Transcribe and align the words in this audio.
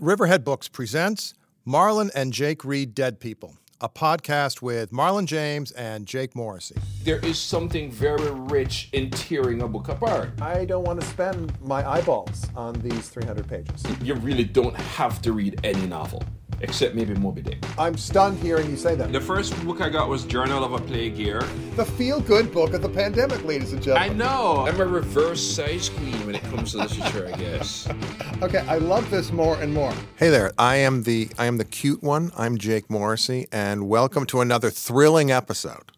Riverhead 0.00 0.44
Books 0.44 0.66
presents 0.66 1.34
Marlon 1.68 2.10
and 2.14 2.32
Jake 2.32 2.64
Read 2.64 2.94
Dead 2.94 3.20
People, 3.20 3.58
a 3.82 3.88
podcast 3.90 4.62
with 4.62 4.92
Marlon 4.92 5.26
James 5.26 5.72
and 5.72 6.06
Jake 6.06 6.34
Morrissey. 6.34 6.76
There 7.04 7.18
is 7.18 7.38
something 7.38 7.90
very 7.90 8.30
rich 8.30 8.88
in 8.94 9.10
tearing 9.10 9.60
a 9.60 9.68
book 9.68 9.88
apart. 9.88 10.30
I 10.40 10.64
don't 10.64 10.84
want 10.84 11.02
to 11.02 11.06
spend 11.06 11.52
my 11.60 11.86
eyeballs 11.86 12.46
on 12.56 12.80
these 12.80 13.10
300 13.10 13.46
pages. 13.46 13.84
You 14.00 14.14
really 14.14 14.44
don't 14.44 14.74
have 14.74 15.20
to 15.20 15.34
read 15.34 15.60
any 15.64 15.86
novel, 15.86 16.24
except 16.60 16.94
maybe 16.94 17.14
Moby 17.14 17.42
Dick. 17.42 17.64
I'm 17.78 17.96
stunned 17.96 18.38
hearing 18.38 18.70
you 18.70 18.76
say 18.76 18.94
that. 18.94 19.12
The 19.12 19.20
first 19.20 19.58
book 19.64 19.80
I 19.80 19.88
got 19.88 20.08
was 20.08 20.24
Journal 20.24 20.64
of 20.64 20.72
a 20.72 20.78
Plague 20.78 21.16
Year. 21.16 21.42
The 21.76 21.84
feel 21.84 22.20
good 22.20 22.52
book 22.52 22.74
of 22.74 22.82
the 22.82 22.88
pandemic, 22.88 23.44
ladies 23.44 23.72
and 23.72 23.82
gentlemen. 23.82 24.10
I 24.10 24.14
know. 24.14 24.66
I'm 24.66 24.80
a 24.80 24.86
reverse 24.86 25.42
size 25.42 25.88
queen 25.88 26.26
when 26.26 26.34
it 26.34 26.42
comes 26.44 26.72
to 26.72 26.78
literature, 26.78 27.30
I 27.32 27.36
guess. 27.38 27.88
Okay, 28.42 28.64
I 28.68 28.78
love 28.78 29.10
this 29.10 29.32
more 29.32 29.60
and 29.60 29.74
more. 29.74 29.92
Hey 30.16 30.30
there, 30.30 30.50
I 30.56 30.76
am 30.76 31.02
the 31.02 31.28
I 31.36 31.44
am 31.44 31.58
the 31.58 31.64
cute 31.66 32.02
one. 32.02 32.32
I'm 32.38 32.56
Jake 32.56 32.88
Morrissey, 32.88 33.46
and 33.52 33.86
welcome 33.86 34.24
to 34.26 34.40
another 34.40 34.70
thrilling 34.70 35.30
episode 35.30 35.92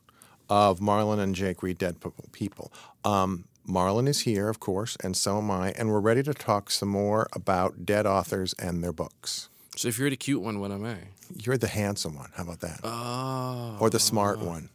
of 0.51 0.81
Marlon 0.81 1.21
and 1.21 1.37
Jake 1.37 1.63
Read 1.63 1.79
Dead 1.79 1.99
People. 2.33 2.73
Um, 3.05 3.45
Marlon 3.69 4.09
is 4.09 4.23
here, 4.23 4.49
of 4.49 4.59
course, 4.59 4.97
and 5.05 5.17
so 5.17 5.39
am 5.39 5.53
I, 5.53 5.71
and 5.79 5.89
we're 5.89 6.01
ready 6.01 6.25
to 6.25 6.35
talk 6.35 6.71
some 6.73 6.89
more 6.89 7.29
about 7.33 7.87
dead 7.87 8.07
authors 8.07 8.55
and 8.55 8.83
their 8.83 8.93
books. 8.93 9.49
So 9.77 9.89
if 9.89 9.99
you're 9.99 10.11
the 10.11 10.17
cute 10.17 10.43
one, 10.43 10.61
what 10.61 10.71
am 10.71 10.85
I? 10.85 10.97
You're 11.35 11.57
the 11.57 11.69
handsome 11.69 12.17
one. 12.17 12.31
How 12.35 12.43
about 12.43 12.61
that? 12.61 12.81
Oh, 12.85 13.79
or 13.81 13.91
the 13.91 13.99
smart 13.99 14.39
one. 14.39 14.69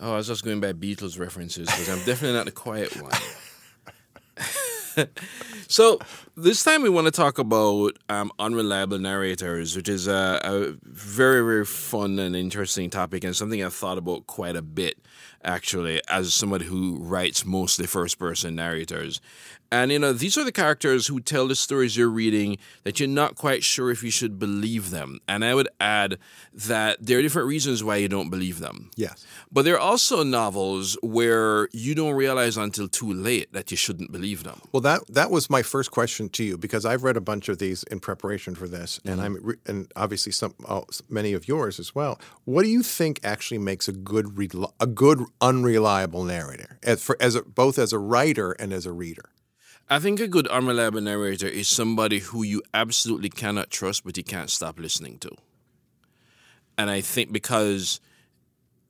oh, 0.00 0.14
I 0.14 0.16
was 0.16 0.26
just 0.26 0.44
going 0.44 0.60
by 0.60 0.72
Beatles 0.72 1.18
references 1.18 1.66
because 1.66 1.88
I'm 1.88 1.98
definitely 2.04 2.36
not 2.36 2.46
the 2.46 2.52
quiet 2.52 3.00
one. 3.00 3.12
so 5.68 5.98
this 6.36 6.62
time 6.62 6.82
we 6.82 6.88
want 6.88 7.06
to 7.06 7.10
talk 7.10 7.38
about 7.38 7.96
um, 8.08 8.30
unreliable 8.38 8.98
narrators, 8.98 9.76
which 9.76 9.88
is 9.88 10.06
a, 10.06 10.40
a 10.42 10.74
very 10.82 11.42
very 11.42 11.64
fun 11.64 12.18
and 12.18 12.34
interesting 12.34 12.90
topic 12.90 13.24
and 13.24 13.34
something 13.34 13.62
I've 13.62 13.74
thought 13.74 13.98
about 13.98 14.26
quite 14.26 14.56
a 14.56 14.62
bit 14.62 14.98
actually 15.44 16.00
as 16.08 16.34
somebody 16.34 16.66
who 16.66 16.98
writes 16.98 17.44
mostly 17.44 17.86
first 17.86 18.18
person 18.18 18.54
narrators. 18.56 19.20
And 19.70 19.90
you 19.90 19.98
know, 19.98 20.12
these 20.12 20.38
are 20.38 20.44
the 20.44 20.52
characters 20.52 21.06
who 21.06 21.20
tell 21.20 21.48
the 21.48 21.56
stories 21.56 21.96
you're 21.96 22.08
reading 22.08 22.58
that 22.84 23.00
you're 23.00 23.08
not 23.08 23.34
quite 23.34 23.64
sure 23.64 23.90
if 23.90 24.02
you 24.02 24.10
should 24.10 24.38
believe 24.38 24.90
them. 24.90 25.18
And 25.26 25.44
I 25.44 25.54
would 25.54 25.68
add 25.80 26.18
that 26.54 27.04
there 27.04 27.18
are 27.18 27.22
different 27.22 27.48
reasons 27.48 27.82
why 27.82 27.96
you 27.96 28.08
don't 28.08 28.30
believe 28.30 28.60
them. 28.60 28.90
Yes. 28.96 29.26
But 29.50 29.64
there 29.64 29.74
are 29.74 29.80
also 29.80 30.22
novels 30.22 30.96
where 31.02 31.68
you 31.72 31.94
don't 31.94 32.14
realize 32.14 32.56
until 32.56 32.88
too 32.88 33.12
late 33.12 33.52
that 33.52 33.70
you 33.70 33.76
shouldn't 33.76 34.12
believe 34.12 34.44
them. 34.44 34.60
Well, 34.72 34.80
that 34.82 35.00
that 35.08 35.30
was 35.30 35.50
my 35.50 35.62
first 35.62 35.90
question 35.90 36.28
to 36.30 36.44
you 36.44 36.56
because 36.56 36.86
I've 36.86 37.02
read 37.02 37.16
a 37.16 37.20
bunch 37.20 37.48
of 37.48 37.58
these 37.58 37.82
in 37.84 38.00
preparation 38.00 38.54
for 38.54 38.68
this, 38.68 39.00
and 39.04 39.20
I'm 39.20 39.36
mm-hmm. 39.36 39.48
re- 39.48 39.56
and 39.66 39.92
obviously 39.96 40.32
some 40.32 40.54
oh, 40.68 40.84
many 41.08 41.32
of 41.32 41.48
yours 41.48 41.80
as 41.80 41.94
well. 41.94 42.20
What 42.44 42.62
do 42.62 42.68
you 42.68 42.82
think 42.82 43.20
actually 43.24 43.58
makes 43.58 43.88
a 43.88 43.92
good 43.92 44.38
rel- 44.38 44.74
a 44.78 44.86
good 44.86 45.20
unreliable 45.40 46.24
narrator 46.24 46.78
as 46.82 47.02
for 47.02 47.16
as 47.20 47.34
a, 47.34 47.42
both 47.42 47.78
as 47.78 47.92
a 47.92 47.98
writer 47.98 48.52
and 48.52 48.72
as 48.72 48.86
a 48.86 48.92
reader? 48.92 49.30
I 49.88 50.00
think 50.00 50.18
a 50.18 50.26
good 50.26 50.48
unreliable 50.48 51.00
narrator 51.00 51.46
is 51.46 51.68
somebody 51.68 52.18
who 52.18 52.42
you 52.42 52.62
absolutely 52.74 53.28
cannot 53.28 53.70
trust, 53.70 54.04
but 54.04 54.16
you 54.16 54.24
can't 54.24 54.50
stop 54.50 54.78
listening 54.80 55.18
to. 55.18 55.30
And 56.76 56.90
I 56.90 57.00
think 57.00 57.32
because 57.32 58.00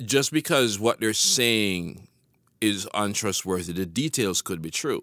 just 0.05 0.33
because 0.33 0.79
what 0.79 1.01
they're 1.01 1.13
saying 1.13 2.09
is 2.61 2.89
untrustworthy, 2.95 3.73
the 3.73 3.87
details 3.87 4.43
could 4.43 4.63
be 4.63 4.71
true. 4.71 5.03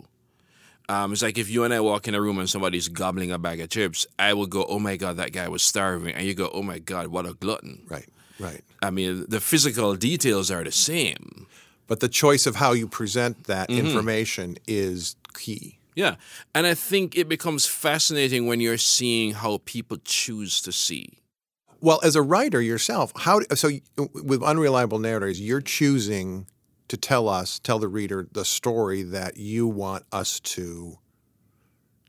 Um, 0.89 1.13
it's 1.13 1.21
like 1.21 1.37
if 1.37 1.49
you 1.49 1.63
and 1.63 1.73
I 1.73 1.79
walk 1.79 2.07
in 2.07 2.15
a 2.15 2.21
room 2.21 2.39
and 2.39 2.49
somebody's 2.49 2.89
gobbling 2.89 3.31
a 3.31 3.39
bag 3.39 3.61
of 3.61 3.69
chips, 3.69 4.05
I 4.19 4.33
will 4.33 4.47
go, 4.47 4.65
"Oh 4.65 4.79
my 4.79 4.97
god, 4.97 5.17
that 5.17 5.31
guy 5.31 5.47
was 5.47 5.63
starving," 5.63 6.13
and 6.13 6.27
you 6.27 6.33
go, 6.33 6.49
"Oh 6.53 6.61
my 6.61 6.79
god, 6.79 7.07
what 7.07 7.25
a 7.25 7.33
glutton!" 7.33 7.83
Right. 7.87 8.09
Right. 8.39 8.63
I 8.81 8.89
mean, 8.89 9.25
the 9.27 9.39
physical 9.39 9.95
details 9.95 10.49
are 10.51 10.63
the 10.63 10.71
same. 10.71 11.47
But 11.87 11.99
the 11.99 12.09
choice 12.09 12.45
of 12.45 12.55
how 12.55 12.71
you 12.71 12.87
present 12.87 13.45
that 13.45 13.69
mm-hmm. 13.69 13.85
information 13.85 14.57
is 14.67 15.15
key. 15.33 15.79
Yeah. 15.95 16.15
And 16.55 16.65
I 16.65 16.73
think 16.73 17.17
it 17.17 17.29
becomes 17.29 17.65
fascinating 17.65 18.47
when 18.47 18.59
you're 18.59 18.77
seeing 18.77 19.33
how 19.33 19.59
people 19.65 19.97
choose 20.03 20.61
to 20.61 20.71
see. 20.71 21.19
Well, 21.81 21.99
as 22.03 22.15
a 22.15 22.21
writer 22.21 22.61
yourself, 22.61 23.11
how 23.15 23.41
so 23.53 23.69
with 23.97 24.41
unreliable 24.41 24.99
narrators, 24.99 25.41
you're 25.41 25.61
choosing 25.61 26.47
to 26.87 26.97
tell 26.97 27.27
us, 27.27 27.59
tell 27.59 27.79
the 27.79 27.89
reader 27.89 28.27
the 28.31 28.45
story 28.45 29.03
that 29.03 29.37
you 29.37 29.67
want 29.67 30.05
us 30.11 30.39
to 30.39 30.99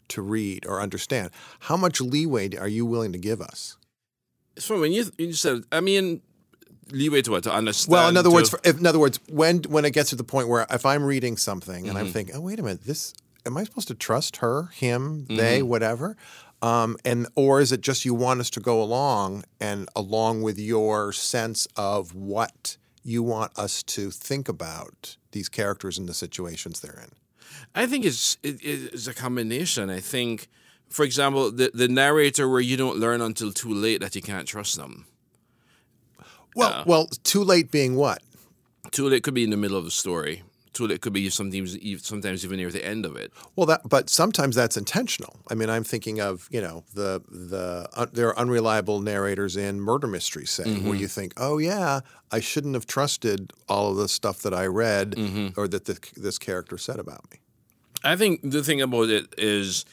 to 0.09 0.23
read 0.23 0.65
or 0.67 0.81
understand. 0.81 1.31
How 1.61 1.77
much 1.77 2.01
leeway 2.01 2.55
are 2.57 2.69
you 2.69 2.87
willing 2.87 3.13
to 3.13 3.19
give 3.19 3.41
us? 3.41 3.77
So 4.59 4.81
when 4.81 4.93
you, 4.93 5.11
you 5.19 5.33
said, 5.33 5.65
I 5.73 5.81
mean, 5.81 6.23
leeway 6.91 7.23
to 7.23 7.31
what? 7.33 7.43
To 7.45 7.53
understand. 7.53 7.93
Well, 7.93 8.09
in 8.09 8.17
other 8.17 8.31
words, 8.31 8.51
for, 8.51 8.61
if, 8.65 8.79
in 8.79 8.87
other 8.87 8.99
words, 8.99 9.21
when 9.29 9.63
when 9.65 9.85
it 9.85 9.93
gets 9.93 10.11
to 10.11 10.17
the 10.17 10.25
point 10.25 10.49
where 10.49 10.67
if 10.71 10.87
I'm 10.87 11.05
reading 11.05 11.37
something 11.37 11.89
and 11.89 11.99
I'm 11.99 12.09
thinking, 12.09 12.35
oh 12.37 12.41
wait 12.41 12.59
a 12.59 12.63
minute, 12.63 12.85
this 12.85 13.15
am 13.47 13.57
I 13.57 13.65
supposed 13.65 13.89
to 13.89 13.95
trust 13.95 14.37
her, 14.37 14.65
him, 14.75 15.27
they, 15.27 15.63
whatever, 15.63 16.17
um, 16.63 16.97
and 17.05 17.27
or 17.35 17.61
is 17.61 17.73
it 17.73 17.81
just 17.81 18.05
you 18.05 18.15
want 18.15 18.41
us 18.41 18.51
to 18.51 18.61
go 18.61 18.83
along 18.83 19.45
and 19.61 19.89
along 19.95 20.43
with 20.43 20.59
your 20.59 21.13
sense 21.13 21.69
of 21.77 22.15
what 22.15 22.77
you 23.03 23.23
want 23.23 23.53
us 23.59 23.83
to 23.83 24.11
think 24.11 24.49
about 24.49 25.17
these 25.33 25.49
characters 25.49 25.99
and 25.99 26.09
the 26.09 26.15
situations 26.15 26.81
they're 26.81 27.01
in? 27.03 27.11
I 27.75 27.87
think 27.87 28.05
it's 28.05 28.39
it, 28.43 28.61
it's 28.63 29.07
a 29.07 29.15
combination. 29.15 29.91
I 29.91 30.01
think, 30.01 30.49
for 30.95 31.05
example, 31.05 31.51
the 31.51 31.71
the 31.75 31.89
narrator 31.89 32.49
where 32.49 32.61
you 32.61 32.77
don't 32.77 32.99
learn 32.99 33.21
until 33.21 33.53
too 33.53 33.75
late 33.75 34.01
that 34.01 34.15
you 34.15 34.23
can't 34.23 34.47
trust 34.47 34.77
them. 34.77 35.07
Well, 36.55 36.85
well, 36.87 37.07
too 37.25 37.43
late 37.43 37.73
being 37.73 37.97
what? 37.97 38.23
Too 38.93 39.09
late 39.09 39.25
could 39.25 39.35
be 39.35 39.43
in 39.43 39.51
the 39.51 39.57
middle 39.57 39.77
of 39.77 39.85
the 39.85 39.91
story. 39.91 40.45
Too 40.73 40.87
late 40.87 41.01
could 41.01 41.13
be 41.13 41.29
sometimes 41.31 41.77
sometimes 42.07 42.45
even 42.45 42.59
near 42.59 42.71
the 42.71 42.85
end 42.85 43.05
of 43.07 43.17
it. 43.17 43.33
Well, 43.57 43.67
that 43.67 43.81
but 43.89 44.09
sometimes 44.09 44.55
that's 44.55 44.77
intentional. 44.77 45.41
I 45.51 45.55
mean, 45.55 45.69
I'm 45.69 45.83
thinking 45.83 46.21
of 46.21 46.49
you 46.53 46.61
know 46.61 46.85
the 46.95 47.23
the 47.29 47.89
uh, 47.95 48.07
there 48.13 48.29
are 48.29 48.39
unreliable 48.39 49.01
narrators 49.01 49.57
in 49.57 49.81
murder 49.81 50.07
mysteries, 50.07 50.51
say, 50.51 50.65
where 50.81 50.95
you 50.97 51.09
think, 51.09 51.33
oh 51.37 51.59
yeah, 51.59 52.01
I 52.31 52.39
shouldn't 52.39 52.75
have 52.75 52.87
trusted 52.87 53.53
all 53.69 53.91
of 53.91 53.97
the 53.97 54.09
stuff 54.09 54.43
that 54.43 54.55
I 54.55 54.67
read 54.67 55.15
or 55.57 55.67
that 55.67 55.87
the, 55.87 55.99
this 56.17 56.39
character 56.39 56.79
said 56.79 57.01
about 57.01 57.29
me. 57.33 57.39
I 58.05 58.15
think 58.15 58.41
the 58.45 58.63
thing 58.63 58.81
about 58.81 59.09
it 59.09 59.35
is 59.39 59.85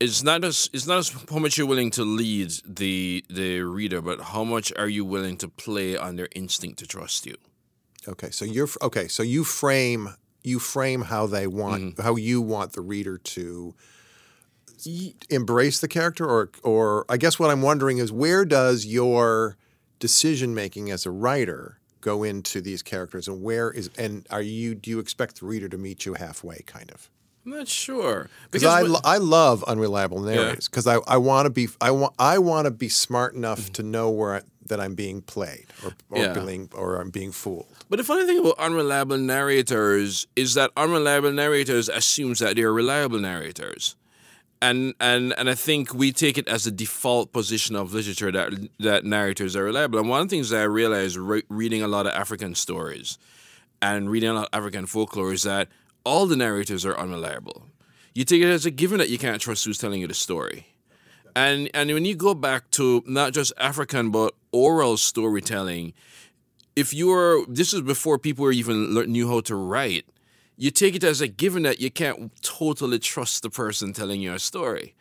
it's 0.00 0.22
not 0.22 0.44
as 0.44 0.68
it's 0.72 0.86
not 0.86 0.98
as 0.98 1.08
how 1.30 1.38
much 1.38 1.56
you're 1.56 1.66
willing 1.66 1.90
to 1.92 2.04
lead 2.04 2.52
the 2.66 3.24
the 3.28 3.60
reader, 3.60 4.00
but 4.00 4.20
how 4.20 4.44
much 4.44 4.72
are 4.76 4.88
you 4.88 5.04
willing 5.04 5.36
to 5.38 5.48
play 5.48 5.96
on 5.96 6.16
their 6.16 6.28
instinct 6.34 6.78
to 6.80 6.86
trust 6.86 7.26
you. 7.26 7.36
Okay, 8.06 8.30
so 8.30 8.44
you're 8.44 8.68
okay. 8.82 9.08
So 9.08 9.22
you 9.22 9.44
frame 9.44 10.14
you 10.42 10.58
frame 10.58 11.02
how 11.02 11.26
they 11.26 11.46
want 11.46 11.82
mm-hmm. 11.82 12.02
how 12.02 12.16
you 12.16 12.40
want 12.40 12.72
the 12.72 12.80
reader 12.80 13.18
to 13.18 13.74
embrace 15.30 15.80
the 15.80 15.88
character, 15.88 16.26
or 16.26 16.50
or 16.62 17.06
I 17.08 17.16
guess 17.16 17.38
what 17.38 17.50
I'm 17.50 17.62
wondering 17.62 17.98
is 17.98 18.12
where 18.12 18.44
does 18.44 18.84
your 18.84 19.56
decision 19.98 20.54
making 20.54 20.90
as 20.90 21.06
a 21.06 21.10
writer 21.10 21.78
go 22.00 22.22
into 22.22 22.60
these 22.60 22.82
characters, 22.82 23.28
and 23.28 23.42
where 23.42 23.70
is 23.70 23.90
and 23.96 24.26
are 24.30 24.42
you 24.42 24.74
do 24.74 24.90
you 24.90 24.98
expect 24.98 25.40
the 25.40 25.46
reader 25.46 25.68
to 25.68 25.78
meet 25.78 26.04
you 26.04 26.14
halfway, 26.14 26.60
kind 26.66 26.90
of? 26.90 27.08
I'm 27.44 27.52
not 27.52 27.68
sure 27.68 28.28
Because 28.50 28.64
I, 28.64 28.82
what- 28.84 29.04
I 29.04 29.18
love 29.18 29.62
unreliable 29.64 30.20
narrators 30.20 30.68
because 30.68 30.86
I, 30.86 30.96
I 31.06 31.18
want 31.18 31.46
to 31.46 31.50
be 31.50 31.68
I 31.80 31.90
want 31.90 32.14
I 32.18 32.38
want 32.38 32.64
to 32.66 32.70
be 32.70 32.88
smart 32.88 33.34
enough 33.34 33.60
mm-hmm. 33.60 33.72
to 33.72 33.82
know 33.82 34.10
where 34.10 34.36
I, 34.36 34.40
that 34.66 34.80
I'm 34.80 34.94
being 34.94 35.20
played 35.20 35.66
or 35.84 35.92
or, 36.10 36.22
Yeah. 36.22 36.32
being, 36.32 36.70
or 36.74 36.96
I'm 37.00 37.10
being 37.10 37.32
fooled. 37.32 37.66
But 37.90 37.96
the 37.96 38.04
funny 38.04 38.24
thing 38.26 38.38
about 38.38 38.58
unreliable 38.58 39.18
narrators 39.18 40.26
is 40.36 40.54
that 40.54 40.70
unreliable 40.76 41.32
narrators 41.32 41.88
assumes 41.88 42.38
that 42.38 42.56
they're 42.56 42.72
reliable 42.72 43.18
narrators. 43.18 43.94
And, 44.62 44.94
and 44.98 45.34
and 45.36 45.50
I 45.50 45.54
think 45.54 45.92
we 45.92 46.10
take 46.10 46.38
it 46.38 46.48
as 46.48 46.66
a 46.66 46.70
default 46.70 47.32
position 47.34 47.76
of 47.76 47.92
literature 47.92 48.32
that 48.32 48.70
that 48.78 49.04
narrators 49.04 49.54
are 49.54 49.64
reliable. 49.64 49.98
And 49.98 50.08
one 50.08 50.22
of 50.22 50.28
the 50.28 50.36
things 50.36 50.48
that 50.48 50.60
I 50.60 50.64
realized 50.64 51.18
re- 51.18 51.42
reading 51.50 51.82
a 51.82 51.88
lot 51.88 52.06
of 52.06 52.12
African 52.14 52.54
stories 52.54 53.18
and 53.82 54.08
reading 54.08 54.30
a 54.30 54.32
lot 54.32 54.48
of 54.50 54.58
African 54.58 54.86
folklore 54.86 55.34
is 55.34 55.42
that 55.42 55.68
all 56.04 56.26
the 56.26 56.36
narrators 56.36 56.84
are 56.84 56.98
unreliable. 56.98 57.66
You 58.14 58.24
take 58.24 58.42
it 58.42 58.48
as 58.48 58.64
a 58.64 58.70
given 58.70 58.98
that 58.98 59.10
you 59.10 59.18
can't 59.18 59.40
trust 59.40 59.64
who's 59.64 59.78
telling 59.78 60.00
you 60.00 60.06
the 60.06 60.14
story. 60.14 60.66
And 61.34 61.68
and 61.74 61.90
when 61.90 62.04
you 62.04 62.14
go 62.14 62.34
back 62.34 62.70
to 62.72 63.02
not 63.06 63.32
just 63.32 63.52
African 63.58 64.10
but 64.10 64.34
oral 64.52 64.96
storytelling, 64.96 65.92
if 66.76 66.94
you're 66.94 67.44
this 67.46 67.74
is 67.74 67.80
before 67.80 68.18
people 68.18 68.52
even 68.52 68.94
knew 69.10 69.28
how 69.28 69.40
to 69.40 69.56
write, 69.56 70.06
you 70.56 70.70
take 70.70 70.94
it 70.94 71.02
as 71.02 71.20
a 71.20 71.26
given 71.26 71.64
that 71.64 71.80
you 71.80 71.90
can't 71.90 72.30
totally 72.42 73.00
trust 73.00 73.42
the 73.42 73.50
person 73.50 73.92
telling 73.92 74.20
you 74.20 74.32
a 74.32 74.38
story. 74.38 74.94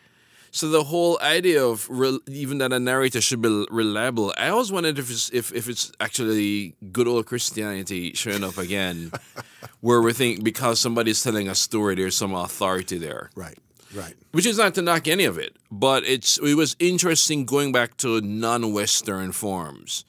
So 0.54 0.70
the 0.70 0.84
whole 0.84 1.18
idea 1.20 1.66
of 1.66 1.90
re- 1.90 2.20
even 2.28 2.60
that 2.60 2.72
a 2.72 2.80
narrator 2.80 3.22
should 3.22 3.42
be 3.42 3.66
reliable, 3.72 4.36
I 4.38 4.50
always 4.50 4.72
wondered 4.72 5.00
if 5.00 5.10
it's 5.10 5.30
if, 5.34 5.52
if 5.52 5.68
it's 5.68 5.92
actually 6.00 6.76
good 6.92 7.08
old 7.08 7.26
Christianity 7.26 8.14
showing 8.14 8.44
up 8.44 8.60
again, 8.60 9.12
where 9.82 10.00
we 10.00 10.14
think 10.14 10.44
because 10.44 10.80
somebody's 10.80 11.24
telling 11.24 11.50
a 11.50 11.56
story, 11.56 11.96
there's 11.96 12.16
some 12.16 12.36
authority 12.36 13.00
there. 13.00 13.32
Right. 13.36 13.58
Right. 13.96 14.14
Which 14.32 14.46
is 14.46 14.60
not 14.60 14.76
to 14.76 14.84
knock 14.84 15.08
any 15.08 15.26
of 15.26 15.40
it, 15.40 15.56
but 15.72 16.04
it's 16.04 16.38
it 16.38 16.54
was 16.54 16.76
interesting 16.78 17.46
going 17.46 17.72
back 17.72 17.98
to 17.98 18.22
non-Western 18.22 19.32
forms 19.32 20.06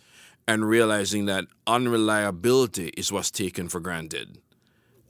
and 0.46 0.68
realizing 0.68 1.24
that 1.24 1.46
unreliability 1.66 2.88
is 2.98 3.10
what's 3.10 3.30
taken 3.30 3.68
for 3.70 3.80
granted, 3.80 4.38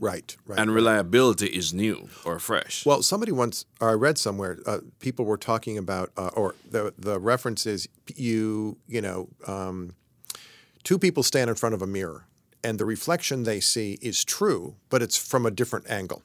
Right. 0.04 0.36
Right. 0.46 0.58
and 0.60 0.74
reliability 0.74 1.46
is 1.46 1.72
new 1.72 2.08
or 2.26 2.38
fresh. 2.38 2.84
Well, 2.84 3.02
somebody 3.02 3.32
once, 3.32 3.64
or 3.80 3.88
I 3.90 3.94
read 3.94 4.18
somewhere, 4.18 4.58
uh, 4.66 4.80
people 5.00 5.24
were 5.24 5.38
talking 5.38 5.78
about, 5.78 6.10
uh, 6.16 6.40
or 6.40 6.54
the 6.70 6.92
the 6.98 7.18
reference 7.18 7.64
is 7.74 7.88
you, 8.14 8.76
you 8.86 9.00
know, 9.00 9.28
um, 9.46 9.94
two 10.82 10.98
people 10.98 11.22
stand 11.22 11.48
in 11.48 11.56
front 11.56 11.74
of 11.74 11.80
a 11.80 11.86
mirror, 11.86 12.26
and 12.62 12.78
the 12.78 12.84
reflection 12.84 13.44
they 13.44 13.60
see 13.60 13.98
is 14.02 14.24
true, 14.24 14.74
but 14.90 15.00
it's 15.02 15.16
from 15.16 15.46
a 15.46 15.50
different 15.50 15.88
angle. 15.90 16.22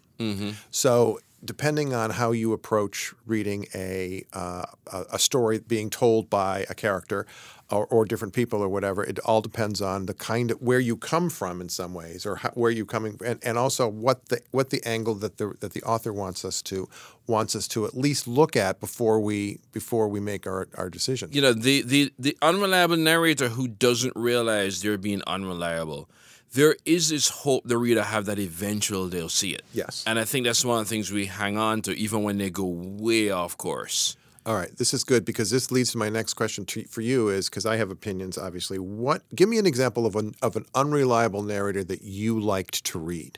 So, 0.71 1.19
depending 1.45 1.93
on 1.93 2.09
how 2.09 2.33
you 2.33 2.51
approach 2.51 3.13
reading 3.25 3.65
a 3.73 4.25
uh, 4.33 4.65
a 4.91 5.05
a 5.13 5.19
story 5.19 5.59
being 5.59 5.89
told 5.89 6.29
by 6.29 6.65
a 6.69 6.75
character. 6.75 7.25
Or, 7.71 7.85
or 7.85 8.03
different 8.03 8.33
people 8.33 8.61
or 8.63 8.67
whatever. 8.67 9.03
It 9.03 9.19
all 9.19 9.41
depends 9.41 9.79
on 9.79 10.07
the 10.07 10.15
kind 10.15 10.49
of 10.49 10.59
where 10.59 10.79
you 10.79 10.97
come 10.97 11.29
from 11.29 11.61
in 11.61 11.69
some 11.69 11.93
ways, 11.93 12.25
or 12.25 12.37
how, 12.37 12.49
where 12.55 12.71
you 12.71 12.83
coming, 12.83 13.19
and, 13.23 13.39
and 13.43 13.59
also 13.59 13.87
what 13.87 14.25
the 14.29 14.41
what 14.49 14.71
the 14.71 14.81
angle 14.87 15.13
that 15.23 15.37
the 15.37 15.53
that 15.59 15.73
the 15.73 15.83
author 15.83 16.11
wants 16.11 16.43
us 16.43 16.63
to 16.63 16.89
wants 17.27 17.55
us 17.55 17.67
to 17.67 17.85
at 17.85 17.95
least 17.95 18.27
look 18.27 18.55
at 18.55 18.79
before 18.79 19.19
we 19.19 19.59
before 19.71 20.07
we 20.07 20.19
make 20.19 20.47
our, 20.47 20.67
our 20.79 20.89
decision. 20.89 21.29
you 21.31 21.41
know 21.43 21.53
the, 21.53 21.83
the 21.83 22.11
the 22.17 22.35
unreliable 22.41 22.97
narrator 22.97 23.49
who 23.49 23.67
doesn't 23.67 24.13
realize 24.15 24.81
they're 24.81 24.97
being 24.97 25.21
unreliable 25.27 26.09
there 26.53 26.75
is 26.85 27.09
this 27.09 27.29
hope 27.29 27.61
the 27.65 27.77
reader 27.77 28.01
have 28.01 28.25
that 28.25 28.39
eventually 28.39 29.09
they'll 29.11 29.29
see 29.29 29.51
it 29.51 29.61
Yes. 29.73 30.03
and 30.07 30.17
i 30.17 30.25
think 30.25 30.45
that's 30.47 30.65
one 30.65 30.79
of 30.81 30.85
the 30.87 30.89
things 30.89 31.11
we 31.11 31.27
hang 31.27 31.55
on 31.55 31.83
to 31.83 31.91
even 31.95 32.23
when 32.23 32.39
they 32.39 32.49
go 32.49 32.65
way 32.65 33.29
off 33.29 33.55
course 33.57 34.17
All 34.45 34.55
right, 34.55 34.75
this 34.77 34.93
is 34.93 35.03
good 35.03 35.25
because 35.25 35.51
this 35.51 35.69
leads 35.71 35.91
to 35.91 35.97
my 35.97 36.09
next 36.09 36.33
question 36.35 36.65
to, 36.67 36.83
for 36.85 37.01
you 37.01 37.27
is 37.29 37.49
because 37.49 37.65
I 37.65 37.75
have 37.77 37.91
opinions. 37.91 38.37
Obviously, 38.37 38.79
what? 38.79 39.21
Give 39.35 39.49
me 39.49 39.57
an 39.59 39.65
example 39.67 40.05
of 40.05 40.15
an 40.15 40.33
of 40.41 40.55
an 40.55 40.65
unreliable 40.73 41.43
narrator 41.43 41.83
that 41.83 42.01
you 42.03 42.39
liked 42.39 42.83
to 42.85 42.99
read. 42.99 43.37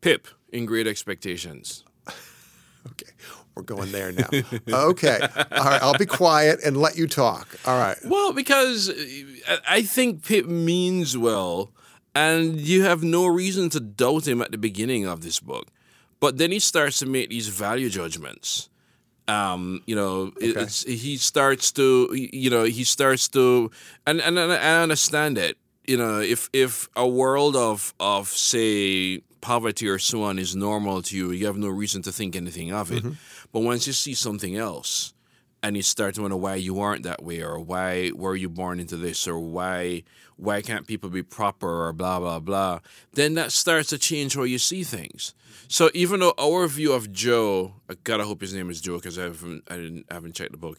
pip 0.00 0.28
in 0.52 0.66
great 0.66 0.86
expectations 0.86 1.82
Okay, 2.86 3.10
we're 3.56 3.64
going 3.64 3.90
there 3.90 4.12
now. 4.12 4.28
okay, 4.68 5.18
all 5.50 5.64
right. 5.64 5.82
I'll 5.82 5.98
be 5.98 6.06
quiet 6.06 6.60
and 6.64 6.76
let 6.76 6.96
you 6.96 7.08
talk. 7.08 7.48
All 7.66 7.76
right. 7.78 7.96
well 8.04 8.32
because 8.32 8.88
uh, 8.90 9.56
I 9.68 9.82
think 9.82 10.24
pip 10.24 10.46
means 10.46 11.18
well 11.18 11.72
and 12.14 12.60
you 12.60 12.84
have 12.84 13.02
no 13.02 13.26
reason 13.26 13.68
to 13.70 13.80
doubt 13.80 14.28
him 14.28 14.40
at 14.40 14.52
the 14.52 14.58
beginning 14.58 15.04
of 15.04 15.22
this 15.22 15.40
book 15.40 15.66
but 16.20 16.38
then 16.38 16.52
he 16.52 16.60
starts 16.60 16.98
to 17.00 17.06
make 17.06 17.28
these 17.30 17.48
value 17.48 17.90
judgments 17.90 18.68
um, 19.28 19.82
you 19.86 19.94
know, 19.96 20.32
it- 20.40 20.56
it's 20.62 20.82
he 20.84 21.16
starts 21.16 21.72
to, 21.72 22.08
you 22.14 22.50
know, 22.50 22.64
he 22.64 22.84
starts 22.84 23.28
to, 23.28 23.70
and 24.06 24.20
and, 24.20 24.38
and 24.38 24.52
I 24.52 24.82
understand 24.82 25.38
it. 25.38 25.56
You 25.86 25.96
know, 25.96 26.20
if 26.20 26.48
if 26.52 26.88
a 26.96 27.06
world 27.06 27.56
of 27.56 27.94
of 28.00 28.28
say 28.28 29.20
poverty 29.40 29.88
or 29.88 29.98
so 29.98 30.22
on 30.24 30.38
is 30.38 30.54
normal 30.56 31.02
to 31.02 31.16
you, 31.16 31.30
you 31.30 31.46
have 31.46 31.56
no 31.58 31.68
reason 31.68 32.02
to 32.02 32.12
think 32.12 32.34
anything 32.34 32.72
of 32.72 32.90
it. 32.90 33.04
But 33.52 33.60
once 33.60 33.86
you 33.86 33.92
see 33.92 34.14
something 34.14 34.56
else, 34.56 35.12
and 35.62 35.76
you 35.76 35.82
start 35.82 36.14
to 36.16 36.22
wonder 36.22 36.36
why 36.36 36.56
you 36.56 36.80
aren't 36.80 37.04
that 37.04 37.22
way, 37.22 37.42
or 37.42 37.58
why 37.60 38.10
were 38.14 38.34
you 38.36 38.48
born 38.48 38.80
into 38.80 38.96
this, 38.96 39.26
or 39.28 39.38
why 39.38 40.02
why 40.36 40.60
can't 40.62 40.86
people 40.86 41.08
be 41.10 41.22
proper, 41.22 41.86
or 41.86 41.92
blah 41.92 42.18
blah 42.20 42.40
blah, 42.40 42.80
then 43.14 43.34
that 43.34 43.52
starts 43.52 43.88
to 43.90 43.98
change 43.98 44.34
how 44.34 44.42
you 44.44 44.58
see 44.58 44.82
things. 44.84 45.34
So 45.68 45.90
even 45.94 46.20
though 46.20 46.34
our 46.38 46.66
view 46.68 46.92
of 46.92 47.12
Joe, 47.12 47.74
I 47.90 47.94
gotta 48.04 48.24
hope 48.24 48.40
his 48.40 48.54
name 48.54 48.70
is 48.70 48.80
Joe 48.80 48.96
because 48.96 49.18
I 49.18 49.24
haven't 49.24 49.64
I 49.68 49.76
didn't 49.76 50.06
I 50.10 50.14
haven't 50.14 50.34
checked 50.34 50.52
the 50.52 50.58
book. 50.58 50.78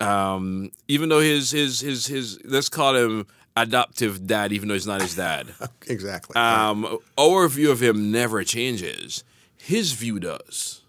Um, 0.00 0.70
even 0.86 1.08
though 1.08 1.20
his 1.20 1.50
his 1.50 1.80
his 1.80 2.06
his 2.06 2.38
let's 2.44 2.68
call 2.68 2.94
him 2.94 3.26
adoptive 3.56 4.26
dad, 4.26 4.52
even 4.52 4.68
though 4.68 4.74
he's 4.74 4.86
not 4.86 5.00
his 5.02 5.16
dad. 5.16 5.48
Exactly. 5.88 6.36
Um, 6.36 6.98
our 7.18 7.48
view 7.48 7.70
of 7.70 7.82
him 7.82 8.12
never 8.12 8.44
changes. 8.44 9.24
His 9.56 9.92
view 9.92 10.20
does. 10.20 10.82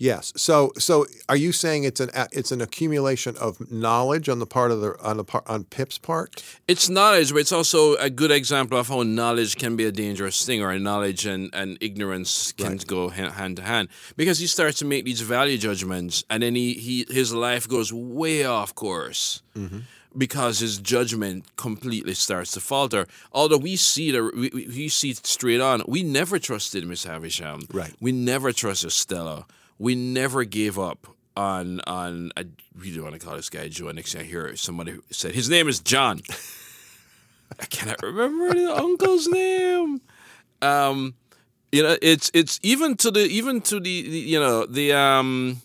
Yes. 0.00 0.32
So, 0.34 0.72
so 0.76 1.06
are 1.28 1.36
you 1.36 1.52
saying 1.52 1.84
it's 1.84 2.00
an 2.00 2.10
it's 2.32 2.50
an 2.50 2.60
accumulation 2.60 3.36
of 3.36 3.70
knowledge 3.70 4.28
on 4.28 4.40
the 4.40 4.46
part 4.46 4.72
of 4.72 4.80
the 4.80 4.96
on 5.00 5.18
the 5.18 5.24
part 5.24 5.44
on 5.46 5.64
Pip's 5.64 5.98
part? 5.98 6.42
It's 6.66 6.88
knowledge, 6.88 7.30
but 7.32 7.38
it's 7.38 7.52
also 7.52 7.94
a 7.96 8.10
good 8.10 8.32
example 8.32 8.78
of 8.78 8.88
how 8.88 9.02
knowledge 9.04 9.56
can 9.56 9.76
be 9.76 9.84
a 9.84 9.92
dangerous 9.92 10.44
thing, 10.44 10.62
or 10.62 10.76
knowledge 10.78 11.26
and, 11.26 11.50
and 11.52 11.78
ignorance 11.80 12.52
can 12.52 12.78
go 12.78 13.10
hand, 13.10 13.56
to 13.58 13.62
hand. 13.62 13.88
Because 14.16 14.38
he 14.40 14.48
starts 14.48 14.78
to 14.78 14.84
make 14.84 15.04
these 15.04 15.20
value 15.20 15.58
judgments, 15.58 16.24
and 16.28 16.42
then 16.42 16.54
he, 16.54 16.74
he 16.74 17.06
his 17.08 17.32
life 17.32 17.68
goes 17.68 17.92
way 17.92 18.44
off 18.44 18.74
course 18.74 19.42
mm-hmm. 19.54 19.80
because 20.16 20.58
his 20.58 20.78
judgment 20.78 21.44
completely 21.56 22.14
starts 22.14 22.52
to 22.52 22.60
falter. 22.60 23.06
Although 23.32 23.58
we 23.58 23.76
see 23.76 24.10
the 24.10 24.22
we- 24.24 24.50
we 24.50 24.88
see 24.88 25.12
straight 25.12 25.60
on, 25.60 25.82
we 25.86 26.02
never 26.02 26.38
trusted 26.38 26.86
Miss 26.86 27.04
Havisham. 27.04 27.62
Right. 27.72 27.94
We 28.00 28.12
never 28.12 28.52
trusted 28.52 28.92
Stella. 28.92 29.46
We 29.80 29.94
never 29.94 30.44
gave 30.44 30.78
up 30.78 31.06
on 31.34 31.80
on. 31.86 32.32
I 32.36 32.44
really 32.76 33.00
want 33.00 33.14
to 33.14 33.18
call 33.18 33.34
this 33.34 33.48
guy 33.48 33.66
Joe. 33.68 33.90
Next 33.90 34.12
thing 34.12 34.20
I 34.20 34.24
hear 34.24 34.54
somebody 34.54 34.98
said 35.10 35.34
his 35.34 35.48
name 35.48 35.68
is 35.68 35.80
John. 35.80 36.20
I 37.58 37.64
cannot 37.64 38.02
remember 38.02 38.52
the 38.52 38.76
uncle's 38.76 39.26
name. 39.26 40.02
Um, 40.60 41.14
you 41.72 41.82
know, 41.82 41.96
it's 42.02 42.30
it's 42.34 42.60
even 42.62 42.94
to 42.98 43.10
the 43.10 43.20
even 43.20 43.62
to 43.62 43.76
the, 43.80 44.02
the 44.02 44.18
you 44.18 44.38
know 44.38 44.66
the 44.66 44.92
um 44.92 45.62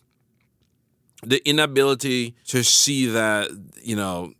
the 1.21 1.45
inability 1.47 2.35
to 2.45 2.63
see 2.63 3.07
that 3.07 3.49
you 3.83 3.97
know. 3.97 4.33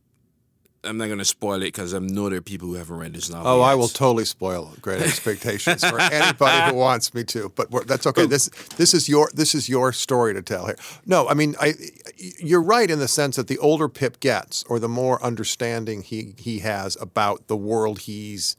I'm 0.86 0.98
not 0.98 1.08
going 1.08 1.20
to 1.20 1.26
spoil 1.26 1.62
it 1.62 1.66
because 1.66 1.94
I 1.94 2.00
know 2.00 2.30
there 2.30 2.38
are 2.40 2.42
people 2.42 2.68
who 2.68 2.76
haven't 2.76 2.98
read 2.98 3.14
this 3.14 3.30
novel. 3.30 3.52
Oh, 3.52 3.62
I 3.62 3.76
will 3.76 3.88
totally 3.88 4.26
spoil 4.26 4.74
Great 4.82 5.02
Expectations 5.02 5.84
for 5.84 6.00
anybody 6.00 6.72
who 6.72 6.78
wants 6.78 7.14
me 7.14 7.24
to. 7.26 7.50
But 7.56 7.72
we're, 7.72 7.84
that's 7.84 8.06
okay. 8.08 8.26
This 8.26 8.50
this 8.78 8.94
is 8.94 9.10
your 9.10 9.30
this 9.34 9.56
is 9.56 9.68
your 9.68 9.92
story 9.92 10.34
to 10.34 10.42
tell 10.42 10.68
here. 10.68 10.78
No, 11.06 11.28
I 11.28 11.34
mean, 11.34 11.56
I 11.60 11.74
you're 12.18 12.62
right 12.62 12.90
in 12.90 13.00
the 13.00 13.08
sense 13.08 13.36
that 13.36 13.48
the 13.48 13.58
older 13.58 13.90
Pip 13.90 14.20
gets, 14.20 14.64
or 14.64 14.80
the 14.80 14.90
more 14.90 15.22
understanding 15.24 16.02
he 16.02 16.34
he 16.38 16.60
has 16.60 16.98
about 17.02 17.48
the 17.48 17.58
world 17.58 18.00
he's 18.02 18.56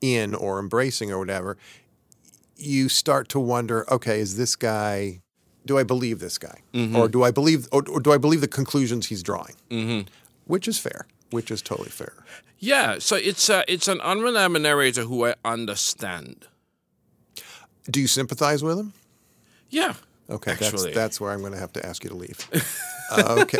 in 0.00 0.34
or 0.34 0.58
embracing 0.58 1.10
or 1.10 1.18
whatever, 1.18 1.56
you 2.56 2.88
start 2.88 3.28
to 3.30 3.40
wonder, 3.40 3.90
okay, 3.92 4.20
is 4.20 4.36
this 4.36 4.56
guy? 4.56 5.20
Do 5.66 5.76
I 5.76 5.82
believe 5.82 6.20
this 6.20 6.38
guy, 6.38 6.62
or 6.96 7.06
do 7.06 7.22
I 7.22 7.30
believe, 7.30 7.68
or, 7.70 7.84
or 7.90 8.00
do 8.00 8.12
I 8.12 8.16
believe 8.16 8.40
the 8.40 8.48
conclusions 8.48 9.08
he's 9.08 9.22
drawing? 9.22 9.54
Mm-hmm. 9.70 10.08
Which 10.46 10.66
is 10.66 10.78
fair. 10.78 11.06
Which 11.30 11.50
is 11.50 11.62
totally 11.62 11.90
fair. 11.90 12.12
Yeah, 12.58 12.98
so 12.98 13.16
it's 13.16 13.48
a, 13.48 13.64
it's 13.72 13.88
an 13.88 14.00
unreliable 14.00 14.60
narrator 14.60 15.02
who 15.02 15.26
I 15.26 15.34
understand. 15.44 16.46
Do 17.90 18.00
you 18.00 18.06
sympathize 18.06 18.62
with 18.62 18.78
him? 18.78 18.92
Yeah. 19.70 19.94
Okay, 20.28 20.52
Actually. 20.52 20.70
that's 20.70 20.94
that's 20.94 21.20
where 21.20 21.32
I'm 21.32 21.40
going 21.40 21.52
to 21.52 21.58
have 21.58 21.72
to 21.72 21.84
ask 21.84 22.04
you 22.04 22.10
to 22.10 22.16
leave. 22.16 22.48
Uh, 23.10 23.38
okay, 23.40 23.58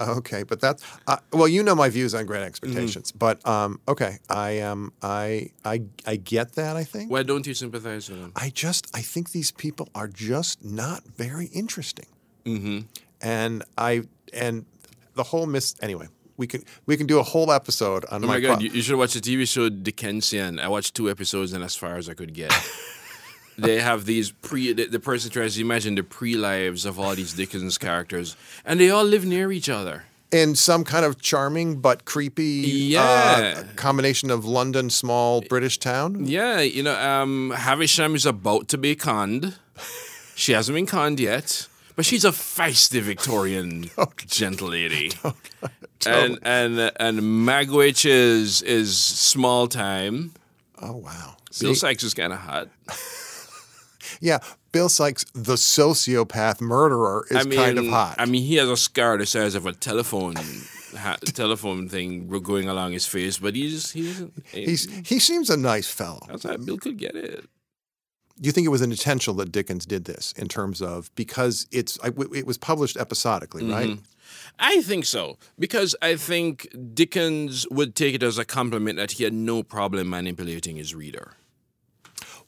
okay, 0.00 0.42
but 0.42 0.60
that's 0.60 0.82
uh, 1.06 1.16
well, 1.32 1.46
you 1.46 1.62
know 1.62 1.76
my 1.76 1.88
views 1.88 2.12
on 2.12 2.26
Great 2.26 2.42
Expectations, 2.42 3.12
Mm-hmm. 3.12 3.18
but 3.18 3.46
um, 3.46 3.78
okay, 3.86 4.18
I 4.28 4.58
um, 4.58 4.92
I 5.00 5.52
I 5.64 5.82
I 6.04 6.16
get 6.16 6.54
that. 6.56 6.76
I 6.76 6.82
think 6.82 7.08
Why 7.08 7.22
don't 7.22 7.46
you 7.46 7.54
sympathize 7.54 8.10
with 8.10 8.18
him? 8.18 8.32
I 8.34 8.50
just 8.50 8.90
I 8.96 9.00
think 9.00 9.30
these 9.30 9.52
people 9.52 9.88
are 9.94 10.08
just 10.08 10.64
not 10.64 11.04
very 11.04 11.46
interesting, 11.54 12.06
mm-hmm. 12.44 12.80
and 13.22 13.62
I 13.76 14.02
and 14.32 14.66
the 15.14 15.22
whole 15.22 15.46
miss 15.46 15.76
anyway. 15.80 16.08
We 16.38 16.46
can 16.46 16.62
we 16.86 16.96
can 16.96 17.06
do 17.06 17.18
a 17.18 17.22
whole 17.32 17.50
episode 17.52 18.04
on 18.10 18.24
Oh 18.24 18.26
my, 18.28 18.34
my 18.34 18.40
god, 18.40 18.54
pro- 18.54 18.64
you, 18.64 18.70
you 18.70 18.82
should 18.82 18.96
watch 18.96 19.12
the 19.14 19.20
TV 19.20 19.46
show 19.46 19.68
Dickensian. 19.68 20.58
I 20.60 20.68
watched 20.68 20.94
two 20.94 21.10
episodes 21.10 21.52
and 21.52 21.62
as 21.64 21.74
far 21.76 21.96
as 21.96 22.08
I 22.08 22.14
could 22.14 22.32
get. 22.32 22.52
they 23.58 23.80
have 23.80 24.04
these 24.06 24.30
pre 24.30 24.72
the, 24.72 24.86
the 24.86 25.00
person 25.00 25.30
tries 25.30 25.56
to 25.56 25.60
imagine 25.60 25.96
the 25.96 26.02
pre 26.04 26.36
lives 26.36 26.86
of 26.86 26.98
all 26.98 27.14
these 27.16 27.32
Dickens 27.34 27.76
characters 27.76 28.36
and 28.64 28.78
they 28.80 28.88
all 28.88 29.04
live 29.04 29.24
near 29.26 29.50
each 29.52 29.68
other. 29.68 30.04
in 30.30 30.54
some 30.54 30.84
kind 30.84 31.04
of 31.08 31.12
charming 31.20 31.80
but 31.80 32.04
creepy 32.04 32.44
Yeah. 32.94 33.54
uh, 33.56 33.62
combination 33.76 34.30
of 34.30 34.44
London 34.44 34.90
small 34.90 35.40
British 35.40 35.78
town. 35.78 36.26
Yeah, 36.26 36.60
you 36.76 36.82
know, 36.82 36.94
um 37.12 37.50
Havisham 37.56 38.14
is 38.14 38.26
about 38.26 38.68
to 38.68 38.78
be 38.78 38.94
conned. 38.94 39.54
She 40.36 40.52
hasn't 40.52 40.74
been 40.76 40.86
conned 40.86 41.18
yet. 41.18 41.66
But 41.98 42.06
she's 42.06 42.24
a 42.24 42.30
feisty 42.30 43.00
Victorian 43.00 43.90
gentle 44.26 44.68
lady. 44.68 45.10
And 46.06 46.38
and 46.44 46.78
and 47.00 47.18
Magwitch 47.18 48.06
is 48.08 48.62
is 48.62 48.96
small 48.96 49.66
time. 49.66 50.32
Oh 50.80 50.92
wow. 50.98 51.34
Bill 51.58 51.74
Sikes 51.74 52.04
is 52.04 52.14
kind 52.14 52.32
of 52.32 52.38
hot. 52.38 52.68
Yeah, 54.20 54.38
Bill 54.72 54.88
Sikes, 54.88 55.24
the 55.34 55.54
sociopath 55.54 56.60
murderer, 56.60 57.26
is 57.30 57.36
I 57.36 57.42
mean, 57.48 57.58
kind 57.58 57.78
of 57.78 57.86
hot. 57.88 58.14
I 58.18 58.24
mean, 58.26 58.42
he 58.42 58.56
has 58.56 58.68
a 58.68 58.76
scar 58.76 59.18
the 59.18 59.26
size 59.26 59.54
of 59.54 59.66
a 59.66 59.72
telephone, 59.72 60.34
ha- 60.96 61.18
telephone 61.24 61.88
thing 61.88 62.28
going 62.28 62.68
along 62.68 62.92
his 62.92 63.06
face, 63.06 63.38
but 63.38 63.54
he's 63.54 63.90
he 63.90 64.06
doesn't. 64.06 64.32
He's 64.52 64.88
he 65.06 65.18
seems 65.18 65.50
a 65.50 65.56
nice 65.56 65.90
fellow. 65.90 66.20
that's 66.28 66.44
how 66.44 66.56
Bill 66.56 66.78
could 66.78 66.96
get 66.96 67.16
it. 67.16 67.44
Do 68.40 68.46
you 68.46 68.52
think 68.52 68.66
it 68.66 68.70
was 68.70 68.82
intentional 68.82 69.36
that 69.36 69.50
Dickens 69.52 69.84
did 69.86 70.04
this 70.04 70.32
in 70.36 70.48
terms 70.48 70.80
of 70.80 71.14
because 71.14 71.66
it's 71.70 71.98
it 72.04 72.46
was 72.46 72.58
published 72.58 72.96
episodically, 72.96 73.64
right? 73.64 73.98
I 74.58 74.82
think 74.82 75.04
so 75.06 75.38
because 75.58 75.94
I 76.02 76.16
think 76.16 76.68
Dickens 76.94 77.66
would 77.70 77.94
take 77.94 78.14
it 78.14 78.22
as 78.22 78.38
a 78.38 78.44
compliment 78.44 78.96
that 78.98 79.12
he 79.12 79.24
had 79.24 79.32
no 79.32 79.62
problem 79.62 80.10
manipulating 80.10 80.76
his 80.76 80.94
reader. 80.94 81.32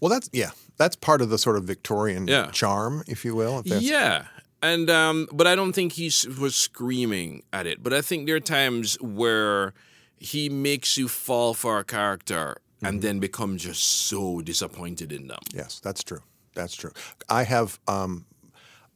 Well, 0.01 0.11
that's 0.11 0.29
yeah, 0.33 0.51
that's 0.77 0.97
part 0.97 1.21
of 1.21 1.29
the 1.31 1.39
sort 1.39 1.57
of 1.57 1.65
Victorian 1.65 2.27
Yeah. 2.27 2.51
charm, 2.51 3.03
if 3.07 3.25
you 3.25 3.35
will. 3.35 3.61
if 3.65 3.67
Yeah. 3.83 4.27
And 4.63 4.91
um, 4.91 5.27
but 5.33 5.47
I 5.47 5.55
don't 5.55 5.73
think 5.73 5.93
he 5.93 6.11
was 6.39 6.55
screaming 6.55 7.43
at 7.53 7.67
it. 7.67 7.83
But 7.83 7.93
I 7.95 8.03
think 8.03 8.27
there 8.27 8.37
are 8.37 8.41
times 8.41 8.97
where 9.01 9.73
he 10.19 10.49
makes 10.51 10.99
you 10.99 11.09
fall 11.09 11.55
for 11.55 11.79
a 11.79 11.85
character 11.85 12.57
and 12.83 13.03
then 13.03 13.19
become 13.19 13.57
just 13.57 13.83
so 13.83 14.41
disappointed 14.41 15.13
in 15.13 15.29
them. 15.29 15.41
Yes, 15.53 15.81
that's 15.81 16.03
true. 16.03 16.23
That's 16.55 16.75
true. 16.75 16.93
I 17.29 17.45
have. 17.45 17.79
Um, 17.87 18.27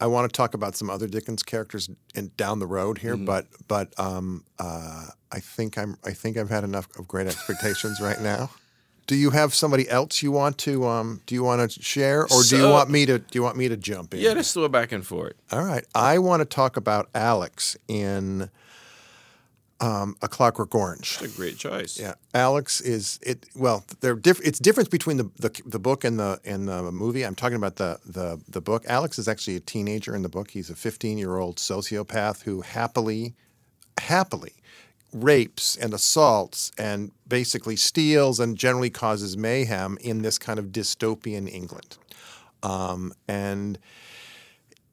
I 0.00 0.07
want 0.09 0.31
to 0.31 0.37
talk 0.37 0.55
about 0.55 0.75
some 0.75 0.91
other 0.91 1.07
Dickens 1.07 1.43
characters 1.43 1.88
in, 2.14 2.33
down 2.37 2.59
the 2.59 2.67
road 2.67 2.99
here, 2.99 3.17
but 3.17 3.47
but 3.69 3.99
um, 3.99 4.45
uh, 4.59 5.07
I 5.31 5.41
think 5.41 5.79
I'm. 5.79 5.97
I 6.05 6.12
think 6.12 6.37
I've 6.37 6.50
had 6.50 6.64
enough 6.64 6.88
of 6.99 7.07
great 7.07 7.26
expectations 7.26 8.00
right 8.00 8.21
now. 8.21 8.50
Do 9.07 9.17
you 9.17 9.31
have 9.31 9.55
somebody 9.55 9.88
else 9.88 10.23
you 10.23 10.33
want 10.33 10.57
to? 10.59 10.87
Um, 10.87 11.21
do 11.26 11.35
you 11.35 11.45
want 11.45 11.71
to 11.71 11.83
share, 11.83 12.25
or 12.25 12.43
do 12.43 12.57
you 12.57 12.69
want 12.69 12.91
me 12.91 13.07
to? 13.07 13.19
Do 13.19 13.38
you 13.38 13.43
want 13.43 13.57
me 13.57 13.69
to 13.69 13.76
jump 13.76 14.14
in? 14.14 14.21
Yeah, 14.21 14.33
let's 14.33 14.53
do 14.53 14.64
a 14.64 14.69
back 14.69 14.93
and 14.93 15.07
forth. 15.07 15.35
All 15.53 15.62
right. 15.62 15.85
I 15.95 16.19
want 16.19 16.41
to 16.41 16.47
talk 16.47 16.76
about 16.76 17.09
Alex 17.14 17.76
in 17.87 18.50
um, 19.81 20.16
A 20.23 20.28
Clockwork 20.28 20.75
Orange. 20.75 21.19
It's 21.21 21.35
a 21.35 21.37
great 21.37 21.59
choice. 21.59 21.99
Yeah, 21.99 22.14
Alex 22.33 22.81
is 22.81 23.19
it. 23.23 23.47
Well, 23.54 23.85
they're 24.00 24.14
diff- 24.14 24.40
It's 24.45 24.59
difference 24.59 24.88
between 24.88 25.16
the, 25.16 25.31
the 25.38 25.50
the 25.66 25.78
book 25.78 26.04
and 26.04 26.19
the 26.19 26.40
and 26.45 26.69
the 26.69 26.90
movie. 26.93 27.25
I'm 27.25 27.35
talking 27.35 27.57
about 27.57 27.76
the 27.76 27.99
the 28.07 28.40
the 28.49 28.61
book. 28.61 28.85
Alex 28.88 29.19
is 29.19 29.28
actually 29.28 29.57
a 29.57 29.61
teenager 29.61 30.14
in 30.14 30.23
the 30.23 30.28
book. 30.28 30.50
He's 30.52 30.71
a 30.71 30.76
15 30.76 31.19
year 31.19 31.38
old 31.38 31.57
sociopath 31.57 32.43
who 32.43 32.62
happily, 32.62 33.35
happily 33.99 34.52
rapes 35.12 35.76
and 35.76 35.95
assaults 35.95 36.73
and 36.76 37.12
basically 37.28 37.76
steals 37.76 38.40
and 38.40 38.57
generally 38.57 38.90
causes 38.90 39.37
mayhem 39.37 39.97
in 40.00 40.23
this 40.23 40.38
kind 40.38 40.59
of 40.59 40.66
dystopian 40.66 41.49
England. 41.52 41.97
Um, 42.64 43.12
and 43.28 43.78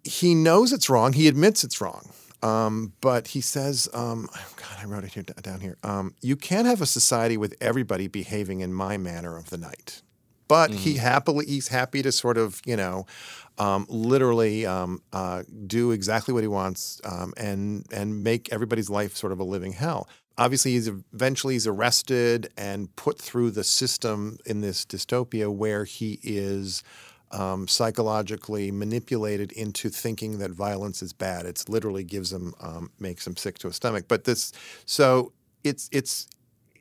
he 0.03 0.35
knows 0.35 0.71
it's 0.73 0.89
wrong. 0.89 1.13
He 1.13 1.27
admits 1.27 1.63
it's 1.63 1.81
wrong. 1.81 2.09
Um, 2.43 2.93
but 3.01 3.27
he 3.27 3.41
says, 3.41 3.88
um, 3.93 4.27
oh 4.36 4.53
God, 4.55 4.77
I 4.81 4.86
wrote 4.86 5.03
it 5.03 5.13
here 5.13 5.24
down 5.24 5.60
here. 5.60 5.77
Um, 5.83 6.15
you 6.21 6.36
can't 6.36 6.65
have 6.65 6.81
a 6.81 6.86
society 6.86 7.38
with 7.38 7.55
everybody 7.62 8.07
behaving 8.07 8.62
in 8.62 8.74
my 8.74 8.98
manner 8.98 9.38
of 9.38 9.50
the 9.50 9.57
night. 9.57 10.01
But 10.48 10.71
he 10.71 10.95
happily, 10.95 11.45
he's 11.45 11.69
happy 11.69 12.01
to 12.01 12.12
sort 12.12 12.38
of, 12.38 12.62
you 12.65 12.75
know, 12.75 13.05
um, 13.57 13.86
literally 13.88 14.65
um, 14.65 15.01
uh, 15.13 15.43
do 15.65 15.91
exactly 15.91 16.33
what 16.33 16.43
he 16.43 16.48
wants 16.50 17.00
um, 17.05 17.33
and 17.38 17.86
and 17.89 18.21
make 18.21 18.51
everybody's 18.51 18.89
life 18.89 19.15
sort 19.15 19.31
of 19.31 19.39
a 19.39 19.45
living 19.45 19.71
hell. 19.71 20.10
Obviously, 20.38 20.71
he's 20.71 20.89
eventually 20.89 21.53
he's 21.53 21.67
arrested 21.67 22.50
and 22.57 22.93
put 22.98 23.17
through 23.17 23.51
the 23.51 23.63
system 23.63 24.39
in 24.45 24.60
this 24.60 24.86
dystopia 24.86 25.50
where 25.53 25.86
he 25.86 26.19
is 26.21 26.83
um, 27.31 27.67
psychologically 27.67 28.71
manipulated 28.71 29.51
into 29.53 29.89
thinking 29.89 30.39
that 30.39 30.51
violence 30.51 31.01
is 31.01 31.13
bad. 31.13 31.45
It's 31.45 31.69
literally 31.69 32.03
gives 32.03 32.31
him 32.31 32.53
um, 32.59 32.91
makes 33.00 33.25
them 33.25 33.35
sick 33.35 33.57
to 33.59 33.67
his 33.67 33.75
stomach. 33.75 34.05
But 34.07 34.25
this, 34.25 34.51
so 34.85 35.31
it's 35.63 35.89
it's 35.91 36.27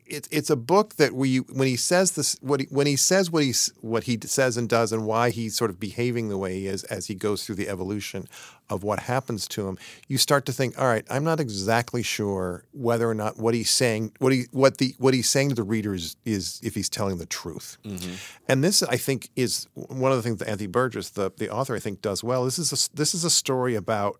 it's 0.05 0.27
it's 0.31 0.49
a 0.49 0.55
book 0.55 0.95
that 0.95 1.13
we 1.13 1.37
when 1.37 1.67
he 1.67 1.75
says 1.75 2.11
this 2.11 2.37
what 2.41 2.59
he, 2.59 2.67
when 2.69 2.87
he 2.87 2.95
says 2.95 3.31
what 3.31 3.43
he 3.43 3.53
what 3.79 4.03
he 4.03 4.19
says 4.23 4.57
and 4.57 4.67
does 4.67 4.91
and 4.91 5.05
why 5.05 5.29
he's 5.29 5.55
sort 5.55 5.71
of 5.71 5.79
behaving 5.79 6.29
the 6.29 6.37
way 6.37 6.59
he 6.59 6.67
is 6.67 6.83
as 6.85 7.07
he 7.07 7.15
goes 7.15 7.45
through 7.45 7.55
the 7.55 7.69
evolution 7.69 8.27
of 8.71 8.83
what 8.83 8.99
happens 8.99 9.47
to 9.47 9.67
him 9.67 9.77
you 10.07 10.17
start 10.17 10.45
to 10.45 10.53
think 10.53 10.79
all 10.79 10.87
right 10.87 11.05
I'm 11.09 11.23
not 11.23 11.39
exactly 11.39 12.01
sure 12.01 12.63
whether 12.71 13.09
or 13.09 13.13
not 13.13 13.37
what 13.37 13.53
he's 13.53 13.69
saying 13.69 14.13
what 14.19 14.31
he 14.31 14.45
what 14.51 14.77
the 14.77 14.95
what 14.97 15.13
he's 15.13 15.29
saying 15.29 15.49
to 15.49 15.55
the 15.55 15.63
readers 15.63 16.15
is 16.25 16.59
if 16.63 16.73
he's 16.73 16.89
telling 16.89 17.17
the 17.17 17.25
truth. 17.25 17.77
Mm-hmm. 17.83 18.13
And 18.47 18.63
this 18.63 18.81
I 18.83 18.97
think 18.97 19.29
is 19.35 19.67
one 19.73 20.11
of 20.11 20.17
the 20.17 20.23
things 20.23 20.37
that 20.37 20.47
Anthony 20.47 20.67
Burgess 20.67 21.11
the 21.11 21.31
the 21.37 21.49
author 21.49 21.75
I 21.75 21.79
think 21.79 22.01
does 22.01 22.23
well. 22.23 22.45
This 22.45 22.57
is 22.59 22.71
a, 22.71 22.95
this 22.95 23.13
is 23.13 23.23
a 23.23 23.29
story 23.29 23.75
about 23.75 24.19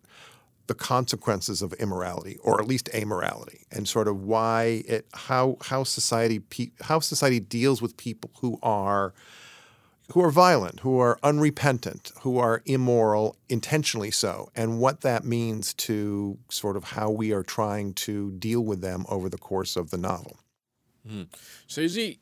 the 0.68 0.76
consequences 0.76 1.62
of 1.62 1.74
immorality, 1.74 2.38
or 2.44 2.62
at 2.62 2.68
least 2.68 2.90
amorality, 2.94 3.64
and 3.72 3.88
sort 3.88 4.08
of 4.08 4.24
why 4.24 4.84
it 4.88 5.06
how 5.14 5.58
how 5.62 5.84
society 5.84 6.40
pe- 6.40 6.72
how 6.82 7.00
society 7.00 7.40
deals 7.40 7.82
with 7.82 7.98
people 7.98 8.32
who 8.40 8.60
are 8.62 9.14
who 10.12 10.22
are 10.22 10.32
violent, 10.32 10.82
who 10.82 11.00
are 11.00 11.18
unrepentant, 11.24 12.12
who 12.22 12.38
are 12.38 12.62
immoral 12.66 13.38
intentionally 13.48 14.12
so, 14.12 14.50
and 14.56 14.80
what 14.80 15.02
that 15.02 15.24
means 15.24 15.74
to 15.74 16.38
sort 16.50 16.76
of 16.76 16.84
how 16.84 17.10
we 17.10 17.32
are 17.32 17.44
trying 17.44 17.94
to 17.94 18.32
deal 18.32 18.62
with 18.62 18.82
them 18.82 19.06
over 19.08 19.30
the 19.30 19.38
course 19.38 19.78
of 19.78 19.90
the 19.90 19.98
novel. 19.98 20.38
Hmm. 21.08 21.24
So 21.68 21.82
is 21.82 21.96
he 21.96 22.20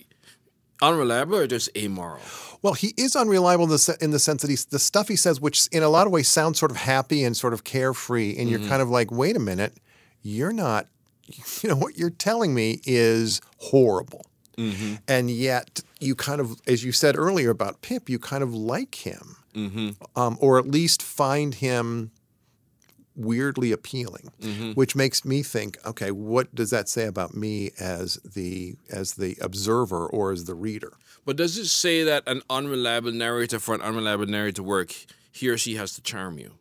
unreliable 0.81 1.37
or 1.37 1.47
just 1.47 1.75
amoral? 1.75 2.21
Well, 2.61 2.73
he 2.73 2.93
is 2.95 3.15
unreliable 3.15 3.65
in 3.65 3.71
the, 3.71 3.97
in 4.01 4.11
the 4.11 4.19
sense 4.19 4.43
that 4.43 4.49
he's 4.49 4.65
the 4.65 4.79
stuff 4.79 5.07
he 5.07 5.15
says, 5.15 5.41
which 5.41 5.67
in 5.71 5.81
a 5.81 5.89
lot 5.89 6.05
of 6.05 6.13
ways 6.13 6.27
sounds 6.27 6.59
sort 6.59 6.71
of 6.71 6.77
happy 6.77 7.23
and 7.23 7.35
sort 7.35 7.53
of 7.53 7.63
carefree, 7.63 8.37
and 8.37 8.49
you're 8.49 8.59
mm-hmm. 8.59 8.69
kind 8.69 8.81
of 8.81 8.89
like, 8.89 9.11
wait 9.11 9.35
a 9.35 9.39
minute, 9.39 9.73
you're 10.21 10.53
not, 10.53 10.87
you 11.61 11.69
know, 11.69 11.75
what 11.75 11.97
you're 11.97 12.09
telling 12.11 12.53
me 12.53 12.81
is 12.85 13.41
horrible. 13.57 14.25
Mm-hmm. 14.59 14.95
And 15.07 15.31
yet, 15.31 15.81
you 15.99 16.15
kind 16.15 16.41
of, 16.41 16.59
as 16.67 16.83
you 16.83 16.91
said 16.91 17.17
earlier 17.17 17.49
about 17.49 17.81
Pip, 17.81 18.09
you 18.09 18.19
kind 18.19 18.43
of 18.43 18.53
like 18.53 18.95
him, 18.95 19.37
mm-hmm. 19.55 19.89
um, 20.19 20.37
or 20.41 20.59
at 20.59 20.67
least 20.67 21.01
find 21.01 21.55
him 21.55 22.11
weirdly 23.15 23.71
appealing, 23.71 24.31
mm-hmm. 24.41 24.71
which 24.73 24.95
makes 24.95 25.23
me 25.23 25.43
think, 25.43 25.77
okay, 25.85 26.11
what 26.11 26.53
does 26.53 26.69
that 26.71 26.89
say 26.89 27.05
about 27.05 27.35
me 27.35 27.71
as 27.79 28.15
the 28.23 28.75
as 28.91 29.13
the 29.13 29.37
observer 29.41 30.05
or 30.07 30.31
as 30.31 30.45
the 30.45 30.55
reader? 30.55 30.93
But 31.25 31.37
does 31.37 31.57
it 31.57 31.67
say 31.67 32.03
that 32.03 32.23
an 32.27 32.41
unreliable 32.49 33.11
narrator 33.11 33.59
for 33.59 33.75
an 33.75 33.81
unreliable 33.81 34.25
narrator 34.25 34.57
to 34.57 34.63
work, 34.63 34.93
he 35.31 35.47
or 35.49 35.57
she 35.57 35.75
has 35.75 35.93
to 35.93 36.01
charm 36.01 36.37
you? 36.37 36.55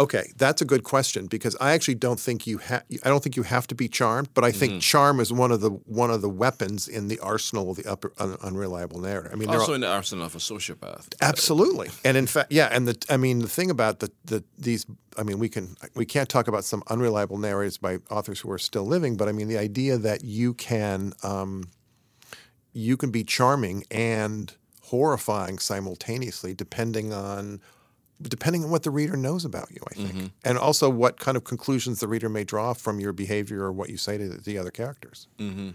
Okay, 0.00 0.32
that's 0.36 0.62
a 0.62 0.64
good 0.64 0.82
question 0.84 1.26
because 1.26 1.54
I 1.60 1.72
actually 1.72 1.94
don't 1.96 2.18
think 2.18 2.46
you 2.46 2.58
ha- 2.58 2.82
I 3.04 3.08
don't 3.08 3.22
think 3.22 3.36
you 3.36 3.42
have 3.42 3.66
to 3.68 3.74
be 3.74 3.88
charmed, 3.88 4.30
but 4.34 4.42
I 4.42 4.50
think 4.50 4.82
charm 4.82 5.20
is 5.20 5.32
one 5.32 5.52
of 5.52 5.60
the 5.60 5.70
one 5.70 6.10
of 6.10 6.22
the 6.22 6.30
weapons 6.30 6.88
in 6.88 7.08
the 7.08 7.20
arsenal 7.20 7.70
of 7.70 7.76
the 7.76 7.86
upper, 7.88 8.12
un- 8.18 8.36
unreliable 8.42 9.00
narrator. 9.00 9.30
I 9.32 9.36
mean, 9.36 9.50
Also 9.50 9.72
are, 9.72 9.74
in 9.74 9.82
the 9.82 9.88
arsenal 9.88 10.24
of 10.24 10.34
a 10.34 10.38
sociopath. 10.38 11.14
absolutely, 11.20 11.90
and 12.04 12.16
in 12.16 12.26
fact, 12.26 12.50
yeah, 12.50 12.68
and 12.72 12.88
the 12.88 12.96
I 13.10 13.16
mean 13.16 13.40
the 13.40 13.48
thing 13.48 13.70
about 13.70 14.00
the 14.00 14.10
the 14.24 14.42
these 14.58 14.86
I 15.18 15.22
mean 15.24 15.38
we 15.38 15.48
can 15.50 15.76
we 15.94 16.06
can't 16.06 16.28
talk 16.28 16.48
about 16.48 16.64
some 16.64 16.82
unreliable 16.88 17.38
narrators 17.38 17.76
by 17.76 17.98
authors 18.10 18.40
who 18.40 18.50
are 18.50 18.58
still 18.58 18.86
living, 18.86 19.16
but 19.16 19.28
I 19.28 19.32
mean 19.32 19.48
the 19.48 19.58
idea 19.58 19.98
that 19.98 20.24
you 20.24 20.54
can 20.54 21.12
um, 21.22 21.64
you 22.72 22.96
can 22.96 23.10
be 23.10 23.24
charming 23.24 23.84
and 23.90 24.54
horrifying 24.84 25.58
simultaneously, 25.58 26.54
depending 26.54 27.12
on 27.12 27.60
depending 28.28 28.64
on 28.64 28.70
what 28.70 28.82
the 28.82 28.90
reader 28.90 29.16
knows 29.16 29.44
about 29.44 29.70
you, 29.70 29.82
I 29.90 29.94
think, 29.94 30.12
mm-hmm. 30.12 30.26
and 30.44 30.58
also 30.58 30.88
what 30.88 31.18
kind 31.18 31.36
of 31.36 31.44
conclusions 31.44 32.00
the 32.00 32.08
reader 32.08 32.28
may 32.28 32.44
draw 32.44 32.72
from 32.72 33.00
your 33.00 33.12
behavior 33.12 33.64
or 33.64 33.72
what 33.72 33.90
you 33.90 33.96
say 33.96 34.18
to 34.18 34.28
the, 34.28 34.40
the 34.40 34.58
other 34.58 34.70
characters. 34.70 35.28
Mm-hmm. 35.38 35.70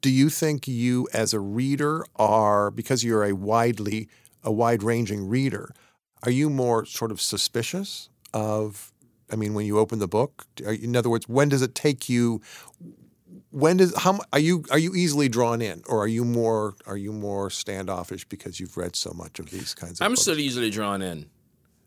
Do 0.00 0.10
you 0.10 0.30
think 0.30 0.66
you, 0.66 1.08
as 1.12 1.32
a 1.32 1.40
reader, 1.40 2.04
are 2.16 2.70
because 2.70 3.04
you're 3.04 3.24
a 3.24 3.32
widely 3.32 4.08
a 4.44 4.50
wide-ranging 4.50 5.28
reader, 5.28 5.74
are 6.24 6.30
you 6.30 6.50
more 6.50 6.84
sort 6.84 7.10
of 7.10 7.20
suspicious 7.20 8.08
of? 8.34 8.92
I 9.30 9.36
mean, 9.36 9.54
when 9.54 9.64
you 9.64 9.78
open 9.78 9.98
the 9.98 10.08
book, 10.08 10.44
are, 10.66 10.74
in 10.74 10.94
other 10.94 11.08
words, 11.08 11.26
when 11.26 11.48
does 11.48 11.62
it 11.62 11.74
take 11.74 12.08
you? 12.08 12.42
When 13.50 13.78
does 13.78 13.96
how 13.96 14.18
are 14.32 14.38
you 14.38 14.64
are 14.70 14.78
you 14.78 14.94
easily 14.94 15.28
drawn 15.28 15.62
in, 15.62 15.82
or 15.86 16.02
are 16.02 16.08
you 16.08 16.24
more 16.24 16.74
are 16.86 16.96
you 16.96 17.12
more 17.12 17.48
standoffish 17.48 18.24
because 18.26 18.60
you've 18.60 18.76
read 18.76 18.96
so 18.96 19.12
much 19.14 19.38
of 19.38 19.50
these 19.50 19.74
kinds 19.74 20.00
of? 20.00 20.04
I'm 20.04 20.12
books? 20.12 20.22
still 20.22 20.38
easily 20.38 20.70
drawn 20.70 21.00
in. 21.00 21.30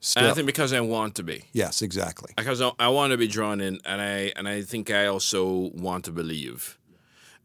Still. 0.05 0.21
And 0.23 0.31
I 0.31 0.35
think 0.35 0.45
because 0.45 0.71
I 0.71 0.81
want 0.81 1.15
to 1.15 1.23
be. 1.23 1.45
yes, 1.51 1.81
exactly. 1.81 2.31
Because 2.37 2.61
I, 2.61 2.71
I 2.77 2.89
want 2.89 3.09
to 3.11 3.17
be 3.17 3.27
drawn 3.27 3.59
in 3.59 3.79
and 3.85 3.99
I 3.99 4.31
and 4.35 4.47
I 4.47 4.61
think 4.61 4.91
I 4.91 5.07
also 5.07 5.71
want 5.73 6.05
to 6.05 6.11
believe. 6.11 6.77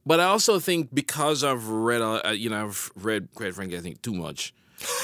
But 0.04 0.20
I 0.20 0.24
also 0.24 0.58
think 0.58 0.92
because 0.94 1.42
I've 1.42 1.68
read, 1.68 2.02
uh, 2.02 2.20
you 2.42 2.50
know, 2.50 2.64
I've 2.66 2.90
read, 2.96 3.28
quite 3.34 3.54
frankly, 3.54 3.78
I 3.78 3.80
think 3.80 4.02
too 4.02 4.14
much. 4.14 4.52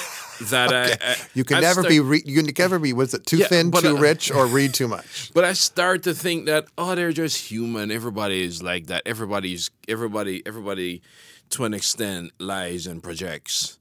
That 0.50 0.70
I, 0.70 0.98
I 1.12 1.16
You 1.32 1.44
can 1.44 1.56
I've 1.56 1.62
never 1.62 1.80
start- 1.80 1.88
be 1.88 2.00
re- 2.00 2.22
you 2.26 2.42
can 2.42 2.52
never 2.58 2.78
be 2.78 2.92
was 2.92 3.14
it 3.14 3.24
too 3.24 3.38
Yeah, 3.38 3.46
thin, 3.48 3.70
too 3.72 3.96
uh, 3.96 4.00
rich, 4.08 4.30
or 4.30 4.44
read 4.46 4.74
too 4.74 4.86
much. 4.96 5.32
But 5.32 5.44
I 5.44 5.54
start 5.54 6.02
to 6.02 6.12
think 6.12 6.44
that 6.44 6.66
oh, 6.76 6.94
they're 6.94 7.10
just 7.24 7.50
human. 7.50 7.90
Everybody 7.90 8.42
is 8.44 8.62
like 8.62 8.88
that. 8.88 9.00
Everybody's 9.06 9.70
everybody 9.88 10.42
everybody, 10.44 11.00
to 11.54 11.64
an 11.64 11.72
extent, 11.72 12.32
lies 12.38 12.86
and 12.86 13.02
projects. 13.02 13.78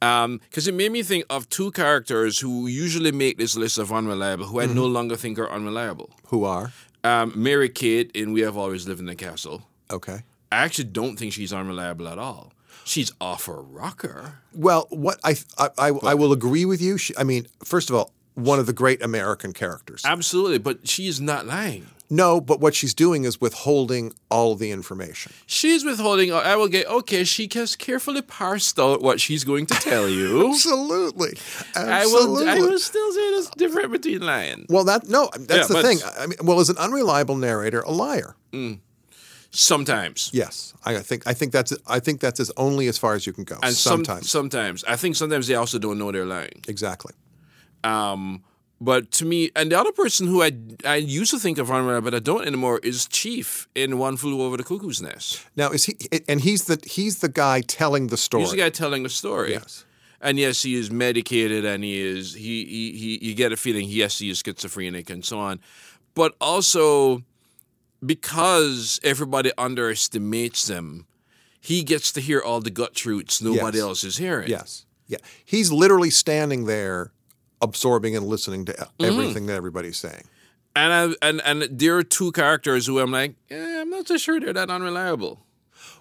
Because 0.00 0.68
it 0.68 0.74
made 0.74 0.92
me 0.92 1.02
think 1.02 1.24
of 1.30 1.48
two 1.48 1.70
characters 1.72 2.38
who 2.38 2.66
usually 2.66 3.12
make 3.12 3.38
this 3.38 3.56
list 3.56 3.78
of 3.78 3.92
unreliable, 3.92 4.46
who 4.46 4.60
I 4.60 4.66
no 4.66 4.86
longer 4.86 5.16
think 5.16 5.38
are 5.38 5.50
unreliable. 5.50 6.10
Who 6.28 6.44
are 6.44 6.72
Um, 7.02 7.32
Merricat 7.36 8.10
in 8.14 8.32
We 8.32 8.42
Have 8.42 8.56
Always 8.56 8.86
Lived 8.86 9.00
in 9.00 9.06
the 9.06 9.14
Castle. 9.16 9.62
okay? 9.90 10.22
I 10.52 10.58
actually 10.58 10.84
don't 10.92 11.16
think 11.18 11.32
she's 11.32 11.52
unreliable 11.52 12.06
at 12.08 12.18
all. 12.18 12.52
She's 12.84 13.10
off 13.20 13.46
her 13.46 13.60
rocker. 13.62 14.38
Well, 14.52 14.86
what 14.90 15.18
I 15.24 15.36
I, 15.58 15.68
I, 15.78 15.88
I 15.88 16.14
will 16.14 16.32
agree 16.32 16.64
with 16.64 16.80
you. 16.82 16.96
She, 16.98 17.12
I 17.16 17.24
mean, 17.24 17.46
first 17.64 17.88
of 17.90 17.96
all, 17.96 18.12
one 18.34 18.58
of 18.60 18.66
the 18.66 18.72
great 18.72 19.02
American 19.02 19.52
characters. 19.52 20.02
Absolutely, 20.04 20.58
but 20.58 20.86
she 20.86 21.06
is 21.08 21.20
not 21.20 21.46
lying. 21.46 21.86
No, 22.14 22.40
but 22.40 22.60
what 22.60 22.74
she's 22.74 22.94
doing 22.94 23.24
is 23.24 23.40
withholding 23.40 24.12
all 24.30 24.54
the 24.54 24.70
information. 24.70 25.32
She's 25.46 25.84
withholding. 25.84 26.32
I 26.32 26.54
will 26.56 26.68
get 26.68 26.86
okay. 26.86 27.24
She 27.24 27.48
has 27.54 27.74
carefully 27.76 28.22
parsed 28.22 28.78
out 28.78 29.02
what 29.02 29.20
she's 29.20 29.42
going 29.44 29.66
to 29.66 29.74
tell 29.74 30.08
you. 30.08 30.48
Absolutely. 30.50 31.32
I 31.74 32.06
will. 32.06 32.48
I 32.48 32.58
will 32.60 32.78
still 32.78 33.12
say 33.12 33.30
there's 33.32 33.50
different 33.56 33.90
between 33.92 34.20
lying. 34.20 34.66
Well, 34.68 34.84
that 34.84 35.08
no, 35.08 35.28
that's 35.38 35.68
Yeah, 35.68 35.76
the 35.76 35.82
thing. 35.82 35.98
I 36.18 36.26
mean, 36.26 36.38
well, 36.42 36.60
is 36.60 36.68
an 36.70 36.78
unreliable 36.78 37.36
narrator 37.36 37.80
a 37.80 37.90
liar? 37.90 38.36
Sometimes. 39.50 40.30
Yes, 40.32 40.74
I 40.84 40.98
think 40.98 41.26
I 41.26 41.32
think 41.34 41.52
that's 41.52 41.72
I 41.86 42.00
think 42.00 42.20
that's 42.20 42.40
as 42.40 42.50
only 42.56 42.88
as 42.88 42.98
far 42.98 43.14
as 43.14 43.26
you 43.26 43.32
can 43.32 43.44
go. 43.44 43.56
And 43.62 43.74
some- 43.74 44.04
sometimes, 44.04 44.30
sometimes. 44.30 44.84
I 44.84 44.96
think 44.96 45.14
sometimes 45.16 45.46
they 45.46 45.54
also 45.54 45.78
don't 45.78 45.98
know 45.98 46.10
they're 46.12 46.26
lying. 46.26 46.62
exactly. 46.68 47.12
Um, 47.84 48.42
but 48.80 49.10
to 49.12 49.24
me, 49.24 49.50
and 49.56 49.70
the 49.72 49.78
other 49.78 49.92
person 49.92 50.26
who 50.26 50.42
I 50.42 50.52
I 50.84 50.96
used 50.96 51.30
to 51.30 51.38
think 51.38 51.58
of 51.58 51.70
unreliable, 51.70 52.10
but 52.10 52.14
I 52.14 52.18
don't 52.20 52.46
anymore, 52.46 52.80
is 52.82 53.06
Chief 53.08 53.68
in 53.74 53.98
One 53.98 54.16
Flew 54.16 54.42
Over 54.42 54.56
the 54.56 54.64
Cuckoo's 54.64 55.00
Nest. 55.00 55.46
Now 55.56 55.70
is 55.70 55.84
he? 55.86 55.96
And 56.28 56.40
he's 56.40 56.64
the 56.64 56.78
he's 56.86 57.18
the 57.20 57.28
guy 57.28 57.60
telling 57.62 58.08
the 58.08 58.16
story. 58.16 58.42
He's 58.42 58.50
the 58.52 58.58
guy 58.58 58.70
telling 58.70 59.02
the 59.04 59.08
story. 59.08 59.52
Yes. 59.52 59.84
And 60.20 60.38
yes, 60.38 60.62
he 60.62 60.74
is 60.74 60.90
medicated, 60.90 61.64
and 61.64 61.84
he 61.84 62.00
is 62.00 62.34
he 62.34 62.64
he, 62.64 62.92
he 62.98 63.18
you 63.28 63.34
get 63.34 63.52
a 63.52 63.56
feeling 63.56 63.86
yes 63.88 64.18
he 64.18 64.30
is 64.30 64.42
schizophrenic 64.44 65.10
and 65.10 65.24
so 65.24 65.38
on, 65.38 65.60
but 66.14 66.34
also 66.40 67.22
because 68.04 69.00
everybody 69.02 69.50
underestimates 69.56 70.66
them, 70.66 71.06
he 71.60 71.82
gets 71.82 72.12
to 72.12 72.20
hear 72.20 72.40
all 72.40 72.60
the 72.60 72.70
gut 72.70 72.94
truths 72.94 73.40
nobody 73.42 73.78
Yes. 73.78 73.82
else 73.84 74.04
is 74.04 74.16
hearing. 74.18 74.48
Yes. 74.50 74.86
Yeah. 75.06 75.18
He's 75.44 75.70
literally 75.72 76.10
standing 76.10 76.64
there, 76.66 77.12
absorbing 77.60 78.16
and 78.16 78.26
listening 78.26 78.64
to 78.66 78.72
Mm-hmm. 78.72 79.04
everything 79.04 79.46
that 79.46 79.54
everybody's 79.54 79.96
saying. 79.96 80.24
And 80.76 80.92
I, 80.92 81.28
and 81.28 81.40
and 81.44 81.62
there 81.70 81.96
are 81.96 82.02
two 82.02 82.32
characters 82.32 82.86
who 82.86 82.98
I'm 82.98 83.12
like, 83.12 83.36
eh, 83.50 83.80
I'm 83.80 83.90
not 83.90 84.08
so 84.08 84.16
sure 84.16 84.40
they're 84.40 84.52
that 84.52 84.70
unreliable. 84.70 85.40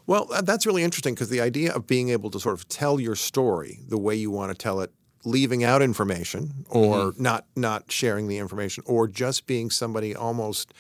Well, 0.07 0.27
that's 0.43 0.65
really 0.65 0.83
interesting 0.83 1.13
because 1.13 1.29
the 1.29 1.41
idea 1.41 1.71
of 1.73 1.85
being 1.87 2.09
able 2.09 2.29
to 2.31 2.39
sort 2.39 2.55
of 2.55 2.67
tell 2.67 2.99
your 2.99 3.15
story 3.15 3.79
the 3.87 3.97
way 3.97 4.15
you 4.15 4.31
want 4.31 4.51
to 4.51 4.57
tell 4.57 4.81
it, 4.81 4.91
leaving 5.25 5.63
out 5.63 5.81
information 5.81 6.65
or 6.69 7.13
not 7.17 7.45
not 7.55 7.91
sharing 7.91 8.27
the 8.27 8.37
information, 8.39 8.83
or 8.87 9.07
just 9.07 9.45
being 9.45 9.69
somebody 9.69 10.15
almost 10.15 10.73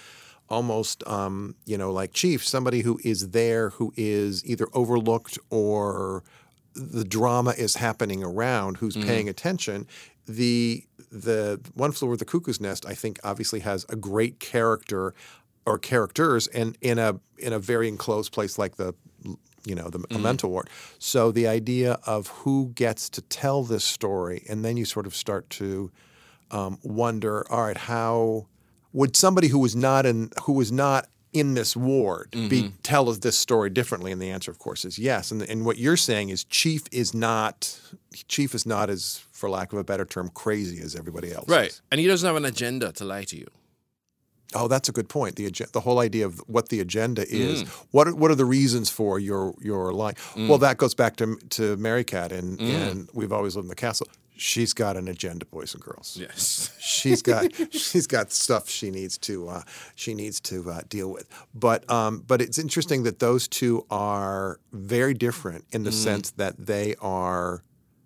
almost 0.49 1.07
um, 1.07 1.55
you 1.65 1.77
know 1.77 1.91
like 1.91 2.13
chief, 2.13 2.45
somebody 2.45 2.81
who 2.81 2.99
is 3.03 3.29
there 3.29 3.69
who 3.69 3.93
is 3.95 4.43
either 4.45 4.67
overlooked 4.73 5.37
or 5.51 6.23
the 6.75 7.03
drama 7.05 7.53
is 7.55 7.75
happening 7.75 8.23
around 8.23 8.77
who's 8.77 8.97
paying 8.97 9.29
attention. 9.29 9.85
The 10.25 10.85
the 11.11 11.59
one 11.73 11.91
flew 11.91 12.07
over 12.07 12.17
the 12.17 12.25
cuckoo's 12.25 12.59
nest, 12.59 12.85
I 12.85 12.93
think, 12.93 13.19
obviously 13.23 13.59
has 13.59 13.85
a 13.89 13.95
great 13.95 14.39
character 14.39 15.13
or 15.65 15.77
characters, 15.77 16.47
and 16.47 16.77
in 16.81 16.99
a 16.99 17.19
in 17.37 17.53
a 17.53 17.59
very 17.59 17.87
enclosed 17.87 18.31
place 18.31 18.57
like 18.57 18.75
the 18.77 18.93
you 19.65 19.75
know 19.75 19.89
the 19.89 20.03
a 20.11 20.19
mental 20.19 20.49
ward. 20.49 20.69
So 20.99 21.31
the 21.31 21.47
idea 21.47 21.99
of 22.05 22.27
who 22.27 22.71
gets 22.75 23.09
to 23.11 23.21
tell 23.21 23.63
this 23.63 23.83
story, 23.83 24.45
and 24.49 24.63
then 24.63 24.77
you 24.77 24.85
sort 24.85 25.05
of 25.07 25.15
start 25.15 25.49
to 25.51 25.91
um, 26.51 26.77
wonder, 26.83 27.49
all 27.51 27.63
right, 27.63 27.77
how 27.77 28.47
would 28.91 29.15
somebody 29.15 29.47
who 29.47 29.59
was 29.59 29.75
not 29.75 30.05
in 30.05 30.31
who 30.43 30.53
was 30.53 30.71
not 30.71 31.07
in 31.31 31.55
this 31.55 31.75
ward 31.75 32.29
be 32.31 32.73
tell 32.83 33.05
this 33.05 33.37
story 33.37 33.69
differently? 33.69 34.11
And 34.11 34.21
the 34.21 34.29
answer, 34.29 34.51
of 34.51 34.59
course, 34.59 34.85
is 34.85 34.99
yes. 34.99 35.31
And 35.31 35.41
and 35.41 35.65
what 35.65 35.77
you're 35.77 35.97
saying 35.97 36.29
is 36.29 36.43
Chief 36.43 36.83
is 36.91 37.13
not 37.13 37.79
Chief 38.27 38.53
is 38.53 38.65
not 38.65 38.89
as, 38.89 39.23
for 39.43 39.49
lack 39.49 39.73
of 39.73 39.77
a 39.77 39.83
better 39.83 40.05
term, 40.05 40.29
crazy 40.29 40.81
as 40.81 40.95
everybody 40.95 41.33
else. 41.33 41.49
Right. 41.49 41.67
is. 41.67 41.81
And 41.91 41.99
he 41.99 42.07
doesn't 42.07 42.25
have 42.25 42.37
an 42.37 42.45
agenda 42.45 42.93
to 42.93 43.03
lie 43.03 43.25
to 43.25 43.35
you. 43.35 43.47
Oh, 44.55 44.69
that's 44.69 44.87
a 44.87 44.93
good 44.93 45.09
point. 45.09 45.35
The 45.35 45.49
the 45.73 45.81
whole 45.81 45.99
idea 45.99 46.25
of 46.25 46.39
what 46.47 46.69
the 46.69 46.79
agenda 46.79 47.25
is. 47.27 47.63
What 47.91 48.07
are, 48.07 48.15
what 48.15 48.31
are 48.31 48.35
the 48.35 48.45
reasons 48.45 48.89
for 48.89 49.19
your 49.19 49.53
your 49.59 49.91
lie? 49.91 50.13
Well, 50.37 50.59
that 50.59 50.77
goes 50.77 50.93
back 50.95 51.17
to 51.17 51.25
to 51.57 51.75
Merricat 51.75 52.31
and 52.31 52.57
and 52.61 53.09
we've 53.13 53.33
always 53.33 53.57
lived 53.57 53.65
in 53.65 53.69
the 53.69 53.75
castle. 53.75 54.07
She's 54.35 54.73
got 54.73 54.95
an 54.95 55.07
agenda, 55.09 55.45
boys 55.45 55.73
and 55.73 55.83
girls. 55.83 56.17
Yes. 56.19 56.71
She's 56.79 57.21
got 57.21 57.51
she's 57.71 58.07
got 58.07 58.31
stuff 58.31 58.69
she 58.69 58.91
needs 58.91 59.17
to 59.19 59.49
uh, 59.49 59.61
she 59.95 60.13
needs 60.13 60.39
to 60.41 60.71
uh, 60.71 60.81
deal 60.87 61.11
with. 61.11 61.27
But 61.53 61.89
um, 61.89 62.23
but 62.25 62.41
it's 62.41 62.57
interesting 62.57 63.03
that 63.03 63.19
those 63.19 63.47
two 63.47 63.85
are 63.89 64.59
very 64.71 65.13
different 65.13 65.65
in 65.71 65.83
the 65.83 65.91
sense 65.91 66.31
that 66.31 66.55
they 66.57 66.95
are, 67.01 67.63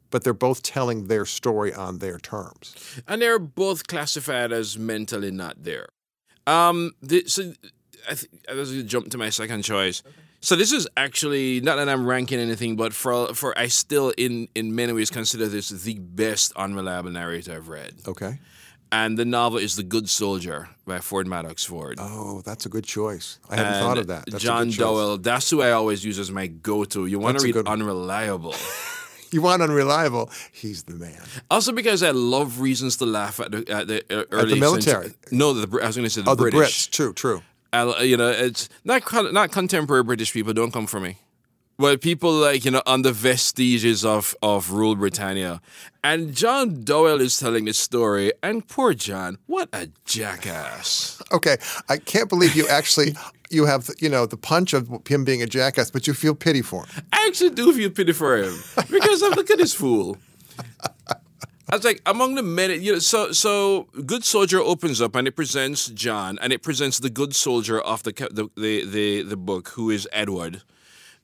but 0.10 0.24
they're 0.24 0.34
both 0.34 0.62
telling 0.63 1.08
their 1.08 1.26
story 1.26 1.74
on 1.74 2.00
their 2.00 2.17
terms. 2.17 2.76
and 3.08 3.22
they're 3.22 3.39
both 3.39 3.88
classified 3.88 4.52
as 4.52 4.78
mentally 4.78 5.32
not 5.32 5.63
there. 5.63 5.88
Um, 6.46 6.93
the, 7.02 7.24
so 7.28 7.54
I, 8.10 8.13
th- 8.13 8.32
I 8.50 8.54
was 8.54 8.72
going 8.72 8.84
to 8.84 8.88
jump 8.88 9.10
to 9.12 9.17
my 9.17 9.30
second 9.30 9.63
choice. 9.63 10.02
So 10.39 10.56
this 10.56 10.72
is 10.72 10.88
actually 10.96 11.60
not 11.62 11.76
that 11.78 11.89
I'm 11.89 12.06
ranking 12.06 12.39
anything, 12.39 12.76
but 12.76 12.93
for 12.93 13.34
for 13.34 13.58
I 13.58 13.67
still 13.67 14.13
in 14.17 14.48
in 14.56 14.76
many 14.76 14.93
ways 14.93 15.10
consider 15.10 15.48
this 15.48 15.70
the 15.70 15.96
best 16.00 16.54
unreliable 16.56 17.10
narrator 17.12 17.54
I've 17.54 17.67
read. 17.70 17.93
Okay. 18.08 18.39
And 18.89 19.17
the 19.17 19.26
novel 19.26 19.58
is 19.58 19.76
The 19.76 19.84
Good 19.84 20.08
Soldier 20.08 20.70
by 20.86 21.00
Ford 21.00 21.28
Madox 21.28 21.65
Ford. 21.67 21.98
Oh, 22.00 22.41
that's 22.46 22.65
a 22.65 22.70
good 22.70 22.86
choice. 22.86 23.39
I 23.50 23.58
hadn't 23.58 23.74
And 23.74 23.84
thought 23.84 23.98
of 23.98 24.08
that. 24.08 24.24
That's 24.28 24.41
John. 24.43 24.70
Dowell. 24.70 25.17
That's 25.17 25.50
who 25.50 25.62
I 25.62 25.72
always 25.72 26.06
use 26.06 26.17
as 26.20 26.32
my 26.32 26.48
go-to. 26.48 27.06
You 27.06 27.20
want 27.20 27.34
That's 27.34 27.43
to 27.52 27.54
read 27.60 27.67
unreliable. 27.67 28.56
You 29.38 29.43
want 29.43 29.62
unreliable? 29.62 30.32
He's 30.52 30.82
the 30.82 30.95
man. 30.95 31.21
Also, 31.52 31.71
because 31.71 32.02
I 32.02 32.10
love 32.10 32.60
reasons 32.60 32.97
to 32.97 33.06
laugh 33.06 33.39
at 33.39 33.52
the 33.52 33.60
at 33.69 33.88
the 33.88 34.02
early 34.32 34.60
military. 34.60 35.10
century- 35.10 35.38
No, 35.41 35.54
the, 35.54 35.67
I 35.84 35.86
was 35.86 35.95
going 35.95 36.06
to 36.06 36.10
say 36.10 36.21
the 36.23 36.32
Oh, 36.32 36.34
the 36.36 36.41
British. 36.50 36.88
Brits. 36.88 36.89
True, 36.89 37.13
true. 37.13 37.41
I, 37.71 38.02
you 38.02 38.17
know, 38.17 38.30
it's 38.30 38.67
not 38.84 39.04
not 39.32 39.52
contemporary 39.52 40.02
British 40.04 40.34
people. 40.34 40.54
Don't 40.54 40.71
come 40.71 40.88
for 40.88 41.00
me. 41.00 41.17
But 41.78 42.02
people 42.02 42.32
like 42.34 42.65
you 42.65 42.71
know 42.71 42.82
on 42.88 43.04
the 43.04 43.12
vestiges 43.13 44.04
of 44.04 44.34
of 44.41 44.71
rule 44.71 44.95
Britannia, 44.95 45.62
and 46.04 46.34
John 46.34 46.84
Dowell 46.84 47.21
is 47.21 47.38
telling 47.38 47.65
this 47.65 47.78
story, 47.78 48.34
and 48.41 48.67
poor 48.67 48.95
John, 48.95 49.38
what 49.45 49.69
a 49.73 49.89
jackass! 50.04 51.21
Okay, 51.32 51.58
I 51.88 51.97
can't 51.97 52.30
believe 52.30 52.56
you 52.56 52.67
actually 52.67 53.13
you 53.49 53.65
have 53.65 53.89
you 53.99 54.10
know 54.10 54.25
the 54.25 54.38
punch 54.38 54.73
of 54.73 54.89
him 55.07 55.23
being 55.23 55.41
a 55.41 55.47
jackass, 55.47 55.91
but 55.91 56.07
you 56.07 56.13
feel 56.13 56.36
pity 56.36 56.62
for 56.62 56.86
him. 56.86 57.03
I 57.12 57.25
actually 57.27 57.51
do 57.51 57.73
feel 57.73 57.89
pity 57.89 58.13
for 58.13 58.38
him 58.38 58.53
because 58.89 59.23
I 59.23 59.29
look 59.29 59.49
at 59.49 59.57
this 59.57 59.73
fool. 59.73 60.17
I 61.69 61.75
was 61.75 61.83
like, 61.83 62.01
among 62.05 62.36
the 62.36 62.43
many, 62.43 62.75
you 62.75 62.93
know, 62.93 62.99
so 62.99 63.31
so 63.33 63.88
Good 64.05 64.23
Soldier 64.23 64.60
opens 64.62 65.01
up 65.01 65.15
and 65.15 65.27
it 65.27 65.36
presents 65.36 65.88
John 65.88 66.39
and 66.41 66.53
it 66.53 66.63
presents 66.63 66.97
the 66.99 67.10
good 67.10 67.36
soldier 67.36 67.79
of 67.79 68.03
the 68.03 68.13
the 68.31 68.49
the 68.55 68.86
the, 68.86 69.21
the 69.23 69.38
book, 69.38 69.69
who 69.69 69.89
is 69.89 70.07
Edward, 70.13 70.62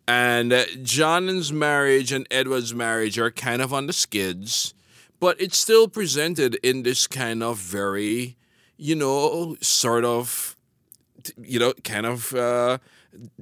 and 0.07 0.51
uh, 0.51 0.65
John's 0.81 1.53
marriage 1.53 2.11
and 2.11 2.27
Edward's 2.29 2.73
marriage 2.73 3.17
are 3.17 3.31
kind 3.31 3.61
of 3.61 3.73
on 3.73 3.87
the 3.87 3.93
skids, 3.93 4.73
but 5.19 5.39
it's 5.39 5.57
still 5.57 5.87
presented 5.87 6.55
in 6.55 6.83
this 6.83 7.07
kind 7.07 7.41
of 7.41 7.57
very, 7.57 8.35
you 8.75 8.95
know, 8.95 9.55
sort 9.61 10.03
of, 10.03 10.52
you 11.41 11.59
know, 11.59 11.73
kind 11.83 12.05
of. 12.05 12.33
Uh, 12.33 12.77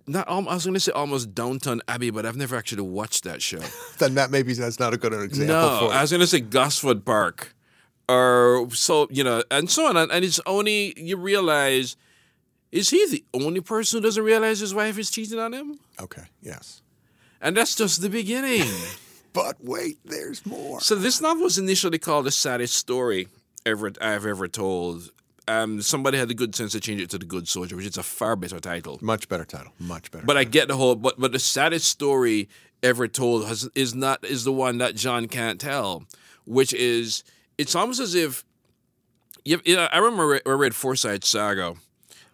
not, 0.06 0.28
al- 0.28 0.50
I 0.50 0.56
was 0.56 0.66
going 0.66 0.74
to 0.74 0.80
say 0.82 0.92
almost 0.92 1.34
Downton 1.34 1.82
Abbey, 1.88 2.10
but 2.10 2.26
I've 2.26 2.36
never 2.36 2.58
actually 2.58 2.82
watched 2.84 3.24
that 3.24 3.42
show. 3.42 3.62
Then 4.00 4.16
that 4.16 4.30
maybe 4.30 4.54
that's 4.54 4.80
not 4.80 4.94
a 4.94 4.98
good 4.98 5.14
example 5.14 5.56
No, 5.56 5.88
for. 5.88 5.94
I 5.94 6.02
was 6.02 6.12
going 6.12 6.20
to 6.22 6.28
say 6.28 6.42
Gosford 6.42 7.06
Park, 7.06 7.56
or 8.10 8.68
so 8.72 9.08
you 9.10 9.24
know, 9.24 9.44
and 9.50 9.70
so 9.70 9.86
on. 9.88 9.96
And 9.96 10.26
it's 10.26 10.42
only 10.46 10.94
you 11.00 11.16
realize, 11.18 11.96
is 12.72 12.90
he 12.90 13.08
the 13.10 13.24
only 13.34 13.62
person 13.62 14.00
who 14.00 14.04
doesn't 14.04 14.24
realize 14.24 14.60
his 14.60 14.74
wife 14.74 14.98
is 14.98 15.10
cheating 15.10 15.40
on 15.40 15.54
him? 15.54 15.80
okay, 16.02 16.24
yes. 16.42 16.82
And 17.42 17.56
that's 17.56 17.76
just 17.76 18.02
the 18.02 18.10
beginning. 18.10 18.64
But 19.34 19.64
wait, 19.64 19.98
there's 20.04 20.46
more. 20.46 20.82
so 20.82 20.94
this 20.96 21.22
novel 21.22 21.44
was 21.44 21.58
initially 21.58 21.98
called 21.98 22.26
the 22.26 22.32
saddest 22.32 22.74
story 22.74 23.30
ever 23.66 23.90
I've 24.02 24.26
ever 24.26 24.50
told. 24.50 25.10
Um, 25.52 25.82
somebody 25.82 26.18
had 26.18 26.28
the 26.30 26.34
good 26.34 26.56
sense 26.56 26.72
to 26.72 26.80
change 26.80 27.02
it 27.02 27.10
to 27.10 27.18
the 27.18 27.26
Good 27.26 27.48
Soldier, 27.48 27.76
which 27.76 27.86
is 27.86 27.98
a 27.98 28.04
far 28.04 28.36
better 28.36 28.60
title. 28.60 28.98
Much 29.02 29.28
better 29.28 29.46
title. 29.46 29.74
Much 29.80 30.10
better. 30.12 30.26
But 30.26 30.38
I 30.38 30.44
get 30.46 30.68
the 30.68 30.78
whole. 30.78 30.96
But 30.96 31.20
but 31.20 31.32
the 31.32 31.40
saddest 31.40 31.88
story 31.90 32.48
ever 32.82 33.08
told 33.08 33.48
has, 33.48 33.70
is 33.76 33.94
not 33.94 34.24
is 34.24 34.44
the 34.44 34.52
one 34.52 34.78
that 34.78 34.96
John 34.96 35.28
can't 35.28 35.60
tell, 35.60 36.06
which 36.46 36.74
is 36.74 37.24
it's 37.58 37.76
almost 37.76 38.00
as 38.00 38.16
if. 38.16 38.44
You 39.44 39.60
you 39.66 39.76
know, 39.76 39.88
I 39.92 39.98
remember 39.98 40.40
I 40.46 40.50
read 40.52 40.74
Forsyte 40.74 41.24
Saga, 41.26 41.74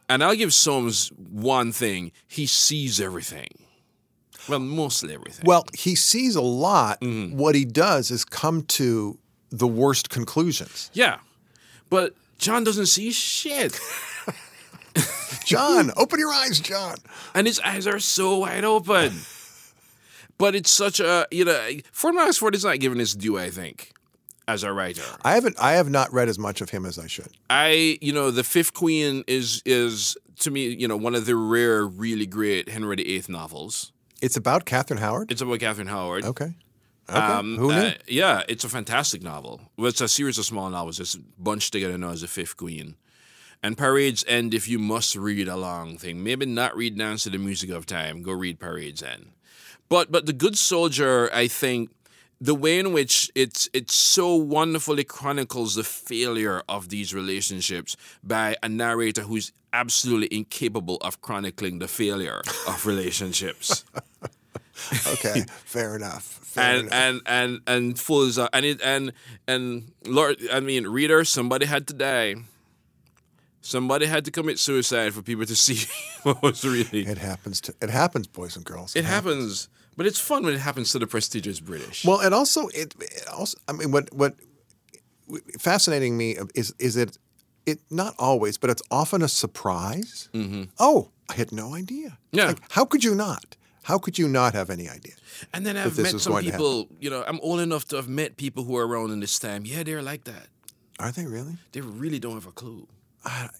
and 0.09 0.23
I'll 0.23 0.35
give 0.35 0.53
Soames 0.53 1.09
one 1.31 1.71
thing: 1.71 2.11
he 2.27 2.45
sees 2.45 2.99
everything. 3.01 3.47
Well, 4.49 4.59
mostly 4.59 5.13
everything. 5.13 5.43
well, 5.45 5.65
he 5.73 5.95
sees 5.95 6.35
a 6.35 6.41
lot. 6.41 7.01
Mm-hmm. 7.01 7.37
What 7.37 7.55
he 7.55 7.65
does 7.65 8.11
is 8.11 8.23
come 8.23 8.61
to 8.63 9.17
the 9.49 9.67
worst 9.67 10.09
conclusions. 10.09 10.89
yeah, 10.93 11.19
but 11.89 12.13
John 12.37 12.63
doesn't 12.63 12.85
see 12.87 13.11
shit, 13.11 13.79
John, 15.45 15.91
open 15.95 16.19
your 16.19 16.31
eyes, 16.31 16.59
John. 16.59 16.95
and 17.33 17.47
his 17.47 17.59
eyes 17.61 17.87
are 17.87 17.99
so 17.99 18.39
wide 18.39 18.63
open. 18.63 19.13
but 20.37 20.55
it's 20.55 20.71
such 20.71 20.99
a 20.99 21.27
you 21.31 21.45
know 21.45 21.69
Ford 21.91 22.15
Madox 22.15 22.37
Ford 22.39 22.55
is 22.55 22.63
not 22.63 22.79
given 22.79 22.99
his 22.99 23.13
due. 23.15 23.37
I 23.37 23.49
think 23.49 23.91
as 24.47 24.63
a 24.63 24.71
writer. 24.71 25.03
I 25.23 25.33
haven't. 25.33 25.57
I 25.59 25.73
have 25.73 25.89
not 25.89 26.11
read 26.13 26.29
as 26.29 26.39
much 26.39 26.61
of 26.61 26.69
him 26.69 26.85
as 26.85 26.97
I 26.99 27.07
should. 27.07 27.29
I 27.49 27.97
you 28.01 28.13
know 28.13 28.31
the 28.31 28.43
Fifth 28.43 28.73
Queen 28.73 29.23
is 29.27 29.61
is 29.65 30.17
to 30.39 30.51
me 30.51 30.67
you 30.67 30.87
know 30.87 30.97
one 30.97 31.15
of 31.15 31.25
the 31.25 31.35
rare 31.35 31.85
really 31.85 32.25
great 32.25 32.69
Henry 32.69 32.95
VIII 32.97 33.23
novels. 33.29 33.91
It's 34.21 34.35
about 34.35 34.65
Catherine 34.65 34.99
Howard. 34.99 35.31
It's 35.31 35.41
about 35.41 35.59
Catherine 35.59 35.87
Howard. 35.87 36.25
okay. 36.25 36.55
Okay. 37.09 37.17
Um, 37.19 37.57
Who 37.57 37.67
knew? 37.67 37.73
uh, 37.73 37.93
yeah, 38.07 38.43
it's 38.49 38.63
a 38.63 38.69
fantastic 38.69 39.21
novel. 39.21 39.61
Well, 39.77 39.87
it's 39.87 40.01
a 40.01 40.07
series 40.07 40.37
of 40.37 40.45
small 40.45 40.69
novels. 40.69 40.99
It's 40.99 41.15
bunched 41.15 41.71
together 41.71 41.97
now 41.97 42.09
as 42.09 42.23
a 42.23 42.27
Fifth 42.27 42.57
Queen. 42.57 42.95
And 43.63 43.77
Parade's 43.77 44.23
End, 44.27 44.53
if 44.53 44.67
you 44.67 44.77
must 44.77 45.15
read 45.15 45.47
a 45.47 45.55
long 45.57 45.97
thing, 45.97 46.23
maybe 46.23 46.45
not 46.45 46.75
read 46.75 46.97
Dance 46.97 47.23
to 47.23 47.29
the 47.29 47.37
Music 47.37 47.69
of 47.69 47.85
Time, 47.85 48.21
go 48.21 48.31
read 48.33 48.59
Parade's 48.59 49.01
End. 49.01 49.31
But 49.89 50.11
but 50.11 50.25
The 50.25 50.33
Good 50.33 50.57
Soldier, 50.57 51.33
I 51.33 51.47
think, 51.47 51.91
the 52.39 52.53
way 52.53 52.77
in 52.77 52.93
which 52.93 53.31
it's 53.35 53.69
it 53.73 53.89
so 53.89 54.35
wonderfully 54.35 55.03
chronicles 55.03 55.75
the 55.75 55.83
failure 55.83 56.61
of 56.69 56.89
these 56.89 57.13
relationships 57.13 57.95
by 58.23 58.55
a 58.61 58.69
narrator 58.69 59.21
who's 59.23 59.53
absolutely 59.73 60.35
incapable 60.35 60.97
of 60.97 61.21
chronicling 61.21 61.79
the 61.79 61.87
failure 61.87 62.41
of 62.67 62.85
relationships. 62.85 63.85
okay. 65.07 65.45
Fair 65.65 65.95
enough. 65.95 66.23
Fair 66.23 66.63
and 66.63 66.87
enough. 66.87 66.93
and 66.93 67.21
and 67.25 67.61
and 67.67 67.99
full 67.99 68.23
is 68.23 68.37
and 68.37 68.65
it 68.65 68.81
and 68.81 69.13
and 69.47 69.91
Lord, 70.05 70.37
I 70.51 70.59
mean, 70.59 70.87
reader, 70.87 71.23
somebody 71.23 71.65
had 71.65 71.87
to 71.87 71.93
die. 71.93 72.35
Somebody 73.61 74.05
had 74.05 74.23
to 74.25 74.31
commit 74.31 74.59
suicide 74.59 75.13
for 75.13 75.21
people 75.21 75.45
to 75.45 75.55
see 75.67 75.87
what 76.23 76.41
was 76.41 76.63
really. 76.63 77.05
it 77.05 77.17
happens 77.17 77.59
to. 77.61 77.75
It 77.81 77.89
happens, 77.89 78.27
boys 78.27 78.55
and 78.55 78.65
girls. 78.65 78.95
It 78.95 79.03
happens, 79.05 79.67
but 79.97 80.05
it's 80.05 80.19
fun 80.19 80.43
when 80.45 80.53
it 80.53 80.59
happens 80.59 80.91
to 80.93 80.99
the 80.99 81.07
prestigious 81.07 81.59
British. 81.59 82.05
Well, 82.05 82.19
and 82.19 82.33
also 82.33 82.67
it, 82.69 82.95
it 82.99 83.27
also 83.27 83.57
I 83.67 83.73
mean 83.73 83.91
what 83.91 84.13
what 84.13 84.35
fascinating 85.59 86.17
me 86.17 86.37
is 86.55 86.73
is 86.79 86.95
it 86.95 87.17
it 87.65 87.79
not 87.91 88.15
always, 88.17 88.57
but 88.57 88.69
it's 88.69 88.81
often 88.89 89.21
a 89.21 89.27
surprise. 89.27 90.29
Mm-hmm. 90.33 90.63
Oh, 90.79 91.09
I 91.29 91.33
had 91.33 91.51
no 91.51 91.75
idea. 91.75 92.17
Yeah. 92.31 92.47
Like, 92.47 92.59
how 92.71 92.85
could 92.85 93.03
you 93.03 93.13
not? 93.13 93.56
How 93.87 93.97
could 93.97 94.17
you 94.19 94.27
not 94.27 94.53
have 94.53 94.69
any 94.69 94.87
idea? 94.97 95.15
and 95.53 95.65
then 95.65 95.75
I've 95.77 95.95
met 96.03 96.11
some 96.19 96.33
people. 96.51 96.87
You 96.99 97.09
know, 97.09 97.23
I'm 97.29 97.39
old 97.41 97.59
enough 97.61 97.85
to 97.89 97.95
have 97.95 98.09
met 98.09 98.35
people 98.37 98.63
who 98.65 98.75
are 98.79 98.85
around 98.87 99.11
in 99.11 99.19
this 99.21 99.39
time. 99.39 99.61
Yeah, 99.65 99.83
they're 99.83 100.01
like 100.11 100.23
that. 100.25 100.47
Are 100.99 101.11
they 101.11 101.25
really? 101.25 101.55
They 101.71 101.81
really 101.81 102.19
don't 102.19 102.33
have 102.39 102.47
a 102.47 102.51
clue. 102.61 102.87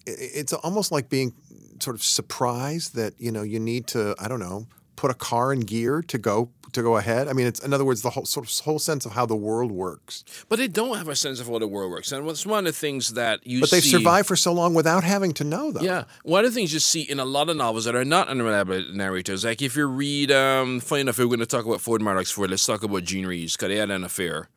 It- 0.06 0.30
It's 0.40 0.52
almost 0.52 0.92
like 0.92 1.08
being 1.08 1.32
sort 1.80 1.96
of 1.96 2.02
surprised 2.02 2.94
that 3.00 3.12
you 3.18 3.30
know 3.32 3.42
you 3.52 3.60
need 3.60 3.86
to 3.94 4.00
I 4.18 4.26
don't 4.28 4.40
know 4.48 4.66
put 4.98 5.12
a 5.12 5.14
car 5.14 5.52
in 5.52 5.60
gear 5.60 6.02
to 6.02 6.18
go 6.18 6.50
to 6.72 6.82
go 6.82 6.96
ahead. 6.96 7.28
I 7.28 7.32
mean, 7.32 7.46
it's 7.46 7.60
in 7.60 7.72
other 7.72 7.84
words 7.84 8.02
the 8.02 8.10
whole 8.10 8.24
sort 8.24 8.50
of 8.50 8.58
whole 8.64 8.80
sense 8.80 9.06
of 9.06 9.12
how 9.12 9.26
the 9.26 9.36
world 9.36 9.70
works. 9.70 10.24
But 10.48 10.58
they 10.58 10.66
don't 10.66 10.96
have 10.98 11.08
a 11.08 11.14
sense 11.14 11.38
of 11.38 11.46
how 11.46 11.60
the 11.60 11.68
world 11.68 11.92
works, 11.92 12.10
and 12.10 12.26
what's 12.26 12.44
one 12.44 12.66
of 12.66 12.74
the 12.74 12.78
things 12.78 13.14
that 13.14 13.46
you 13.46 13.60
But 13.60 13.70
they've 13.70 13.82
see, 13.82 13.90
survived 13.90 14.26
for 14.26 14.34
so 14.34 14.52
long 14.52 14.74
without 14.74 15.04
having 15.04 15.32
to 15.34 15.44
know 15.44 15.70
them. 15.70 15.84
Yeah, 15.84 16.04
one 16.24 16.44
of 16.44 16.50
the 16.50 16.54
things 16.54 16.72
you 16.74 16.80
see 16.80 17.02
in 17.02 17.20
a 17.20 17.24
lot 17.24 17.48
of 17.48 17.56
novels 17.56 17.84
that 17.84 17.94
are 17.94 18.04
not 18.04 18.28
unreliable 18.28 18.84
narrators, 18.92 19.44
like 19.44 19.62
if 19.62 19.76
you 19.76 19.86
read, 19.86 20.32
um, 20.32 20.80
funny 20.80 21.02
enough, 21.02 21.18
we're 21.18 21.26
going 21.26 21.38
to 21.38 21.46
talk 21.46 21.64
about 21.64 21.80
Ford 21.80 22.02
Madox 22.02 22.32
Ford, 22.32 22.50
let's 22.50 22.66
talk 22.66 22.82
about 22.82 23.04
Jean 23.04 23.24
Rhys, 23.24 23.56
because 23.56 23.68
they 23.68 23.76
had 23.76 23.90
an 23.90 24.02
affair, 24.02 24.48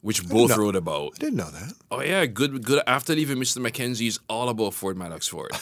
which 0.00 0.28
both 0.28 0.50
know. 0.50 0.56
wrote 0.56 0.76
about. 0.76 1.12
I 1.14 1.18
didn't 1.18 1.36
know 1.36 1.50
that. 1.50 1.72
Oh 1.92 2.00
yeah, 2.00 2.26
good, 2.26 2.64
good. 2.64 2.82
After 2.86 3.14
leaving 3.14 3.38
Mr. 3.38 3.58
Mackenzie's 3.58 4.18
all 4.28 4.48
about 4.48 4.74
Ford 4.74 4.96
Madox 4.96 5.28
Ford. 5.28 5.52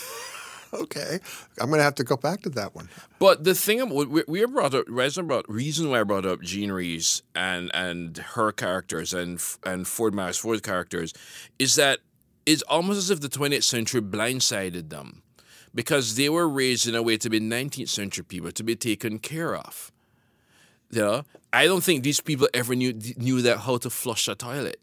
Okay, 0.76 1.18
I'm 1.58 1.68
going 1.68 1.78
to 1.78 1.84
have 1.84 1.94
to 1.96 2.04
go 2.04 2.16
back 2.16 2.42
to 2.42 2.50
that 2.50 2.74
one. 2.74 2.88
But 3.18 3.44
the 3.44 3.54
thing 3.54 3.88
we, 3.88 4.24
we 4.28 4.44
brought 4.44 4.74
up 4.74 4.84
reason 4.88 5.24
about 5.24 5.48
reason 5.50 5.90
why 5.90 6.00
I 6.00 6.02
brought 6.04 6.26
up 6.26 6.42
Jean 6.42 6.70
Rhys 6.70 7.22
and 7.34 7.70
and 7.74 8.18
her 8.18 8.52
characters 8.52 9.14
and 9.14 9.42
and 9.64 9.88
Ford 9.88 10.12
Madox 10.14 10.38
Ford's 10.38 10.60
characters 10.60 11.12
is 11.58 11.76
that 11.76 12.00
it's 12.44 12.62
almost 12.62 12.98
as 12.98 13.10
if 13.10 13.20
the 13.20 13.28
20th 13.28 13.64
century 13.64 14.00
blindsided 14.00 14.90
them 14.90 15.22
because 15.74 16.16
they 16.16 16.28
were 16.28 16.48
raised 16.48 16.86
in 16.86 16.94
a 16.94 17.02
way 17.02 17.16
to 17.18 17.28
be 17.28 17.40
19th 17.40 17.88
century 17.88 18.24
people 18.24 18.52
to 18.52 18.62
be 18.62 18.76
taken 18.76 19.18
care 19.18 19.54
of. 19.56 19.92
You 20.90 21.00
know, 21.02 21.22
I 21.52 21.66
don't 21.66 21.82
think 21.82 22.04
these 22.04 22.20
people 22.20 22.48
ever 22.54 22.74
knew 22.74 22.92
knew 23.16 23.42
that 23.42 23.58
how 23.58 23.78
to 23.78 23.90
flush 23.90 24.28
a 24.28 24.34
toilet. 24.34 24.80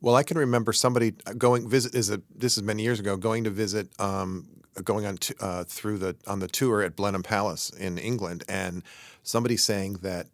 Well, 0.00 0.14
I 0.14 0.22
can 0.22 0.38
remember 0.38 0.72
somebody 0.72 1.12
going 1.36 1.68
visit. 1.68 1.94
Is 1.94 2.10
a 2.10 2.22
this 2.34 2.56
is 2.56 2.62
many 2.62 2.82
years 2.82 3.00
ago. 3.00 3.16
Going 3.16 3.44
to 3.44 3.50
visit, 3.50 3.88
um, 3.98 4.46
going 4.84 5.06
on 5.06 5.16
to, 5.18 5.34
uh, 5.40 5.64
through 5.64 5.98
the 5.98 6.16
on 6.26 6.40
the 6.40 6.48
tour 6.48 6.82
at 6.82 6.96
Blenheim 6.96 7.22
Palace 7.22 7.70
in 7.70 7.98
England, 7.98 8.44
and 8.48 8.82
somebody 9.22 9.56
saying 9.56 9.94
that 10.02 10.28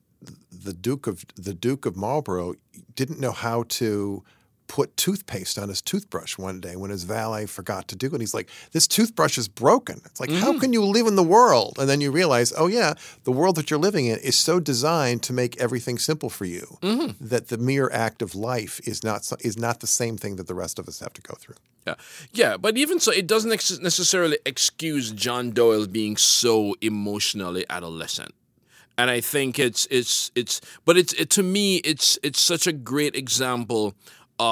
the 0.51 0.73
Duke 0.73 1.07
of 1.07 1.25
the 1.35 1.55
Duke 1.55 1.87
of 1.87 1.97
Marlborough 1.97 2.55
didn't 2.95 3.19
know 3.19 3.33
how 3.33 3.65
to 3.65 4.23
put 4.67 4.97
toothpaste 4.97 5.59
on 5.59 5.69
his 5.69 5.83
toothbrush 5.83 6.39
one 6.39 6.61
day 6.61 6.77
when 6.77 6.91
his 6.91 7.05
valet 7.05 7.47
forgot 7.47 7.89
to 7.89 7.97
do 7.97 8.07
it. 8.07 8.13
And 8.13 8.23
He's 8.23 8.35
like, 8.35 8.49
"This 8.73 8.87
toothbrush 8.87 9.39
is 9.39 9.49
broken." 9.49 10.01
It's 10.05 10.21
like, 10.21 10.31
how 10.31 10.53
mm. 10.53 10.61
can 10.61 10.73
you 10.73 10.85
live 10.85 11.07
in 11.07 11.17
the 11.17 11.23
world? 11.23 11.79
And 11.79 11.89
then 11.89 12.01
you 12.01 12.11
realize, 12.11 12.53
oh 12.57 12.67
yeah, 12.67 12.95
the 13.25 13.33
world 13.33 13.57
that 13.57 13.71
you're 13.71 13.79
living 13.79 14.07
in 14.07 14.19
is 14.19 14.39
so 14.39 14.61
designed 14.61 15.23
to 15.25 15.33
make 15.33 15.61
everything 15.61 15.99
simple 15.99 16.31
for 16.31 16.45
you 16.45 16.79
mm-hmm. 16.83 17.13
that 17.21 17.49
the 17.49 17.59
mere 17.59 17.91
act 17.93 18.23
of 18.23 18.35
life 18.35 18.81
is 18.85 19.03
not 19.03 19.31
is 19.41 19.59
not 19.59 19.81
the 19.81 19.87
same 19.87 20.17
thing 20.17 20.37
that 20.37 20.47
the 20.47 20.55
rest 20.55 20.79
of 20.79 20.89
us 20.89 21.01
have 21.01 21.13
to 21.15 21.23
go 21.23 21.35
through. 21.35 21.57
Yeah, 21.87 21.95
yeah, 22.33 22.57
but 22.57 22.77
even 22.77 23.01
so, 23.01 23.11
it 23.11 23.27
doesn't 23.27 23.53
ex- 23.53 23.81
necessarily 23.81 24.39
excuse 24.47 25.11
John 25.11 25.51
Dowell 25.51 25.87
being 25.87 26.17
so 26.17 26.77
emotionally 26.81 27.65
adolescent. 27.69 28.35
And 28.99 29.11
I 29.11 29.21
think 29.21 29.59
it's 29.59 29.89
it's 29.91 30.31
it's, 30.35 30.61
but 30.85 30.97
it's 30.97 31.13
it, 31.15 31.31
to 31.31 31.43
me 31.43 31.77
it's 31.79 32.19
it's 32.23 32.41
such 32.41 32.67
a 32.67 32.73
great 32.73 33.17
example 33.17 33.95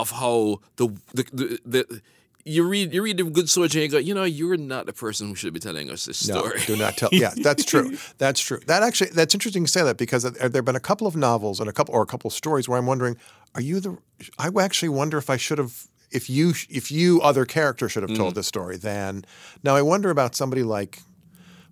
of 0.00 0.11
how 0.11 0.61
the 0.76 0.88
the, 1.14 1.24
the, 1.33 1.59
the 1.66 2.00
you 2.44 2.62
read 2.66 2.92
you 2.94 3.03
read 3.03 3.18
the 3.18 3.24
Good 3.24 3.50
Soldier 3.50 3.81
and 3.81 3.85
you 3.85 3.90
go, 3.90 3.98
you 3.98 4.14
know, 4.14 4.24
you're 4.24 4.57
not 4.57 4.87
the 4.87 4.92
person 4.92 5.29
who 5.29 5.35
should 5.35 5.53
be 5.53 5.61
telling 5.61 5.90
us 5.90 6.07
this 6.07 6.26
No, 6.29 6.38
story. 6.38 6.61
do 6.66 6.76
not 6.76 6.96
tell. 6.96 7.11
Yeah, 7.12 7.33
that's 7.37 7.64
true. 7.64 7.96
That's 8.18 8.40
true. 8.40 8.61
That 8.66 8.83
actually, 8.83 9.11
that's 9.11 9.35
interesting 9.35 9.64
to 9.64 9.70
say 9.70 9.83
that 9.83 9.98
because 9.98 10.22
there 10.22 10.50
have 10.53 10.64
been 10.64 10.76
a 10.76 10.81
couple 10.81 11.07
of 11.07 11.14
novels 11.16 11.61
and 11.61 11.68
a 11.68 11.72
couple 11.72 11.94
or 11.94 12.03
a 12.03 12.07
couple 12.07 12.29
of 12.29 12.35
stories 12.35 12.66
where 12.68 12.79
I'm 12.79 12.87
wondering, 12.87 13.16
are 13.55 13.61
you 13.61 13.81
the? 13.81 13.98
I 14.38 14.48
actually 14.61 14.88
wonder 14.90 15.18
if 15.18 15.29
I 15.29 15.37
should 15.37 15.59
have, 15.59 15.74
if 16.11 16.31
you, 16.31 16.55
if 16.70 16.90
you 16.90 17.20
other 17.20 17.44
character 17.44 17.88
should 17.90 18.03
have 18.05 18.11
Mm. 18.12 18.16
told 18.22 18.35
this 18.35 18.46
story. 18.46 18.76
Then 18.79 19.24
now 19.62 19.74
I 19.76 19.83
wonder 19.83 20.09
about 20.11 20.35
somebody 20.35 20.62
like, 20.62 21.00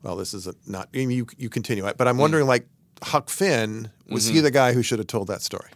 well, 0.02 0.16
this 0.16 0.34
is 0.34 0.46
a, 0.46 0.54
not. 0.66 0.88
I 0.94 0.98
mean, 0.98 1.10
you 1.12 1.26
you 1.38 1.48
continue 1.48 1.86
it, 1.86 1.96
but 1.96 2.06
I'm 2.08 2.18
wondering 2.18 2.44
Mm. 2.44 2.48
like 2.54 2.66
Huck 3.02 3.30
Finn 3.30 3.90
was 4.10 4.26
Mm-hmm. 4.26 4.34
he 4.34 4.40
the 4.42 4.50
guy 4.50 4.72
who 4.74 4.82
should 4.82 4.98
have 4.98 5.08
told 5.08 5.28
that 5.28 5.42
story? 5.42 5.70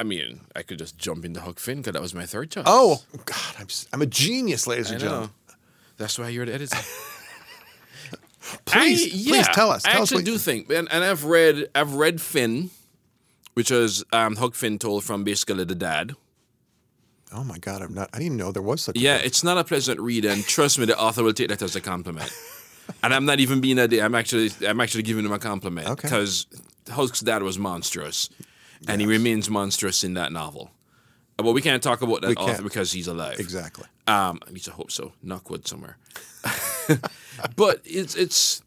I 0.00 0.04
mean, 0.04 0.40
I 0.54 0.62
could 0.62 0.78
just 0.78 0.96
jump 0.96 1.24
into 1.24 1.40
Huck 1.40 1.58
Finn 1.58 1.78
because 1.78 1.92
that 1.94 2.02
was 2.02 2.14
my 2.14 2.24
third 2.26 2.50
choice. 2.50 2.64
Oh 2.66 3.02
God, 3.24 3.54
I'm 3.58 3.66
just, 3.66 3.88
I'm 3.92 4.02
a 4.02 4.06
genius, 4.06 4.66
ladies 4.66 4.90
I 4.90 4.94
and 4.94 5.02
know. 5.02 5.08
gentlemen. 5.08 5.30
That's 5.96 6.18
why 6.18 6.28
you're 6.28 6.46
the 6.46 6.54
editor. 6.54 6.76
Please, 8.64 9.06
I- 9.06 9.30
please 9.30 9.48
tell 9.48 9.70
us. 9.70 9.84
I 9.84 9.90
Tell 9.92 10.02
us 10.02 10.08
actually 10.12 10.18
what- 10.22 10.24
do 10.26 10.38
think, 10.38 10.70
and, 10.70 10.88
and 10.90 11.04
I've 11.04 11.24
read 11.24 11.68
I've 11.74 11.94
read 11.94 12.20
Finn, 12.20 12.70
which 13.54 13.70
was 13.70 14.04
um, 14.12 14.36
Huck 14.36 14.54
Finn 14.54 14.78
told 14.78 15.04
from 15.04 15.24
basically 15.24 15.64
the 15.64 15.74
dad. 15.74 16.14
Oh 17.32 17.44
my 17.44 17.58
God, 17.58 17.82
I'm 17.82 17.92
not. 17.92 18.08
I 18.14 18.18
didn't 18.18 18.38
know 18.38 18.52
there 18.52 18.62
was 18.62 18.80
such. 18.82 18.96
a 18.96 19.00
Yeah, 19.00 19.16
it's 19.16 19.44
not 19.44 19.58
a 19.58 19.64
pleasant 19.64 20.00
read, 20.00 20.24
and 20.24 20.42
trust 20.44 20.78
me, 20.78 20.86
the 20.86 20.98
author 20.98 21.22
will 21.22 21.34
take 21.34 21.48
that 21.48 21.60
as 21.60 21.76
a 21.76 21.80
compliment. 21.80 22.32
and 23.02 23.12
I'm 23.12 23.26
not 23.26 23.38
even 23.40 23.60
being 23.60 23.78
a. 23.78 24.00
I'm 24.00 24.14
actually 24.14 24.50
I'm 24.66 24.80
actually 24.80 25.02
giving 25.02 25.26
him 25.26 25.32
a 25.32 25.38
compliment 25.38 25.88
Okay. 25.88 26.02
because 26.08 26.46
Huck's 26.90 27.20
dad 27.20 27.42
was 27.42 27.58
monstrous, 27.58 28.30
and 28.86 29.00
he 29.00 29.06
remains 29.06 29.50
monstrous 29.50 30.04
in 30.04 30.14
that 30.14 30.32
novel. 30.32 30.70
Well, 31.40 31.54
we 31.54 31.62
can't 31.62 31.82
talk 31.82 32.02
about 32.02 32.22
that 32.22 32.36
author 32.36 32.52
can't. 32.54 32.64
because 32.64 32.90
he's 32.92 33.06
alive. 33.06 33.38
exactly. 33.38 33.86
Um, 34.08 34.40
at 34.42 34.52
least 34.52 34.68
I 34.68 34.72
hope 34.72 34.90
so. 34.90 35.12
Knock 35.22 35.50
wood 35.50 35.68
somewhere. 35.68 35.96
but 37.56 37.80
it's 37.84 38.14
it's. 38.16 38.62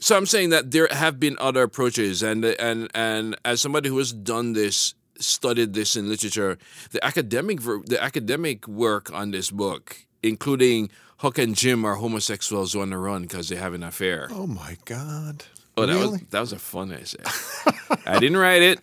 So 0.00 0.16
I'm 0.16 0.26
saying 0.26 0.50
that 0.50 0.70
there 0.70 0.88
have 0.90 1.18
been 1.18 1.36
other 1.40 1.62
approaches, 1.62 2.22
and 2.22 2.44
and 2.44 2.88
and 2.94 3.36
as 3.44 3.60
somebody 3.60 3.88
who 3.88 3.98
has 3.98 4.12
done 4.12 4.52
this, 4.52 4.94
studied 5.18 5.74
this 5.74 5.96
in 5.96 6.08
literature, 6.08 6.56
the 6.92 7.04
academic 7.04 7.60
ver- 7.60 7.82
the 7.84 8.02
academic 8.02 8.66
work 8.68 9.12
on 9.12 9.32
this 9.32 9.50
book, 9.50 10.06
including 10.22 10.90
Huck 11.18 11.36
and 11.38 11.54
Jim 11.54 11.84
are 11.84 11.96
homosexuals 11.96 12.76
on 12.76 12.90
the 12.90 12.96
run 12.96 13.22
because 13.22 13.48
they 13.48 13.56
have 13.56 13.74
an 13.74 13.82
affair. 13.82 14.28
Oh 14.30 14.46
my 14.46 14.76
God. 14.84 15.44
Oh, 15.76 15.84
that 15.86 15.92
really? 15.92 16.10
was 16.10 16.20
that 16.30 16.40
was 16.40 16.52
a 16.52 16.58
fun 16.58 16.92
essay. 16.92 17.22
I 18.06 18.18
didn't 18.18 18.36
write 18.36 18.62
it. 18.62 18.80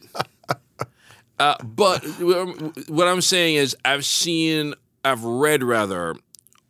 Uh, 1.39 1.55
but 1.63 2.03
what 2.87 3.07
I'm 3.07 3.21
saying 3.21 3.55
is, 3.55 3.75
I've 3.83 4.05
seen, 4.05 4.73
I've 5.03 5.23
read 5.23 5.63
rather, 5.63 6.15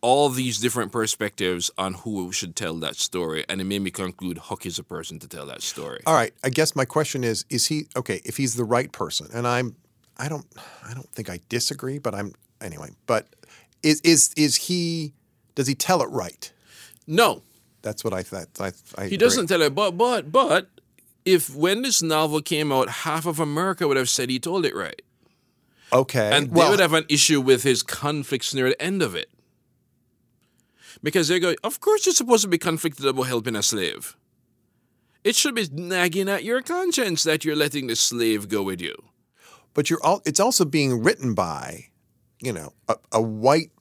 all 0.01 0.29
these 0.29 0.59
different 0.59 0.91
perspectives 0.91 1.71
on 1.77 1.93
who 1.95 2.31
should 2.31 2.55
tell 2.55 2.75
that 2.75 2.95
story, 2.95 3.43
and 3.49 3.59
it 3.59 3.63
made 3.63 3.81
me 3.81 3.91
conclude 3.91 4.37
Huck 4.37 4.65
is 4.65 4.77
a 4.77 4.83
person 4.83 5.17
to 5.19 5.27
tell 5.27 5.45
that 5.47 5.61
story. 5.63 6.01
All 6.05 6.13
right. 6.13 6.33
I 6.43 6.49
guess 6.49 6.75
my 6.75 6.85
question 6.85 7.23
is: 7.23 7.45
Is 7.49 7.67
he 7.67 7.87
okay? 7.95 8.21
If 8.23 8.37
he's 8.37 8.53
the 8.55 8.63
right 8.63 8.91
person, 8.91 9.27
and 9.33 9.47
I'm, 9.47 9.75
I 10.17 10.29
don't, 10.29 10.45
I 10.87 10.93
don't 10.93 11.09
think 11.09 11.29
I 11.29 11.39
disagree, 11.49 11.97
but 11.97 12.13
I'm 12.13 12.33
anyway. 12.61 12.89
But 13.07 13.27
is 13.81 13.99
is 14.01 14.31
is 14.37 14.55
he? 14.55 15.13
Does 15.55 15.67
he 15.67 15.75
tell 15.75 16.01
it 16.01 16.09
right? 16.09 16.51
No, 17.07 17.41
That's 17.81 18.03
what 18.03 18.13
I 18.13 18.23
thought. 18.23 18.47
I, 18.59 18.71
I 18.97 19.07
he 19.07 19.15
doesn't 19.17 19.47
tell 19.47 19.61
it, 19.61 19.73
but 19.75 19.91
but 19.91 20.31
but 20.31 20.69
if 21.25 21.53
when 21.55 21.81
this 21.81 22.01
novel 22.01 22.41
came 22.41 22.71
out, 22.71 22.89
half 22.89 23.25
of 23.25 23.39
America 23.39 23.87
would 23.87 23.97
have 23.97 24.09
said 24.09 24.29
he 24.29 24.39
told 24.39 24.65
it 24.65 24.75
right. 24.75 25.01
Okay. 25.91 26.31
And 26.35 26.49
they 26.51 26.55
well, 26.55 26.71
would 26.71 26.79
have 26.79 26.93
an 26.93 27.05
issue 27.09 27.41
with 27.41 27.63
his 27.63 27.81
conflicts 27.83 28.53
near 28.53 28.69
the 28.69 28.81
end 28.81 29.01
of 29.01 29.15
it. 29.15 29.29
Because 31.03 31.27
they 31.27 31.39
go, 31.39 31.53
of 31.63 31.79
course 31.79 32.05
you're 32.05 32.15
supposed 32.15 32.43
to 32.43 32.47
be 32.49 32.57
conflicted 32.57 33.05
about 33.05 33.23
helping 33.23 33.55
a 33.55 33.63
slave. 33.63 34.15
It 35.23 35.35
should 35.35 35.55
be 35.55 35.67
nagging 35.71 36.29
at 36.29 36.43
your 36.43 36.61
conscience 36.61 37.23
that 37.23 37.43
you're 37.43 37.55
letting 37.55 37.87
the 37.87 37.95
slave 37.95 38.47
go 38.47 38.63
with 38.63 38.81
you. 38.81 38.95
but 39.73 39.89
you're 39.89 40.03
all, 40.03 40.21
it's 40.25 40.39
also 40.39 40.63
being 40.65 41.03
written 41.03 41.33
by, 41.33 41.87
you 42.39 42.53
know, 42.53 42.73
a, 42.87 42.95
a 43.11 43.21
white, 43.21 43.71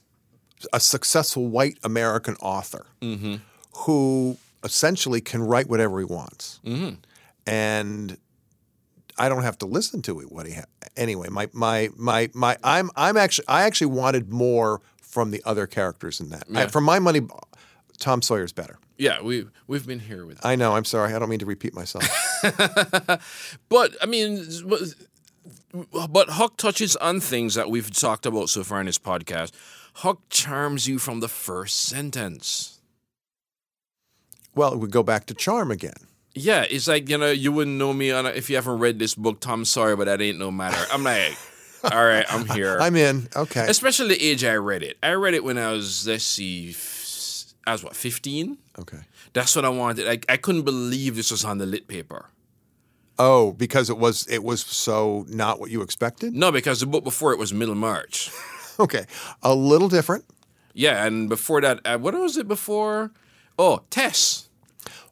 a 0.73 0.81
successful 0.81 1.47
white 1.47 1.79
American 1.85 2.35
author 2.37 2.87
Mm-hmm. 3.01 3.37
who 3.85 4.37
essentially 4.65 5.21
can 5.21 5.43
write 5.43 5.69
whatever 5.69 5.99
he 5.99 6.05
wants, 6.05 6.61
Mm-hmm. 6.65 6.95
And 7.47 8.17
I 9.19 9.29
don't 9.29 9.43
have 9.43 9.59
to 9.59 9.67
listen 9.67 10.03
to 10.03 10.21
it. 10.21 10.31
What 10.33 10.47
he 10.47 10.55
ha- 10.55 10.65
anyway, 10.97 11.29
my 11.29 11.49
my 11.53 11.91
my 11.97 12.31
my 12.35 12.57
I'm 12.65 12.91
I'm 12.97 13.17
actually 13.17 13.47
I 13.49 13.63
actually 13.63 13.89
wanted 13.89 14.33
more 14.33 14.81
from 15.01 15.31
the 15.31 15.43
other 15.45 15.67
characters 15.67 16.21
in 16.21 16.31
that. 16.31 16.45
I, 16.55 16.67
for 16.67 16.81
my 16.81 16.99
money, 16.99 17.21
Tom 17.99 18.23
Sawyer's 18.23 18.53
better. 18.53 18.79
Yeah, 18.97 19.23
we 19.23 19.47
we've 19.67 19.87
been 19.87 20.01
here 20.01 20.25
with 20.27 20.45
I 20.45 20.57
know. 20.57 20.75
I'm 20.75 20.85
sorry. 20.85 21.15
I 21.15 21.19
don't 21.19 21.29
mean 21.29 21.39
to 21.41 21.47
repeat 21.47 21.75
myself. 21.75 22.05
But 23.69 23.97
I 24.03 24.07
mean, 24.07 24.45
but, 24.67 24.81
but 26.11 26.29
Huck 26.31 26.57
touches 26.57 26.97
on 26.97 27.21
things 27.21 27.55
that 27.55 27.71
we've 27.71 27.91
talked 27.91 28.27
about 28.27 28.49
so 28.51 28.63
far 28.63 28.81
in 28.81 28.87
this 28.87 28.99
podcast. 28.99 29.53
Huck 29.95 30.21
charms 30.29 30.87
you 30.89 30.99
from 30.99 31.21
the 31.21 31.29
first 31.29 31.83
sentence. 31.83 32.81
well, 34.55 34.77
we 34.77 34.89
go 34.89 35.03
back 35.03 35.27
to 35.27 35.35
charm 35.35 35.71
again. 35.71 35.95
Yeah, 36.35 36.65
it's 36.69 36.89
like 36.89 37.09
you 37.09 37.19
know 37.19 37.31
you 37.31 37.53
wouldn't 37.53 37.77
know 37.77 37.93
me 37.93 38.11
on 38.11 38.27
a, 38.27 38.31
if 38.31 38.51
you 38.51 38.57
haven't 38.57 38.79
read 38.79 38.99
this 38.99 39.15
book. 39.15 39.41
Tom 39.41 39.65
Sawyer, 39.65 39.97
but 39.97 40.07
that 40.07 40.21
ain't 40.21 40.39
no 40.39 40.51
matter. 40.51 40.85
I'm 40.93 41.05
like, 41.05 41.37
all 41.85 42.05
right, 42.05 42.25
I'm 42.29 42.47
here. 42.49 42.79
I'm 42.81 42.97
in. 42.97 43.29
Okay. 43.37 43.67
Especially 43.69 44.09
the 44.09 44.23
age 44.23 44.45
I 44.45 44.55
read 44.55 44.83
it. 44.83 44.99
I 45.03 45.13
read 45.13 45.35
it 45.35 45.45
when 45.45 45.59
I 45.59 45.71
was 45.71 46.07
let's 46.09 46.25
see, 46.25 46.75
I 47.67 47.73
was 47.73 47.85
what 47.85 47.95
15. 47.95 48.59
Okay. 48.81 48.99
That's 49.33 49.55
what 49.55 49.65
I 49.65 49.69
wanted. 49.69 50.09
I, 50.09 50.33
I 50.33 50.37
couldn't 50.37 50.63
believe 50.63 51.17
this 51.17 51.31
was 51.31 51.45
on 51.45 51.59
the 51.59 51.67
lit 51.67 51.87
paper. 51.89 52.31
Oh, 53.19 53.53
because 53.53 53.89
it 53.91 53.99
was 53.99 54.27
it 54.29 54.43
was 54.43 54.61
so 54.61 55.25
not 55.29 55.61
what 55.61 55.71
you 55.71 55.83
expected. 55.83 56.35
No, 56.35 56.51
because 56.51 56.81
the 56.81 56.87
book 56.87 57.05
before 57.05 57.33
it 57.33 57.39
was 57.39 57.53
Middlemarch. 57.53 58.31
Okay, 58.81 59.07
a 59.41 59.55
little 59.55 59.89
different. 59.89 60.25
Yeah, 60.73 61.07
and 61.07 61.29
before 61.29 61.61
that, 61.61 61.79
uh, 61.85 61.97
what 61.97 62.13
was 62.13 62.37
it 62.37 62.49
before? 62.49 63.13
Oh, 63.57 63.83
Tess. 63.89 64.49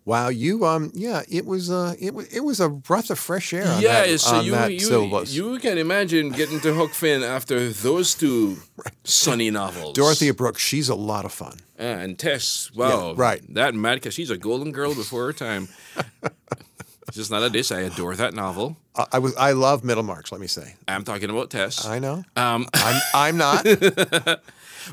Wow, 0.04 0.28
you 0.30 0.64
um 0.66 0.90
yeah, 0.94 1.22
it 1.28 1.46
was 1.46 1.70
uh 1.70 1.94
it 1.98 2.12
was 2.12 2.26
it 2.28 2.40
was 2.40 2.58
a 2.58 2.68
breath 2.68 3.10
of 3.10 3.18
fresh 3.18 3.52
air. 3.52 3.64
Yeah, 3.80 4.06
that, 4.06 4.18
so 4.20 4.40
you 4.40 4.56
you, 4.66 5.24
you 5.26 5.58
can 5.60 5.78
imagine 5.78 6.30
getting 6.30 6.58
to 6.60 6.74
Huck 6.74 6.90
Finn 6.90 7.22
after 7.22 7.68
those 7.68 8.14
two 8.14 8.56
sunny 9.04 9.50
novels. 9.50 9.94
Dorothea 9.94 10.34
Brooks, 10.34 10.60
she's 10.60 10.88
a 10.88 10.96
lot 10.96 11.24
of 11.24 11.32
fun. 11.32 11.58
Uh, 11.78 11.82
and 11.82 12.18
Tess, 12.18 12.72
wow, 12.74 13.14
right. 13.14 13.42
That 13.54 13.74
mad 13.74 13.94
because 13.94 14.14
she's 14.14 14.30
a 14.30 14.36
golden 14.38 14.72
girl 14.72 14.94
before 14.94 15.26
her 15.26 15.32
time. 15.32 15.68
Just 17.12 17.30
not 17.30 17.42
a 17.42 17.50
diss. 17.50 17.70
I 17.70 17.80
adore 17.80 18.16
that 18.16 18.32
novel. 18.34 18.78
I, 18.96 19.06
I 19.12 19.18
was 19.20 19.36
I 19.36 19.52
love 19.52 19.84
Middlemarch. 19.84 20.32
Let 20.32 20.40
me 20.40 20.46
say, 20.46 20.74
I'm 20.88 21.04
talking 21.04 21.30
about 21.30 21.50
Tess. 21.50 21.84
I 21.84 21.98
know. 22.00 22.24
Um, 22.34 22.66
I'm 22.74 23.02
I'm 23.14 23.36
not. 23.36 23.66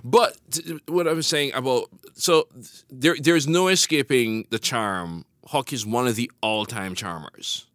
But 0.04 0.38
what 0.88 1.08
I 1.08 1.14
was 1.14 1.28
saying 1.28 1.54
about 1.54 1.90
so 2.14 2.48
there 2.90 3.16
there's 3.20 3.48
no 3.48 3.68
escaping 3.68 4.46
the 4.50 4.60
charm. 4.60 5.26
Huck 5.48 5.74
is 5.74 5.86
one 5.86 6.08
of 6.08 6.16
the 6.16 6.30
all 6.42 6.66
time 6.66 6.96
charmers. 6.96 7.66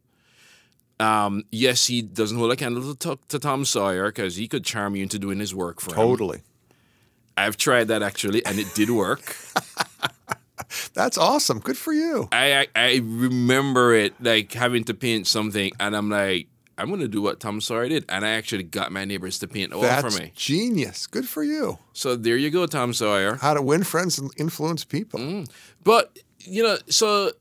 Um, 1.01 1.45
yes, 1.51 1.87
he 1.87 2.03
doesn't 2.03 2.39
hold 2.39 2.53
a 2.53 2.57
candle 2.57 2.95
to, 2.95 3.19
to 3.29 3.39
Tom 3.39 3.65
Sawyer 3.65 4.07
because 4.07 4.37
he 4.37 4.47
could 4.47 4.65
charm 4.65 4.95
you 4.95 5.03
into 5.03 5.19
doing 5.19 5.41
his 5.41 5.55
work 5.55 5.81
for 5.81 5.91
him. 5.91 5.97
totally. 5.97 6.43
I've 7.37 7.57
tried 7.57 7.89
that 7.89 8.03
actually, 8.03 8.47
and 8.47 8.59
it 8.61 8.73
did 8.75 8.91
work. 8.91 9.37
That's 10.95 11.19
awesome. 11.19 11.59
Good 11.59 11.77
for 11.77 11.93
you. 11.93 12.29
I, 12.31 12.61
I 12.61 12.67
I 12.77 13.01
remember 13.03 13.93
it 13.95 14.15
like 14.21 14.53
having 14.53 14.85
to 14.85 14.95
paint 14.95 15.27
something, 15.27 15.73
and 15.81 15.97
I'm 15.97 16.11
like, 16.11 16.47
I'm 16.77 16.91
gonna 16.91 17.09
do 17.09 17.23
what 17.23 17.41
Tom 17.41 17.61
Sawyer 17.61 17.89
did, 17.89 18.05
and 18.09 18.25
I 18.25 18.31
actually 18.31 18.65
got 18.65 18.91
my 18.91 19.05
neighbors 19.05 19.39
to 19.41 19.49
paint 19.49 19.71
the 19.71 19.79
wall 19.79 19.87
That's 19.87 20.15
for 20.15 20.23
me. 20.23 20.33
genius. 20.35 21.07
Good 21.07 21.29
for 21.29 21.43
you. 21.45 21.79
So 21.93 22.17
there 22.17 22.37
you 22.37 22.51
go, 22.51 22.67
Tom 22.67 22.93
Sawyer. 22.93 23.37
How 23.37 23.55
to 23.55 23.63
win 23.63 23.85
friends 23.85 24.19
and 24.19 24.31
influence 24.37 24.85
people. 24.85 25.21
Mm. 25.21 25.51
But 25.85 26.19
you 26.41 26.63
know, 26.63 26.79
so 26.89 27.33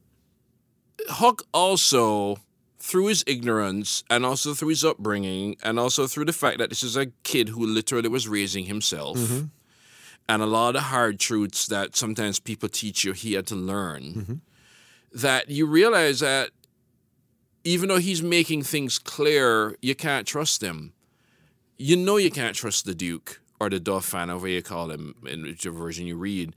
Huck 1.10 1.43
also, 1.54 2.38
through 2.80 3.08
his 3.08 3.24
ignorance 3.26 4.04
and 4.10 4.26
also 4.26 4.54
through 4.54 4.69
his 4.69 4.86
upbringing, 4.86 5.58
and 5.63 5.80
also 5.80 6.06
through 6.06 6.26
the 6.26 6.34
fact 6.34 6.60
that 6.60 6.69
this 6.69 6.84
is 6.84 6.96
a 6.96 7.08
kid 7.24 7.50
who 7.50 7.65
literally 7.65 8.10
was 8.10 8.28
raising 8.28 8.65
himself, 8.65 9.17
and 10.30 10.41
a 10.41 10.46
lot 10.46 10.69
of 10.69 10.74
the 10.76 10.82
hard 10.82 11.19
truths 11.19 11.65
that 11.67 11.96
sometimes 11.96 12.39
people 12.39 12.69
teach 12.69 13.04
you, 13.04 13.13
he 13.13 13.34
had 13.34 13.48
to 13.48 13.56
learn. 13.56 14.41
That 15.13 15.50
you 15.50 15.65
realize 15.65 16.22
that 16.22 16.52
even 17.63 17.89
though 17.89 17.99
he's 17.99 18.21
making 18.21 18.63
things 18.63 18.99
clear, 18.99 19.76
you 19.82 19.95
can't 19.95 20.28
trust 20.28 20.62
him. 20.62 20.93
You 21.78 21.95
know 21.95 22.17
you 22.17 22.32
can't 22.32 22.56
trust 22.56 22.86
the 22.86 22.95
Duke 22.95 23.41
or 23.60 23.69
the 23.69 23.80
Dauphin, 23.80 24.30
however 24.30 24.47
you 24.47 24.62
call 24.62 24.91
him 24.91 25.15
in 25.26 25.43
whichever 25.43 25.78
version 25.78 26.06
you 26.06 26.15
read. 26.15 26.56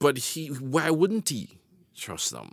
But 0.00 0.18
he, 0.18 0.48
why 0.48 0.90
wouldn't 0.90 1.28
he 1.28 1.58
trust 1.94 2.30
them? 2.30 2.52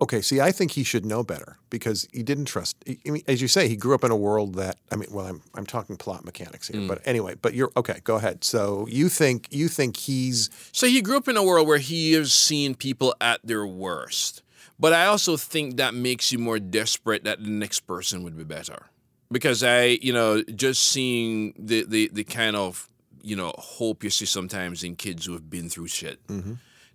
Okay, 0.00 0.20
see, 0.20 0.40
I 0.40 0.52
think 0.52 0.72
he 0.72 0.84
should 0.84 1.04
know 1.04 1.24
better 1.24 1.58
because 1.70 2.06
he 2.12 2.22
didn't 2.22 2.44
trust. 2.44 2.76
I 2.86 3.10
mean, 3.10 3.22
as 3.26 3.42
you 3.42 3.48
say, 3.48 3.66
he 3.66 3.74
grew 3.74 3.96
up 3.96 4.04
in 4.04 4.12
a 4.12 4.16
world 4.16 4.54
that 4.54 4.76
I 4.92 4.96
mean, 4.96 5.08
well, 5.10 5.26
I'm 5.26 5.42
I'm 5.54 5.66
talking 5.66 5.96
plot 5.96 6.24
mechanics 6.24 6.68
here, 6.68 6.82
hmm. 6.82 6.86
but 6.86 7.00
anyway, 7.04 7.34
but 7.34 7.52
you're 7.52 7.72
okay. 7.76 8.00
Go 8.04 8.14
ahead. 8.14 8.44
So 8.44 8.86
you 8.88 9.08
think 9.08 9.48
you 9.50 9.66
think 9.66 9.96
he's 9.96 10.50
So 10.70 10.86
he 10.86 11.02
grew 11.02 11.16
up 11.16 11.26
in 11.26 11.36
a 11.36 11.42
world 11.42 11.66
where 11.66 11.78
he 11.78 12.12
has 12.12 12.32
seen 12.32 12.76
people 12.76 13.12
at 13.20 13.40
their 13.42 13.66
worst. 13.66 14.42
But 14.80 14.92
I 14.92 15.06
also 15.06 15.36
think 15.36 15.76
that 15.76 15.94
makes 15.94 16.32
you 16.32 16.38
more 16.38 16.58
desperate 16.58 17.24
that 17.24 17.42
the 17.42 17.50
next 17.50 17.80
person 17.80 18.22
would 18.22 18.36
be 18.36 18.44
better. 18.44 18.86
Because 19.30 19.62
I, 19.62 19.98
you 20.00 20.12
know, 20.12 20.42
just 20.42 20.84
seeing 20.84 21.52
the 21.58 21.84
the, 21.86 22.10
the 22.12 22.24
kind 22.24 22.56
of, 22.56 22.88
you 23.22 23.36
know, 23.36 23.52
hope 23.58 24.04
you 24.04 24.10
see 24.10 24.24
sometimes 24.24 24.82
in 24.84 24.96
kids 24.96 25.26
who 25.26 25.32
have 25.32 25.50
been 25.50 25.68
through 25.68 25.88
shit. 25.88 26.24
Mm-hmm. 26.28 26.54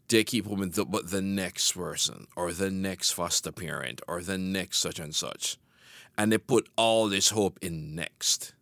They 0.09 0.23
keep 0.23 0.45
hoping, 0.45 0.69
the, 0.71 0.85
but 0.85 1.09
the 1.11 1.21
next 1.21 1.71
person, 1.71 2.27
or 2.35 2.51
the 2.51 2.69
next 2.69 3.11
foster 3.11 3.51
parent, 3.51 4.01
or 4.07 4.21
the 4.21 4.37
next 4.37 4.79
such 4.79 4.99
and 4.99 5.15
such. 5.15 5.57
And 6.17 6.31
they 6.31 6.37
put 6.37 6.69
all 6.75 7.07
this 7.07 7.29
hope 7.29 7.57
in 7.61 7.95
next. 7.95 8.53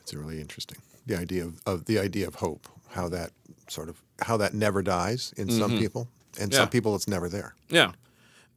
It's 0.00 0.14
really 0.14 0.40
interesting. 0.40 0.78
The 1.06 1.16
idea 1.16 1.44
of, 1.44 1.60
of 1.66 1.84
the 1.86 1.98
idea 1.98 2.26
of 2.28 2.36
hope, 2.36 2.68
how 2.90 3.08
that 3.08 3.32
sort 3.68 3.88
of 3.88 4.02
how 4.20 4.36
that 4.36 4.52
never 4.54 4.82
dies 4.82 5.32
in 5.36 5.50
some 5.50 5.72
mm-hmm. 5.72 5.80
people, 5.80 6.08
and 6.40 6.52
Yeah. 6.52 6.60
some 6.60 6.68
people 6.68 6.94
it's 6.94 7.08
never 7.08 7.28
there. 7.28 7.54
Yeah. 7.68 7.92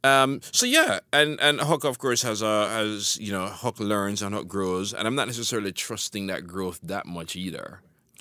Um, 0.04 0.40
so 0.52 0.66
yeah, 0.66 1.00
and 1.14 1.40
and 1.40 1.58
Huck 1.60 1.84
of 1.84 1.98
course 1.98 2.22
has 2.22 2.42
a 2.42 2.68
has 2.68 3.16
you 3.18 3.32
know 3.32 3.46
Huck 3.46 3.80
learns 3.80 4.20
and 4.20 4.34
Huck 4.34 4.46
grows, 4.46 4.92
and 4.92 5.08
I'm 5.08 5.14
not 5.14 5.26
necessarily 5.26 5.72
trusting 5.72 6.26
that 6.26 6.46
growth 6.46 6.78
that 6.82 7.06
much 7.06 7.34
either. 7.34 7.80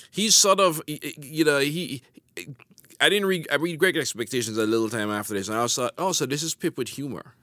He's 0.09 0.33
sort 0.33 0.61
of 0.61 0.81
you 0.87 1.43
know 1.43 1.59
he. 1.59 2.01
I 3.01 3.09
didn't 3.09 3.25
read. 3.25 3.47
I 3.51 3.55
read 3.55 3.77
Great 3.79 3.97
Expectations 3.97 4.57
a 4.57 4.65
little 4.65 4.89
time 4.89 5.11
after 5.11 5.33
this, 5.33 5.49
and 5.49 5.57
I 5.57 5.63
was 5.63 5.75
thought, 5.75 5.93
oh, 5.97 6.13
so 6.13 6.25
this 6.25 6.41
is 6.41 6.55
Pip 6.55 6.77
with 6.77 6.87
humor. 6.87 7.35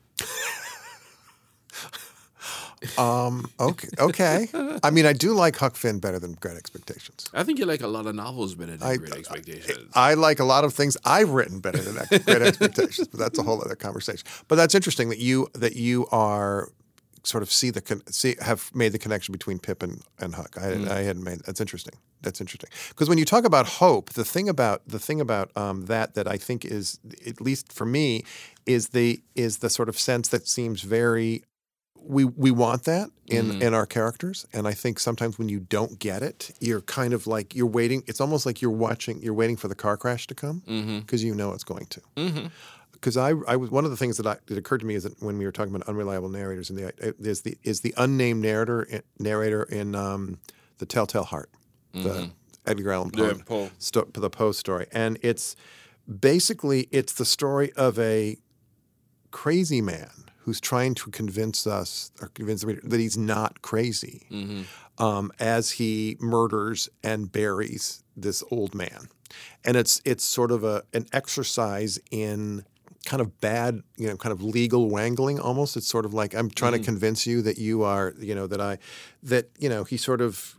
Um, 2.97 3.51
okay, 3.61 3.89
okay. 3.99 4.49
I 4.83 4.91
mean, 4.91 5.05
I 5.05 5.13
do 5.13 5.35
like 5.35 5.57
Huck 5.57 5.77
Finn 5.77 5.99
better 5.99 6.19
than 6.19 6.33
Great 6.35 6.57
Expectations. 6.57 7.29
I 7.35 7.45
think 7.45 7.59
you 7.59 7.67
like 7.67 7.83
a 7.83 7.87
lot 7.87 8.07
of 8.07 8.15
novels 8.15 8.55
better 8.55 8.77
than 8.77 8.89
I- 8.89 8.97
Great 8.97 9.13
uh, 9.13 9.17
Expectations. 9.17 9.91
I 9.95 10.15
like 10.15 10.41
a 10.41 10.45
lot 10.45 10.65
of 10.65 10.73
things 10.73 10.97
I've 11.05 11.31
written 11.31 11.61
better 11.61 11.79
than 11.79 11.95
Great 12.25 12.43
Expectations, 12.43 13.09
but 13.09 13.21
that's 13.21 13.39
a 13.39 13.43
whole 13.43 13.61
other 13.63 13.77
conversation. 13.77 14.27
But 14.49 14.57
that's 14.57 14.75
interesting 14.75 15.11
that 15.11 15.19
you 15.19 15.49
that 15.55 15.77
you 15.77 16.07
are 16.11 16.69
sort 17.23 17.43
of 17.43 17.53
see 17.53 17.71
the 17.71 17.81
con- 17.81 18.07
see 18.07 18.37
have 18.41 18.71
made 18.75 18.93
the 18.93 18.99
connection 18.99 19.33
between 19.33 19.59
Pip 19.59 19.83
and, 19.83 20.03
and 20.19 20.35
Huck. 20.35 20.57
I, 20.57 20.67
mm. 20.73 20.89
I 20.89 21.03
hadn't 21.03 21.23
made 21.23 21.41
that's 21.41 21.61
interesting. 21.61 21.95
That's 22.23 22.41
interesting 22.41 22.71
because 22.91 23.09
when 23.09 23.19
you 23.19 23.25
talk 23.25 23.45
about 23.45 23.67
hope, 23.67 24.11
the 24.11 24.25
thing 24.25 24.49
about 24.49 24.87
the 24.87 24.99
thing 24.99 25.21
about 25.21 25.55
um, 25.57 25.87
that 25.87 26.15
that 26.15 26.27
I 26.27 26.37
think 26.37 26.65
is 26.65 26.99
at 27.27 27.41
least 27.41 27.73
for 27.73 27.87
me 27.87 28.25
is 28.67 28.89
the 28.89 29.21
is 29.35 29.59
the 29.59 29.71
sort 29.71 29.89
of 29.89 29.99
sense 29.99 30.29
that 30.29 30.47
seems 30.47 30.83
very 30.83 31.45
we 32.03 32.25
we 32.25 32.51
want 32.51 32.85
that 32.85 33.11
in 33.27 33.47
mm-hmm. 33.47 33.63
in 33.63 33.75
our 33.75 33.87
characters 33.87 34.47
and 34.53 34.67
i 34.67 34.73
think 34.73 34.99
sometimes 34.99 35.39
when 35.39 35.49
you 35.49 35.61
don't 35.61 35.99
get 35.99 36.23
it 36.23 36.51
you're 36.61 36.81
kind 36.83 37.13
of 37.13 37.27
like 37.27 37.55
you're 37.55 37.67
waiting 37.67 38.03
it's 38.07 38.21
almost 38.21 38.47
like 38.47 38.61
you're 38.63 38.71
watching 38.71 39.21
you're 39.23 39.35
waiting 39.35 39.57
for 39.57 39.69
the 39.69 39.75
car 39.75 39.97
crash 39.97 40.27
to 40.27 40.35
come 40.35 40.63
mm-hmm. 40.67 41.01
because 41.01 41.23
you 41.23 41.35
know 41.35 41.53
it's 41.53 41.65
going 41.65 41.87
to. 41.87 42.01
Mm-hmm. 42.17 42.47
Because 42.93 43.17
I, 43.17 43.31
I 43.49 43.57
was 43.57 43.71
one 43.71 43.87
of 43.87 43.91
the 43.91 43.97
things 43.97 44.19
that 44.19 44.27
I, 44.27 44.37
that 44.47 44.59
occurred 44.59 44.81
to 44.81 44.87
me 44.87 44.95
is 44.95 45.05
that 45.05 45.23
when 45.23 45.39
we 45.39 45.47
were 45.47 45.53
talking 45.53 45.75
about 45.75 45.89
unreliable 45.89 46.29
narrators 46.29 46.69
and 46.69 46.79
the 46.79 46.89
uh, 46.89 47.13
is 47.19 47.43
the 47.43 47.57
is 47.63 47.81
the 47.81 47.95
unnamed 47.97 48.43
narrator 48.43 48.87
uh, 48.93 48.99
narrator 49.19 49.63
in 49.63 49.95
um, 49.95 50.39
the 50.79 50.87
Telltale 50.87 51.25
Heart, 51.25 51.51
the 51.95 52.31
Edgar 52.67 52.93
Allan 52.93 53.11
Poe, 53.11 53.27
Yeah, 53.29 53.33
Poe. 53.47 53.71
sto- 53.79 54.09
the 54.13 54.29
Poe 54.29 54.53
story, 54.53 54.87
and 54.93 55.19
it's 55.23 55.57
basically 56.21 56.89
it's 56.91 57.15
the 57.15 57.25
story 57.25 57.73
of 57.73 57.99
a 57.99 58.37
crazy 59.31 59.81
man 59.81 60.30
who's 60.51 60.61
trying 60.61 60.95
to 60.97 61.13
convince 61.13 61.65
us 61.65 62.11
or 62.21 62.27
convince 62.35 62.63
the 62.63 62.67
reader 62.67 62.81
that 62.83 62.99
he's 62.99 63.17
not 63.17 63.63
crazy 63.63 64.27
um, 64.99 65.31
as 65.39 65.71
he 65.71 66.17
murders 66.19 66.89
and 67.05 67.31
buries 67.31 68.03
this 68.17 68.43
old 68.51 68.75
man. 68.75 69.09
And 69.65 69.77
it's 69.77 70.03
it's 70.05 70.25
sort 70.25 70.51
of 70.51 70.65
a 70.65 70.83
an 70.93 71.07
exercise 71.13 72.01
in 72.11 72.65
kind 73.07 73.21
of 73.21 73.41
bad, 73.41 73.85
you 73.97 74.09
know, 74.09 74.17
kind 74.17 74.33
of 74.33 74.43
legal 74.43 74.91
wangling 74.91 75.39
almost. 75.39 75.77
It's 75.77 75.87
sort 75.87 76.05
of 76.05 76.15
like 76.15 76.35
I'm 76.35 76.51
trying 76.51 76.73
to 76.73 76.81
convince 76.81 77.29
you 77.29 77.43
that 77.43 77.57
you 77.57 77.85
are, 77.85 78.13
you 78.19 78.35
know, 78.35 78.49
that 78.49 78.61
I 78.61 78.79
that, 79.23 79.51
you 79.57 79.69
know, 79.69 79.85
he 79.85 79.97
sort 79.97 80.21
of 80.21 80.57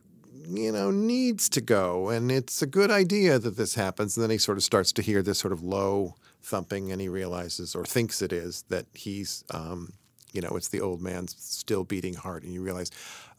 you 0.48 0.72
know, 0.72 0.90
needs 0.90 1.50
to 1.50 1.62
go, 1.62 2.10
and 2.10 2.32
it's 2.32 2.62
a 2.62 2.66
good 2.66 2.92
idea 2.92 3.38
that 3.40 3.58
this 3.58 3.76
happens. 3.76 4.16
And 4.16 4.24
then 4.24 4.32
he 4.32 4.38
sort 4.38 4.58
of 4.58 4.64
starts 4.64 4.94
to 4.94 5.02
hear 5.02 5.22
this 5.22 5.38
sort 5.38 5.52
of 5.54 5.62
low 5.62 6.16
thumping, 6.42 6.92
and 6.92 7.02
he 7.02 7.08
realizes, 7.10 7.76
or 7.76 7.86
thinks 7.86 8.22
it 8.22 8.34
is, 8.34 8.64
that 8.70 8.86
he's, 8.94 9.44
um, 9.52 9.94
you 10.34 10.42
know, 10.42 10.56
it's 10.56 10.70
the 10.70 10.82
old 10.82 11.02
man's 11.02 11.36
still 11.38 11.84
beating 11.84 12.14
heart, 12.14 12.44
and 12.44 12.54
you 12.54 12.62
realize, 12.62 12.90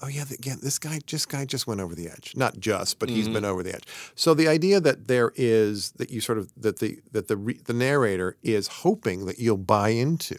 oh 0.02 0.08
yeah, 0.08 0.24
again, 0.30 0.58
this 0.62 0.78
guy, 0.78 1.00
this 1.10 1.24
guy 1.26 1.44
just 1.44 1.66
went 1.66 1.80
over 1.80 1.94
the 1.94 2.08
edge. 2.08 2.34
Not 2.36 2.60
just, 2.60 2.98
but 2.98 3.08
he's 3.08 3.28
been 3.28 3.44
over 3.44 3.62
the 3.62 3.74
edge. 3.74 3.84
So 4.14 4.34
the 4.34 4.48
idea 4.48 4.80
that 4.80 5.08
there 5.08 5.32
is 5.36 5.92
that 5.92 6.10
you 6.10 6.20
sort 6.20 6.38
of 6.38 6.52
that 6.56 6.80
the 6.80 6.98
that 7.12 7.28
the 7.28 7.36
re, 7.36 7.60
the 7.64 7.72
narrator 7.72 8.36
is 8.42 8.68
hoping 8.68 9.26
that 9.26 9.38
you'll 9.38 9.56
buy 9.56 9.90
into 9.90 10.36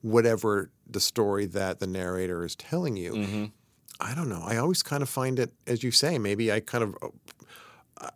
whatever 0.00 0.70
the 0.90 1.00
story 1.00 1.46
that 1.46 1.78
the 1.78 1.86
narrator 1.86 2.44
is 2.44 2.56
telling 2.56 2.96
you. 2.96 3.50
I 4.00 4.14
don't 4.14 4.28
know. 4.28 4.42
I 4.44 4.56
always 4.56 4.82
kind 4.82 5.02
of 5.02 5.08
find 5.08 5.38
it, 5.38 5.52
as 5.68 5.84
you 5.84 5.92
say, 5.92 6.18
maybe 6.18 6.50
I 6.50 6.58
kind 6.58 6.82
of, 6.82 6.96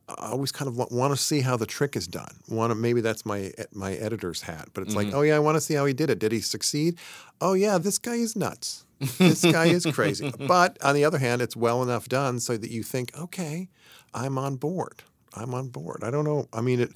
I 0.08 0.30
always 0.30 0.52
kind 0.52 0.68
of 0.68 0.76
want, 0.76 1.12
to 1.12 1.16
see 1.16 1.40
how 1.40 1.56
the 1.56 1.66
trick 1.66 1.96
is 1.96 2.06
done. 2.06 2.34
Want 2.48 2.70
to, 2.70 2.74
maybe 2.74 3.00
that's 3.00 3.24
my 3.24 3.52
my 3.72 3.94
editor's 3.94 4.42
hat, 4.42 4.68
but 4.74 4.82
it's 4.82 4.94
like, 4.94 5.12
oh 5.12 5.22
yeah, 5.22 5.36
I 5.36 5.38
want 5.38 5.56
to 5.56 5.60
see 5.60 5.74
how 5.74 5.84
he 5.84 5.92
did 5.92 6.10
it. 6.10 6.18
Did 6.18 6.32
he 6.32 6.40
succeed? 6.40 6.98
Oh 7.40 7.52
yeah, 7.52 7.78
this 7.78 7.98
guy 7.98 8.16
is 8.16 8.34
nuts. 8.34 8.84
This 9.18 9.44
guy 9.44 9.66
is 9.66 9.86
crazy. 9.86 10.32
But 10.46 10.82
on 10.82 10.94
the 10.94 11.04
other 11.04 11.18
hand, 11.18 11.42
it's 11.42 11.56
well 11.56 11.82
enough 11.82 12.08
done 12.08 12.40
so 12.40 12.56
that 12.56 12.70
you 12.70 12.82
think, 12.82 13.16
okay, 13.18 13.68
I'm 14.14 14.38
on 14.38 14.56
board. 14.56 15.02
I'm 15.34 15.54
on 15.54 15.68
board. 15.68 16.02
I 16.02 16.10
don't 16.10 16.24
know. 16.24 16.48
I 16.52 16.60
mean, 16.62 16.80
it. 16.80 16.92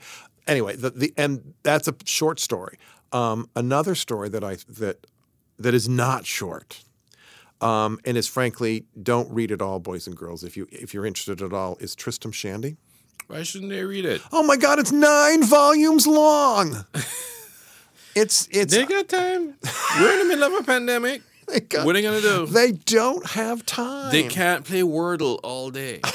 Anyway, 0.47 0.77
the, 0.77 0.91
the 0.91 1.13
and 1.17 1.55
that's 1.63 1.89
a 1.89 1.95
short 2.07 2.41
story. 2.41 2.79
Um, 3.13 3.49
another 3.55 3.95
story 3.95 4.29
that 4.31 4.43
I 4.43 4.57
that 4.69 5.07
that 5.59 5.75
is 5.75 5.89
not 5.89 6.27
short 6.27 6.85
um, 7.61 7.99
and 8.05 8.17
is 8.17 8.27
frankly 8.27 8.85
don't 9.03 9.31
read 9.33 9.51
it 9.51 9.61
all, 9.63 9.79
boys 9.81 10.07
and 10.07 10.17
girls. 10.17 10.45
If 10.45 10.57
you 10.57 10.67
if 10.71 10.93
you're 10.95 11.07
interested 11.07 11.43
at 11.43 11.53
all, 11.53 11.77
is 11.81 11.95
Tristram 11.95 12.33
Shandy. 12.33 12.77
Why 13.29 13.43
shouldn't 13.45 13.71
they 13.71 13.85
read 13.85 14.05
it? 14.05 14.21
Oh 14.33 14.43
my 14.43 14.57
God, 14.57 14.79
it's 14.79 14.91
nine 14.93 15.45
volumes 15.45 16.07
long. 16.07 16.85
it's 18.15 18.49
it's 18.51 18.75
They 18.75 18.85
got 18.85 19.09
time. 19.09 19.55
We're 20.01 20.13
in 20.13 20.19
the 20.21 20.25
middle 20.37 20.45
of 20.57 20.63
a 20.63 20.65
pandemic. 20.65 21.23
they 21.49 21.61
got- 21.61 21.87
What 21.87 21.95
are 21.97 21.99
they 21.99 22.03
gonna 22.03 22.21
do? 22.21 22.47
They 22.47 22.73
don't 22.73 23.25
have 23.31 23.65
time. 23.67 24.11
They 24.13 24.25
can't 24.25 24.65
play 24.65 24.81
Wordle 24.83 25.39
all 25.43 25.71
day. 25.71 26.01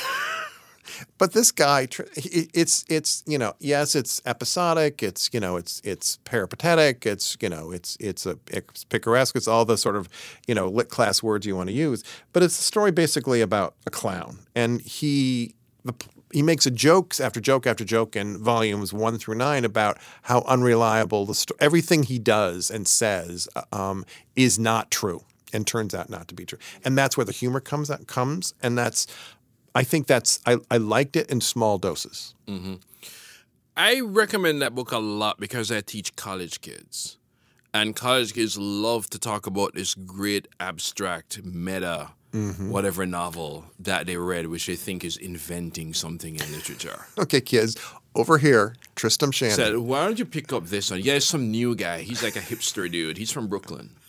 But 1.17 1.33
this 1.33 1.51
guy, 1.51 1.87
it's 2.15 2.85
it's 2.89 3.23
you 3.25 3.37
know 3.37 3.53
yes, 3.59 3.95
it's 3.95 4.21
episodic. 4.25 5.03
It's 5.03 5.29
you 5.33 5.39
know 5.39 5.57
it's 5.57 5.81
it's 5.83 6.17
peripatetic. 6.23 7.05
It's 7.05 7.37
you 7.41 7.49
know 7.49 7.71
it's 7.71 7.97
it's 7.99 8.25
a 8.25 8.37
it's 8.47 8.83
picaresque. 8.85 9.35
It's 9.35 9.47
all 9.47 9.65
the 9.65 9.77
sort 9.77 9.95
of 9.95 10.09
you 10.47 10.55
know 10.55 10.67
lit 10.67 10.89
class 10.89 11.21
words 11.23 11.45
you 11.45 11.55
want 11.55 11.69
to 11.69 11.75
use. 11.75 12.03
But 12.33 12.43
it's 12.43 12.59
a 12.59 12.63
story 12.63 12.91
basically 12.91 13.41
about 13.41 13.75
a 13.85 13.91
clown, 13.91 14.39
and 14.55 14.81
he 14.81 15.55
the, 15.83 15.93
he 16.31 16.41
makes 16.41 16.65
a 16.65 16.71
jokes 16.71 17.19
after 17.19 17.39
joke 17.39 17.65
after 17.65 17.85
joke 17.85 18.15
in 18.15 18.37
volumes 18.37 18.91
one 18.91 19.17
through 19.17 19.35
nine 19.35 19.63
about 19.63 19.97
how 20.23 20.41
unreliable 20.41 21.25
the 21.25 21.35
sto- 21.35 21.55
everything 21.59 22.03
he 22.03 22.19
does 22.19 22.69
and 22.69 22.87
says 22.87 23.47
uh, 23.55 23.63
um, 23.71 24.05
is 24.35 24.59
not 24.59 24.91
true 24.91 25.23
and 25.53 25.65
turns 25.65 25.95
out 25.95 26.09
not 26.09 26.27
to 26.27 26.35
be 26.35 26.45
true. 26.45 26.59
And 26.83 26.97
that's 26.97 27.15
where 27.15 27.25
the 27.25 27.31
humor 27.31 27.61
comes 27.61 27.89
out, 27.89 28.05
comes, 28.07 28.53
and 28.61 28.77
that's 28.77 29.07
I 29.75 29.83
think 29.83 30.07
that's 30.07 30.39
I, 30.45 30.57
I 30.71 30.77
liked 30.77 31.15
it 31.15 31.29
in 31.29 31.41
small 31.41 31.77
doses. 31.77 32.33
Mm-hmm. 32.47 32.75
I 33.77 33.99
recommend 33.99 34.61
that 34.61 34.73
book 34.73 34.91
a 34.91 34.97
lot 34.97 35.39
because 35.39 35.71
I 35.71 35.81
teach 35.81 36.15
college 36.15 36.61
kids. 36.61 37.17
And 37.73 37.93
college 37.93 38.33
kids 38.33 38.57
love 38.57 39.09
to 39.09 39.19
talk 39.19 39.47
about 39.47 39.75
this 39.75 39.93
great 39.95 40.47
abstract 40.61 41.43
meta 41.43 42.11
mm-hmm. 42.35 42.69
whatever 42.69 43.05
novel 43.05 43.65
that 43.79 44.05
they 44.05 44.17
read, 44.17 44.47
which 44.47 44.67
they 44.67 44.75
think 44.75 45.03
is 45.03 45.17
inventing 45.17 45.93
something 45.93 46.35
in 46.35 46.51
literature. 46.51 47.07
Okay, 47.17 47.41
kids, 47.41 47.77
over 48.13 48.37
here, 48.37 48.75
Tristram 48.95 49.31
Shandy. 49.31 49.55
Said, 49.55 49.77
why 49.77 50.05
don't 50.05 50.19
you 50.19 50.25
pick 50.25 50.51
up 50.53 50.65
this 50.65 50.91
one? 50.91 50.99
Yeah, 51.01 51.13
it's 51.13 51.25
some 51.25 51.49
new 51.49 51.75
guy. 51.75 52.01
He's 52.01 52.21
like 52.21 52.35
a 52.35 52.39
hipster 52.39 52.91
dude. 52.91 53.17
He's 53.17 53.31
from 53.31 53.47
Brooklyn. 53.47 53.91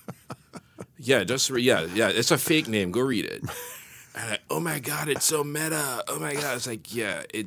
Yeah, 0.99 1.25
just 1.25 1.51
re- 1.51 1.63
yeah, 1.63 1.87
yeah. 1.95 2.09
It's 2.09 2.31
a 2.31 2.39
fake 2.39 2.69
name. 2.69 2.91
Go 2.91 3.03
read 3.03 3.27
it. 3.27 3.43
And 4.17 4.33
I, 4.33 4.39
oh 4.49 4.61
my 4.61 4.79
god, 4.79 5.09
it's 5.09 5.27
so 5.27 5.45
meta. 5.45 6.03
Oh 6.09 6.19
my 6.19 6.33
god, 6.33 6.57
it's 6.57 6.67
like 6.67 6.95
yeah, 6.95 7.23
it, 7.35 7.47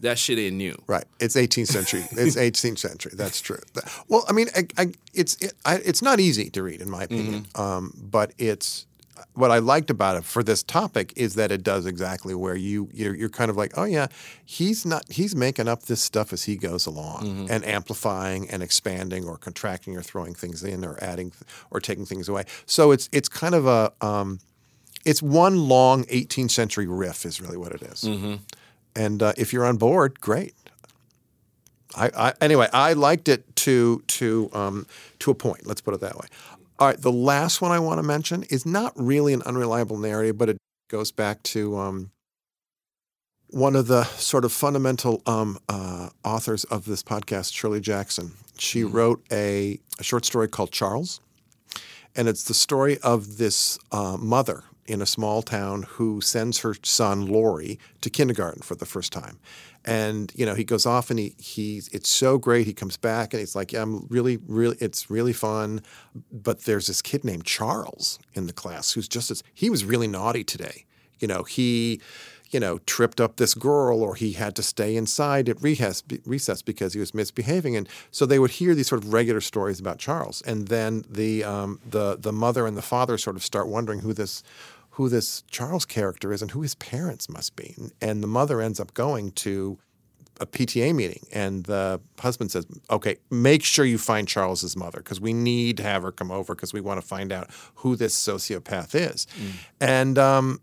that 0.00 0.18
shit 0.18 0.38
ain't 0.38 0.56
new. 0.56 0.80
Right, 0.86 1.04
it's 1.20 1.36
18th 1.36 1.66
century. 1.66 2.04
It's 2.12 2.36
18th 2.64 2.78
century. 2.78 3.12
That's 3.14 3.40
true. 3.40 3.60
Well, 4.08 4.24
I 4.26 4.32
mean, 4.32 4.48
I, 4.56 4.66
I, 4.78 4.92
it's 5.12 5.36
it, 5.36 5.52
I, 5.66 5.76
it's 5.76 6.00
not 6.00 6.18
easy 6.18 6.48
to 6.50 6.62
read, 6.62 6.80
in 6.80 6.88
my 6.88 7.02
opinion. 7.04 7.46
Um, 7.54 7.92
but 7.96 8.32
it's 8.38 8.86
what 9.34 9.50
I 9.50 9.58
liked 9.58 9.90
about 9.90 10.16
it 10.16 10.24
for 10.24 10.42
this 10.42 10.62
topic 10.62 11.12
is 11.16 11.34
that 11.34 11.52
it 11.52 11.62
does 11.62 11.86
exactly 11.86 12.34
where 12.34 12.56
you 12.56 12.88
you're, 12.92 13.14
you're 13.14 13.28
kind 13.28 13.50
of 13.50 13.56
like, 13.56 13.72
oh 13.76 13.84
yeah, 13.84 14.06
he's 14.44 14.86
not 14.86 15.04
he's 15.10 15.36
making 15.36 15.68
up 15.68 15.82
this 15.84 16.00
stuff 16.00 16.32
as 16.32 16.44
he 16.44 16.56
goes 16.56 16.86
along 16.86 17.48
and 17.50 17.64
amplifying 17.64 18.48
and 18.50 18.62
expanding 18.62 19.26
or 19.26 19.36
contracting 19.36 19.96
or 19.96 20.02
throwing 20.02 20.34
things 20.34 20.64
in 20.64 20.84
or 20.84 20.96
adding 21.02 21.32
or 21.70 21.80
taking 21.80 22.06
things 22.06 22.28
away. 22.28 22.44
So 22.66 22.90
it's 22.90 23.08
it's 23.12 23.28
kind 23.28 23.54
of 23.54 23.66
a 23.66 23.92
um, 24.00 24.40
it's 25.04 25.22
one 25.22 25.68
long 25.68 26.04
18th 26.04 26.50
century 26.50 26.86
riff 26.86 27.24
is 27.24 27.40
really 27.40 27.56
what 27.56 27.72
it 27.72 27.82
is. 27.82 28.04
And 28.94 29.22
uh, 29.22 29.32
if 29.36 29.52
you're 29.52 29.64
on 29.64 29.76
board, 29.76 30.20
great. 30.20 30.54
I, 31.96 32.10
I 32.16 32.34
anyway, 32.40 32.68
I 32.72 32.92
liked 32.92 33.28
it 33.28 33.56
to 33.56 34.02
to 34.06 34.50
um, 34.52 34.86
to 35.20 35.30
a 35.30 35.34
point. 35.34 35.66
Let's 35.66 35.80
put 35.80 35.94
it 35.94 36.00
that 36.00 36.16
way. 36.16 36.26
All 36.78 36.86
right, 36.86 37.00
the 37.00 37.12
last 37.12 37.60
one 37.60 37.72
I 37.72 37.78
want 37.78 37.98
to 37.98 38.02
mention 38.02 38.44
is 38.44 38.64
not 38.64 38.92
really 38.96 39.32
an 39.32 39.42
unreliable 39.42 39.98
narrative, 39.98 40.38
but 40.38 40.48
it 40.48 40.56
goes 40.88 41.10
back 41.10 41.42
to 41.42 41.76
um, 41.76 42.10
one 43.48 43.76
of 43.76 43.86
the 43.86 44.04
sort 44.04 44.44
of 44.44 44.52
fundamental 44.52 45.22
um, 45.26 45.58
uh, 45.68 46.10
authors 46.24 46.64
of 46.64 46.84
this 46.84 47.02
podcast, 47.02 47.52
Shirley 47.52 47.80
Jackson. 47.80 48.32
She 48.56 48.84
wrote 48.84 49.22
a, 49.32 49.78
a 49.98 50.02
short 50.02 50.24
story 50.24 50.48
called 50.48 50.70
Charles, 50.70 51.20
and 52.14 52.28
it's 52.28 52.44
the 52.44 52.54
story 52.54 52.98
of 52.98 53.38
this 53.38 53.78
uh, 53.90 54.16
mother 54.18 54.64
in 54.90 55.00
a 55.00 55.06
small 55.06 55.40
town 55.40 55.84
who 55.84 56.20
sends 56.20 56.58
her 56.60 56.74
son 56.82 57.26
Lori 57.26 57.78
to 58.00 58.10
kindergarten 58.10 58.62
for 58.62 58.74
the 58.74 58.86
first 58.86 59.12
time. 59.12 59.38
And 59.84 60.32
you 60.34 60.44
know 60.44 60.54
he 60.54 60.64
goes 60.64 60.84
off 60.84 61.10
and 61.10 61.18
he 61.18 61.34
he's 61.38 61.88
it's 61.88 62.08
so 62.08 62.36
great. 62.36 62.66
He 62.66 62.74
comes 62.74 62.96
back 62.96 63.32
and 63.32 63.40
he's 63.40 63.54
like, 63.54 63.72
yeah, 63.72 63.82
I'm 63.82 64.06
really 64.08 64.38
really 64.46 64.76
it's 64.80 65.10
really 65.10 65.32
fun. 65.32 65.80
But 66.30 66.64
there's 66.64 66.88
this 66.88 67.00
kid 67.00 67.24
named 67.24 67.44
Charles 67.44 68.18
in 68.34 68.46
the 68.46 68.52
class 68.52 68.92
who's 68.92 69.08
just 69.08 69.30
as 69.30 69.42
he 69.54 69.70
was 69.70 69.84
really 69.84 70.08
naughty 70.08 70.44
today. 70.44 70.84
You 71.18 71.28
know 71.28 71.44
he 71.44 72.00
you 72.50 72.58
know, 72.58 72.78
tripped 72.78 73.20
up 73.20 73.36
this 73.36 73.54
girl 73.54 74.02
or 74.02 74.16
he 74.16 74.32
had 74.32 74.56
to 74.56 74.62
stay 74.62 74.96
inside 74.96 75.48
at 75.48 75.62
recess 75.62 76.02
because 76.62 76.92
he 76.92 77.00
was 77.00 77.14
misbehaving. 77.14 77.76
And 77.76 77.88
so 78.10 78.26
they 78.26 78.38
would 78.38 78.50
hear 78.50 78.74
these 78.74 78.88
sort 78.88 79.04
of 79.04 79.12
regular 79.12 79.40
stories 79.40 79.78
about 79.78 79.98
Charles. 79.98 80.42
And 80.42 80.66
then 80.68 81.04
the, 81.08 81.44
um, 81.44 81.80
the, 81.88 82.16
the 82.18 82.32
mother 82.32 82.66
and 82.66 82.76
the 82.76 82.82
father 82.82 83.18
sort 83.18 83.36
of 83.36 83.44
start 83.44 83.68
wondering 83.68 84.00
who 84.00 84.12
this, 84.12 84.42
who 84.90 85.08
this 85.08 85.42
Charles 85.50 85.84
character 85.84 86.32
is 86.32 86.42
and 86.42 86.50
who 86.50 86.62
his 86.62 86.74
parents 86.74 87.28
must 87.28 87.56
be. 87.56 87.76
And 88.00 88.22
the 88.22 88.26
mother 88.26 88.60
ends 88.60 88.80
up 88.80 88.92
going 88.94 89.32
to 89.32 89.78
a 90.40 90.46
PTA 90.46 90.94
meeting, 90.94 91.26
and 91.32 91.64
the 91.64 92.00
husband 92.18 92.50
says, 92.50 92.66
"Okay, 92.90 93.16
make 93.30 93.62
sure 93.62 93.84
you 93.84 93.98
find 93.98 94.26
Charles's 94.26 94.74
mother 94.74 94.98
because 94.98 95.20
we 95.20 95.34
need 95.34 95.76
to 95.76 95.82
have 95.82 96.02
her 96.02 96.10
come 96.10 96.30
over 96.30 96.54
because 96.54 96.72
we 96.72 96.80
want 96.80 96.98
to 96.98 97.06
find 97.06 97.30
out 97.30 97.50
who 97.76 97.94
this 97.94 98.14
sociopath 98.14 98.94
is." 98.94 99.26
And 99.80 100.18
um, 100.18 100.60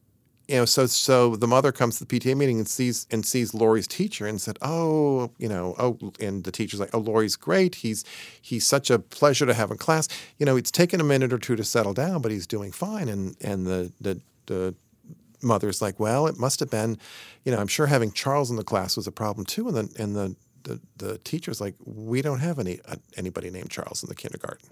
you 0.47 0.55
know, 0.55 0.65
so 0.65 0.85
so 0.85 1.35
the 1.35 1.47
mother 1.47 1.71
comes 1.71 1.97
to 1.97 2.05
the 2.05 2.19
PTA 2.19 2.35
meeting 2.35 2.57
and 2.57 2.67
sees 2.67 3.05
and 3.11 3.25
sees 3.25 3.53
Lori's 3.53 3.87
teacher 3.87 4.25
and 4.25 4.39
said, 4.39 4.57
"Oh, 4.61 5.31
you 5.37 5.49
know, 5.49 5.75
oh," 5.77 5.97
and 6.21 6.43
the 6.43 6.51
teacher's 6.51 6.79
like, 6.79 6.89
"Oh, 6.93 6.99
Lori's 6.99 7.35
great. 7.35 7.75
He's 7.75 8.05
he's 8.41 8.65
such 8.65 8.89
a 8.89 8.99
pleasure 8.99 9.45
to 9.45 9.53
have 9.53 9.71
in 9.71 9.77
class. 9.77 10.07
You 10.37 10.45
know, 10.45 10.55
it's 10.55 10.71
taken 10.71 11.01
a 11.01 11.03
minute 11.03 11.33
or 11.33 11.37
two 11.37 11.57
to 11.57 11.63
settle 11.65 11.93
down, 11.93 12.21
but 12.21 12.31
he's 12.31 12.47
doing 12.47 12.71
fine." 12.71 13.09
And 13.09 13.35
and 13.41 13.65
the 13.65 13.91
the 13.99 14.21
the 14.45 14.75
mother's 15.41 15.81
like, 15.81 15.99
"Well, 15.99 16.27
it 16.27 16.39
must 16.39 16.61
have 16.61 16.69
been, 16.69 16.97
you 17.43 17.51
know, 17.51 17.59
I'm 17.59 17.67
sure 17.67 17.87
having 17.87 18.11
Charles 18.13 18.49
in 18.49 18.55
the 18.55 18.63
class 18.63 18.95
was 18.95 19.07
a 19.07 19.11
problem 19.11 19.45
too." 19.45 19.67
And 19.67 19.75
then 19.75 19.89
and 19.97 20.15
the 20.15 20.35
the, 20.67 20.79
the 20.97 21.17
teacher's 21.19 21.61
like, 21.61 21.75
"We 21.85 22.21
don't 22.21 22.39
have 22.39 22.59
any 22.59 22.79
uh, 22.87 22.95
anybody 23.15 23.49
named 23.49 23.69
Charles 23.69 24.03
in 24.03 24.09
the 24.09 24.15
kindergarten." 24.15 24.69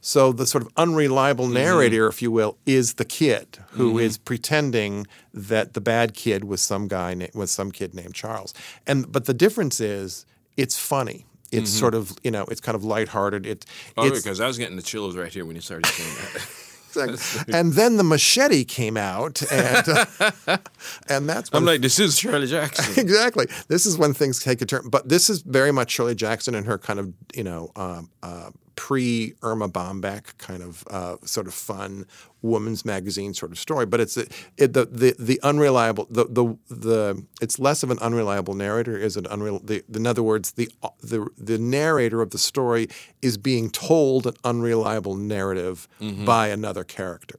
So 0.00 0.32
the 0.32 0.46
sort 0.46 0.62
of 0.62 0.72
unreliable 0.76 1.46
mm-hmm. 1.46 1.54
narrator, 1.54 2.06
if 2.08 2.20
you 2.22 2.30
will, 2.30 2.58
is 2.66 2.94
the 2.94 3.04
kid 3.04 3.58
who 3.70 3.90
mm-hmm. 3.90 4.00
is 4.00 4.18
pretending 4.18 5.06
that 5.32 5.74
the 5.74 5.80
bad 5.80 6.14
kid 6.14 6.44
was 6.44 6.60
some 6.60 6.88
guy 6.88 7.14
na- 7.14 7.26
was 7.34 7.50
some 7.50 7.70
kid 7.72 7.94
named 7.94 8.14
Charles. 8.14 8.52
And 8.86 9.10
but 9.10 9.24
the 9.24 9.34
difference 9.34 9.80
is 9.80 10.26
it's 10.56 10.78
funny. 10.78 11.26
It's 11.50 11.70
mm-hmm. 11.70 11.80
sort 11.80 11.94
of 11.94 12.12
you 12.22 12.30
know 12.30 12.44
it's 12.44 12.60
kind 12.60 12.76
of 12.76 12.84
lighthearted. 12.84 13.46
It 13.46 13.64
Oh, 13.96 14.06
it's 14.06 14.22
because 14.22 14.40
I 14.40 14.46
was 14.46 14.58
getting 14.58 14.76
the 14.76 14.82
chills 14.82 15.16
right 15.16 15.32
here 15.32 15.44
when 15.44 15.56
you 15.56 15.62
started 15.62 15.86
saying 15.86 16.14
that. 16.14 16.48
Exactly. 16.96 17.54
and 17.54 17.72
then 17.74 17.96
the 17.96 18.04
machete 18.04 18.64
came 18.64 18.96
out, 18.96 19.42
and 19.50 19.88
uh, 19.88 20.58
and 21.08 21.28
that's 21.28 21.52
when 21.52 21.62
I'm 21.62 21.66
like, 21.66 21.80
this 21.80 21.98
is 21.98 22.18
Shirley 22.18 22.46
Jackson. 22.46 22.94
exactly. 23.02 23.46
This 23.68 23.86
is 23.86 23.96
when 23.98 24.14
things 24.14 24.42
take 24.42 24.60
a 24.62 24.66
turn. 24.66 24.88
But 24.88 25.08
this 25.08 25.30
is 25.30 25.42
very 25.42 25.72
much 25.72 25.90
Shirley 25.90 26.14
Jackson 26.14 26.54
and 26.54 26.66
her 26.66 26.78
kind 26.78 26.98
of 26.98 27.12
you 27.34 27.44
know 27.44 27.70
um, 27.76 28.10
uh, 28.22 28.50
pre 28.76 29.34
Erma 29.42 29.68
Bombeck 29.68 30.38
kind 30.38 30.62
of 30.62 30.84
uh, 30.90 31.16
sort 31.24 31.46
of 31.46 31.54
fun 31.54 32.06
woman's 32.42 32.84
magazine 32.84 33.34
sort 33.34 33.52
of 33.52 33.58
story. 33.58 33.86
But 33.86 34.00
it's 34.00 34.16
it, 34.16 34.30
the 34.56 34.86
the 34.86 35.14
the 35.18 35.40
unreliable 35.42 36.06
the 36.10 36.24
the 36.24 36.56
the 36.74 37.24
it's 37.40 37.58
less 37.58 37.82
of 37.82 37.90
an 37.90 37.98
unreliable 37.98 38.54
narrator 38.54 38.96
is 38.96 39.16
an 39.16 39.26
unreal. 39.30 39.60
The, 39.60 39.82
in 39.94 40.06
other 40.06 40.22
words, 40.22 40.52
the 40.52 40.70
the 41.02 41.28
the 41.36 41.58
narrator 41.58 42.22
of 42.22 42.30
the 42.30 42.38
story 42.38 42.88
is 43.22 43.36
being 43.36 43.70
told 43.70 44.26
an 44.26 44.34
unreliable 44.44 45.14
narrative 45.14 45.88
mm-hmm. 46.00 46.24
by 46.24 46.48
another 46.48 46.84
character. 46.84 47.38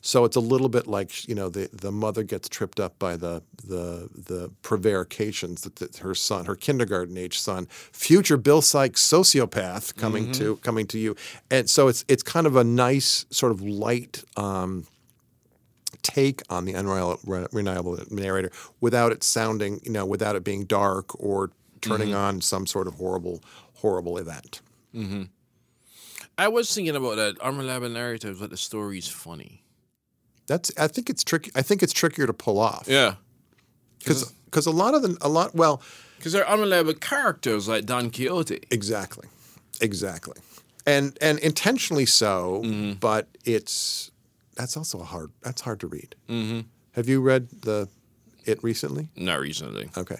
So 0.00 0.24
it's 0.24 0.36
a 0.36 0.40
little 0.40 0.68
bit 0.68 0.86
like 0.86 1.28
you 1.28 1.34
know 1.34 1.48
the 1.48 1.68
the 1.72 1.92
mother 1.92 2.22
gets 2.22 2.48
tripped 2.48 2.80
up 2.80 2.98
by 2.98 3.16
the 3.16 3.42
the 3.64 4.08
the 4.14 4.50
prevarications 4.62 5.62
that, 5.62 5.76
that 5.76 5.98
her 5.98 6.14
son, 6.14 6.46
her 6.46 6.56
kindergarten 6.56 7.16
age 7.16 7.38
son, 7.38 7.66
future 7.92 8.36
Bill 8.36 8.62
Sikes 8.62 9.00
sociopath 9.00 9.96
coming 9.96 10.24
mm-hmm. 10.24 10.32
to 10.32 10.56
coming 10.56 10.86
to 10.88 10.98
you, 10.98 11.16
and 11.50 11.70
so 11.70 11.88
it's 11.88 12.04
it's 12.08 12.22
kind 12.22 12.46
of 12.46 12.56
a 12.56 12.64
nice 12.64 13.26
sort 13.30 13.52
of 13.52 13.62
light. 13.62 14.24
Um, 14.42 14.86
take 16.02 16.42
on 16.50 16.64
the 16.64 16.74
unreliable 16.74 17.98
narrator 18.10 18.50
without 18.80 19.12
it 19.12 19.22
sounding, 19.22 19.80
you 19.84 19.92
know, 19.92 20.04
without 20.04 20.36
it 20.36 20.44
being 20.44 20.64
dark 20.64 21.18
or 21.22 21.50
turning 21.80 22.08
mm-hmm. 22.08 22.16
on 22.16 22.40
some 22.40 22.66
sort 22.66 22.88
of 22.88 22.94
horrible, 22.94 23.42
horrible 23.74 24.18
event. 24.18 24.60
Mm-hmm. 24.94 25.24
I 26.38 26.48
was 26.48 26.74
thinking 26.74 26.96
about 26.96 27.16
that 27.16 27.38
unreliable 27.40 27.88
narrative, 27.88 28.38
but 28.40 28.50
the 28.50 28.56
story 28.56 28.98
is 28.98 29.08
funny. 29.08 29.62
That's 30.46 30.72
I 30.78 30.88
think 30.88 31.08
it's 31.08 31.22
tricky. 31.22 31.50
I 31.54 31.62
think 31.62 31.82
it's 31.82 31.92
trickier 31.92 32.26
to 32.26 32.32
pull 32.32 32.58
off 32.58 32.86
Yeah. 32.88 33.14
because 33.98 34.32
because 34.46 34.66
a 34.66 34.70
lot 34.70 34.94
of 34.94 35.02
the 35.02 35.16
a 35.20 35.28
lot 35.28 35.54
well 35.54 35.80
Because 36.18 36.32
they're 36.32 36.48
unreliable 36.48 36.94
characters 36.94 37.68
like 37.68 37.86
Don 37.86 38.10
Quixote. 38.10 38.60
exactly 38.70 39.28
exactly 39.80 40.34
and 40.86 41.16
and 41.20 41.38
intentionally 41.38 42.06
so 42.06 42.62
mm-hmm. 42.64 42.92
but 42.94 43.28
it's 43.44 44.11
that's 44.54 44.76
also 44.76 45.00
a 45.00 45.04
hard 45.04 45.30
that's 45.42 45.62
hard 45.62 45.80
to 45.80 45.86
read. 45.86 46.14
Mm-hmm. 46.28 46.60
Have 46.92 47.08
you 47.08 47.20
read 47.20 47.48
the 47.62 47.88
it 48.44 48.62
recently? 48.62 49.08
Not 49.16 49.40
recently. 49.40 49.90
Okay. 49.96 50.18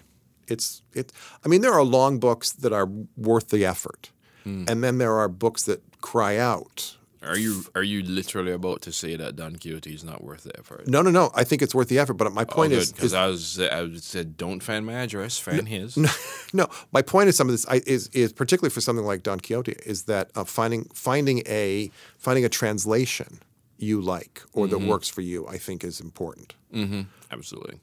It's 0.49 0.83
it. 0.93 1.13
I 1.45 1.49
mean, 1.49 1.61
there 1.61 1.73
are 1.73 1.85
long 1.85 2.19
books 2.19 2.53
that 2.53 2.73
are 2.73 2.89
worth 3.17 3.49
the 3.49 3.65
effort, 3.65 4.11
and 4.45 4.83
then 4.83 4.99
there 4.99 5.15
are 5.19 5.29
books 5.29 5.63
that 5.65 5.83
cry 6.01 6.37
out. 6.37 6.97
Are 7.23 7.39
you 7.39 7.65
are 7.77 7.85
you 7.85 8.03
literally 8.03 8.51
about 8.51 8.83
to 8.83 8.93
say 8.93 9.15
that 9.15 9.37
Don 9.37 9.55
Quixote 9.55 9.95
is 9.95 10.03
not 10.03 10.25
worth 10.25 10.43
the 10.43 10.59
effort? 10.59 10.89
No, 10.89 11.03
no, 11.03 11.11
no. 11.11 11.31
I 11.35 11.45
think 11.45 11.63
it's 11.63 11.75
worth 11.75 11.89
the 11.89 12.01
effort. 12.01 12.15
But 12.15 12.33
my 12.33 12.45
point 12.45 12.73
is, 12.73 12.93
because 12.93 13.15
I 13.15 13.27
was 13.27 13.61
I 13.61 13.89
said 13.95 14.37
don't 14.37 14.61
fan 14.61 14.85
my 14.85 14.95
address, 14.95 15.39
fan 15.39 15.67
his. 15.67 15.97
no. 16.53 16.67
My 16.91 17.01
point 17.01 17.29
is 17.29 17.37
some 17.37 17.49
of 17.49 17.53
this 17.53 17.67
I, 17.69 17.81
is 17.87 18.09
is 18.09 18.33
particularly 18.33 18.71
for 18.71 18.81
something 18.81 19.07
like 19.07 19.23
Don 19.23 19.39
Quixote 19.39 19.77
is 19.87 20.05
that 20.05 20.31
uh, 20.35 20.43
finding 20.43 20.87
finding 20.93 21.43
a 21.47 21.93
finding 22.19 22.45
a 22.45 22.49
translation 22.49 23.39
you 23.83 24.01
like 24.01 24.43
or 24.53 24.67
that 24.69 24.77
mm-hmm. 24.77 24.89
works 24.89 25.09
for 25.09 25.21
you. 25.21 25.47
I 25.47 25.59
think 25.59 25.85
is 25.85 26.01
important. 26.01 26.55
Mm-hmm. 26.73 27.03
Absolutely. 27.31 27.81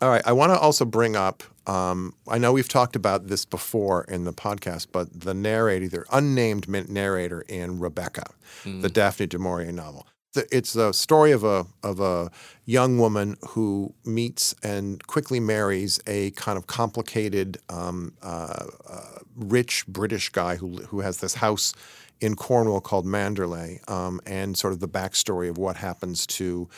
All 0.00 0.08
right. 0.08 0.22
I 0.24 0.32
want 0.32 0.52
to 0.52 0.58
also 0.58 0.84
bring 0.84 1.16
up. 1.16 1.42
Um, 1.66 2.14
I 2.26 2.38
know 2.38 2.52
we've 2.52 2.68
talked 2.68 2.96
about 2.96 3.26
this 3.26 3.44
before 3.44 4.04
in 4.04 4.24
the 4.24 4.32
podcast, 4.32 4.88
but 4.92 5.20
the 5.20 5.34
narrator, 5.34 5.88
the 5.88 6.04
unnamed 6.10 6.68
narrator 6.68 7.42
in 7.42 7.78
Rebecca, 7.78 8.24
the 8.64 8.88
mm. 8.88 8.92
Daphne 8.92 9.26
du 9.26 9.38
Maurier 9.38 9.72
novel. 9.72 10.06
The- 10.32 10.46
It's 10.56 10.76
a 10.76 10.92
story 10.92 11.32
of 11.32 11.42
a 11.44 11.66
of 11.82 11.98
a 12.00 12.30
young 12.64 12.98
woman 12.98 13.36
who 13.50 13.94
meets 14.04 14.54
and 14.62 15.04
quickly 15.06 15.40
marries 15.40 15.98
a 16.06 16.30
kind 16.32 16.56
of 16.56 16.66
complicated, 16.68 17.58
um, 17.68 18.12
uh, 18.22 18.66
uh, 18.88 19.18
rich 19.36 19.84
British 19.88 20.28
guy 20.30 20.56
who 20.56 20.76
who 20.88 21.00
has 21.00 21.16
this 21.18 21.34
house 21.34 21.74
in 22.20 22.36
Cornwall 22.36 22.80
called 22.82 23.06
Manderley, 23.06 23.80
um, 23.90 24.20
and 24.26 24.56
sort 24.56 24.72
of 24.74 24.78
the 24.80 24.88
backstory 24.88 25.48
of 25.48 25.56
what 25.58 25.76
happens 25.78 26.26
to 26.26 26.68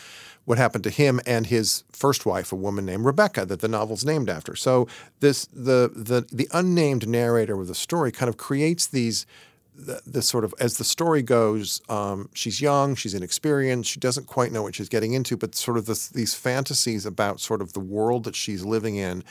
what 0.44 0.56
happened 0.58 0.84
to 0.84 0.90
him 0.90 1.20
and 1.26 1.46
his 1.46 1.84
first 1.92 2.24
wife, 2.26 2.52
a 2.52 2.56
woman 2.56 2.86
named 2.86 3.04
Rebecca, 3.04 3.44
that 3.46 3.60
the 3.60 3.68
novel's 3.68 4.04
named 4.04 4.30
after. 4.30 4.56
So 4.56 4.88
this 5.20 5.44
the 5.46 5.90
the 5.94 6.24
the 6.32 6.48
unnamed 6.52 7.06
narrator 7.06 7.60
of 7.60 7.66
the 7.68 7.74
story 7.74 8.12
kind 8.12 8.30
of 8.30 8.38
creates 8.38 8.86
these. 8.86 9.26
The, 9.74 10.22
sort 10.22 10.44
of 10.44 10.54
as 10.60 10.76
the 10.76 10.84
story 10.84 11.22
goes, 11.22 11.80
um, 11.88 12.28
she's 12.34 12.60
young, 12.60 12.94
she's 12.94 13.14
inexperienced, 13.14 13.90
she 13.90 13.98
doesn't 13.98 14.26
quite 14.26 14.52
know 14.52 14.62
what 14.62 14.74
she's 14.74 14.88
getting 14.88 15.14
into, 15.14 15.36
but 15.36 15.54
sort 15.54 15.78
of 15.78 15.86
these 15.86 16.34
fantasies 16.34 17.06
about 17.06 17.40
sort 17.40 17.62
of 17.62 17.72
the 17.72 17.80
world 17.80 18.24
that 18.24 18.36
she's 18.36 18.64
living 18.64 18.96
in, 18.96 19.24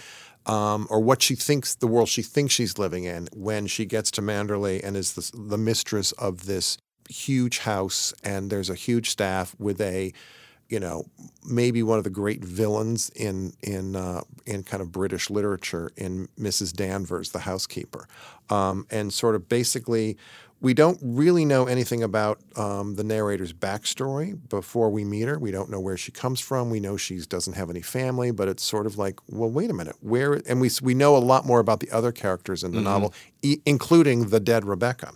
um, 0.48 0.88
or 0.90 1.00
what 1.00 1.22
she 1.22 1.36
thinks 1.36 1.76
the 1.76 1.88
world 1.88 2.10
she 2.10 2.24
thinks 2.24 2.54
she's 2.54 2.80
living 2.80 3.04
in 3.04 3.30
when 3.34 3.68
she 3.68 3.86
gets 3.86 4.10
to 4.12 4.22
Manderley 4.22 4.84
and 4.84 4.98
is 4.98 5.14
the, 5.14 5.32
the 5.38 5.58
mistress 5.58 6.12
of 6.14 6.48
this 6.48 6.78
huge 7.10 7.60
house, 7.60 8.14
and 8.24 8.50
there's 8.50 8.70
a 8.70 8.76
huge 8.76 9.10
staff 9.10 9.56
with 9.60 9.80
a 9.80 10.12
you 10.72 10.80
know, 10.80 11.06
maybe 11.46 11.84
one 11.84 11.98
of 11.98 12.06
the 12.06 12.10
great 12.10 12.44
villains 12.44 13.10
in 13.10 13.54
in 13.62 13.96
uh, 13.96 14.22
in 14.46 14.64
kind 14.64 14.82
of 14.82 14.92
British 14.92 15.30
literature 15.30 15.92
in 15.98 16.30
Mrs. 16.40 16.74
Danvers, 16.74 17.32
the 17.32 17.40
housekeeper, 17.40 18.08
um, 18.50 18.88
and 18.90 19.14
sort 19.14 19.36
of 19.36 19.48
basically. 19.48 20.18
We 20.64 20.76
don't 20.76 21.00
really 21.02 21.44
know 21.44 21.66
anything 21.66 22.04
about 22.04 22.40
um, 22.56 22.94
the 22.94 23.04
narrator's 23.04 23.52
backstory 23.52 24.38
before 24.48 24.92
we 24.92 25.04
meet 25.04 25.28
her. 25.28 25.40
We 25.40 25.50
don't 25.50 25.72
know 25.72 25.80
where 25.80 25.98
she 25.98 26.12
comes 26.12 26.40
from. 26.40 26.70
We 26.70 26.80
know 26.80 26.98
she 26.98 27.18
doesn't 27.18 27.54
have 27.54 27.72
any 27.72 27.82
family, 27.82 28.30
but 28.30 28.48
it's 28.48 28.62
sort 28.64 28.86
of 28.86 28.96
like, 28.96 29.20
well, 29.28 29.50
wait 29.50 29.72
a 29.72 29.74
minute, 29.74 29.96
where? 30.02 30.40
And 30.46 30.62
we 30.62 30.70
we 30.84 30.94
know 30.94 31.18
a 31.18 31.26
lot 31.34 31.48
more 31.48 31.60
about 31.60 31.80
the 31.80 31.90
other 31.90 32.12
characters 32.12 32.64
in 32.64 32.74
the 32.74 32.82
novel, 32.82 33.12
e- 33.42 33.58
including 33.66 34.30
the 34.30 34.40
dead 34.40 34.64
Rebecca. 34.64 35.14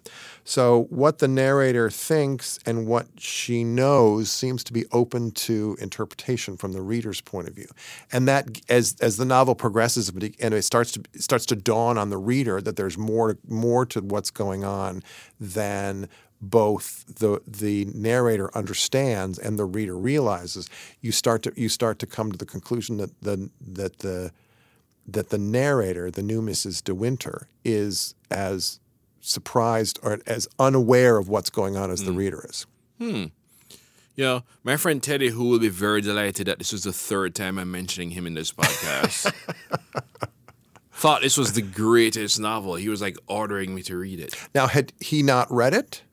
So 0.48 0.84
what 0.92 1.18
the 1.18 1.28
narrator 1.28 1.90
thinks 1.90 2.60
and 2.68 2.86
what 2.86 3.08
she 3.18 3.64
knows 3.64 4.30
seems 4.30 4.64
to 4.66 4.74
be 4.74 4.86
open 4.92 5.32
to 5.32 5.76
interpretation 5.82 6.56
from 6.56 6.72
the 6.72 6.84
reader's 6.84 7.20
point 7.20 7.48
of 7.48 7.56
view, 7.56 7.68
and 8.12 8.28
that 8.28 8.62
as 8.70 8.96
as 9.02 9.18
the 9.18 9.26
novel 9.26 9.56
progresses 9.56 10.10
and 10.10 10.54
it 10.54 10.62
starts 10.62 10.92
to 10.92 11.02
starts 11.16 11.48
to 11.48 11.56
dawn 11.56 11.98
on 11.98 12.12
the 12.12 12.20
reader 12.20 12.62
that 12.62 12.76
there's 12.76 12.96
more 12.96 13.40
more 13.48 13.88
to 13.88 14.02
what's 14.02 14.30
going 14.30 14.64
on 14.64 15.02
than 15.40 16.08
both 16.40 17.04
the 17.08 17.42
the 17.48 17.86
narrator 17.86 18.56
understands 18.56 19.40
and 19.40 19.58
the 19.58 19.66
reader 19.66 19.98
realizes. 19.98 20.70
You 21.02 21.12
start 21.12 21.42
to 21.44 21.54
you 21.56 21.70
start 21.70 21.98
to 22.00 22.06
come 22.06 22.32
to 22.32 22.38
the 22.38 22.46
conclusion 22.46 22.98
that 22.98 23.20
the 23.20 23.50
that 23.60 24.00
the 24.00 24.32
that 25.08 25.30
the 25.30 25.38
narrator, 25.40 26.12
the 26.12 26.24
new 26.24 26.42
Mrs. 26.42 26.84
De 26.84 26.94
Winter, 26.94 27.48
is 27.64 28.16
as 28.30 28.80
surprised 29.26 30.00
or 30.04 30.20
as 30.26 30.48
unaware 30.60 31.18
of 31.18 31.30
what's 31.30 31.50
going 31.50 31.76
on 31.76 31.92
as 31.92 32.04
the 32.04 32.12
hmm. 32.12 32.18
reader 32.18 32.46
is. 32.50 32.66
Hmm. 33.00 33.26
You 34.16 34.24
know, 34.24 34.44
my 34.64 34.78
friend 34.78 35.04
Teddy, 35.04 35.30
who 35.30 35.50
will 35.50 35.60
be 35.60 35.68
very 35.68 36.00
delighted 36.00 36.48
that 36.48 36.58
this 36.58 36.72
is 36.72 36.84
the 36.84 36.94
third 36.94 37.36
time 37.36 37.58
I'm 37.58 37.72
mentioning 37.72 38.12
him 38.12 38.26
in 38.26 38.34
this 38.34 38.54
podcast, 38.54 39.34
thought 40.94 41.22
this 41.22 41.38
was 41.38 41.52
the 41.52 41.62
greatest 41.62 42.40
novel. 42.40 42.76
He 42.76 42.88
was 42.88 43.02
like 43.02 43.18
ordering 43.28 43.76
me 43.76 43.82
to 43.84 43.98
read 43.98 44.22
it. 44.22 44.34
Now, 44.54 44.68
had 44.68 44.94
he 45.02 45.22
not 45.22 45.52
read 45.52 45.74
it? 45.74 46.04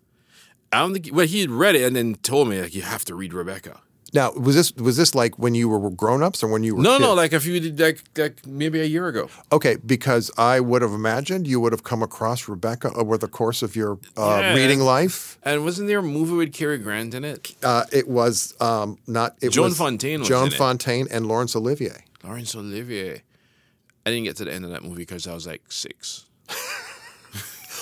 I 0.72 0.80
don't 0.80 0.94
think. 0.94 1.10
Well, 1.12 1.26
he 1.26 1.42
had 1.42 1.50
read 1.50 1.76
it 1.76 1.82
and 1.82 1.94
then 1.94 2.16
told 2.16 2.48
me 2.48 2.60
like 2.60 2.74
you 2.74 2.82
have 2.82 3.04
to 3.04 3.14
read 3.14 3.32
Rebecca. 3.32 3.80
Now, 4.14 4.30
was 4.32 4.54
this 4.54 4.72
was 4.76 4.96
this 4.98 5.14
like 5.14 5.38
when 5.38 5.54
you 5.54 5.68
were 5.70 5.90
grown 5.90 6.22
ups 6.22 6.42
or 6.42 6.48
when 6.48 6.62
you 6.62 6.76
were 6.76 6.82
No, 6.82 6.98
no, 6.98 7.14
like 7.14 7.32
a 7.32 7.40
few 7.40 7.58
like 7.72 8.02
like 8.16 8.46
maybe 8.46 8.80
a 8.80 8.84
year 8.84 9.08
ago. 9.08 9.30
Okay, 9.50 9.76
because 9.86 10.30
I 10.36 10.60
would 10.60 10.82
have 10.82 10.92
imagined 10.92 11.46
you 11.46 11.60
would 11.60 11.72
have 11.72 11.82
come 11.82 12.02
across 12.02 12.46
Rebecca 12.46 12.92
over 12.92 13.16
the 13.16 13.28
course 13.28 13.62
of 13.62 13.74
your 13.74 13.98
uh, 14.18 14.40
Yeah. 14.42 14.54
reading 14.54 14.80
life. 14.80 15.38
And 15.42 15.64
wasn't 15.64 15.88
there 15.88 16.00
a 16.00 16.02
movie 16.02 16.34
with 16.34 16.52
Cary 16.52 16.76
Grant 16.78 17.14
in 17.14 17.24
it? 17.24 17.54
Uh, 17.62 17.84
it 17.90 18.06
was 18.06 18.54
um, 18.60 18.98
not. 19.06 19.36
It 19.40 19.50
Joan 19.50 19.64
was 19.70 19.78
Fontaine 19.78 20.20
was 20.20 20.28
Joan. 20.28 20.50
Fontaine 20.50 21.08
and 21.10 21.26
Laurence 21.26 21.56
Olivier. 21.56 22.04
Laurence 22.22 22.54
Olivier. 22.54 23.22
I 24.04 24.10
didn't 24.10 24.24
get 24.24 24.36
to 24.36 24.44
the 24.44 24.52
end 24.52 24.64
of 24.64 24.72
that 24.72 24.82
movie 24.82 24.96
because 25.02 25.26
I 25.26 25.32
was 25.32 25.46
like 25.46 25.62
six. 25.70 26.26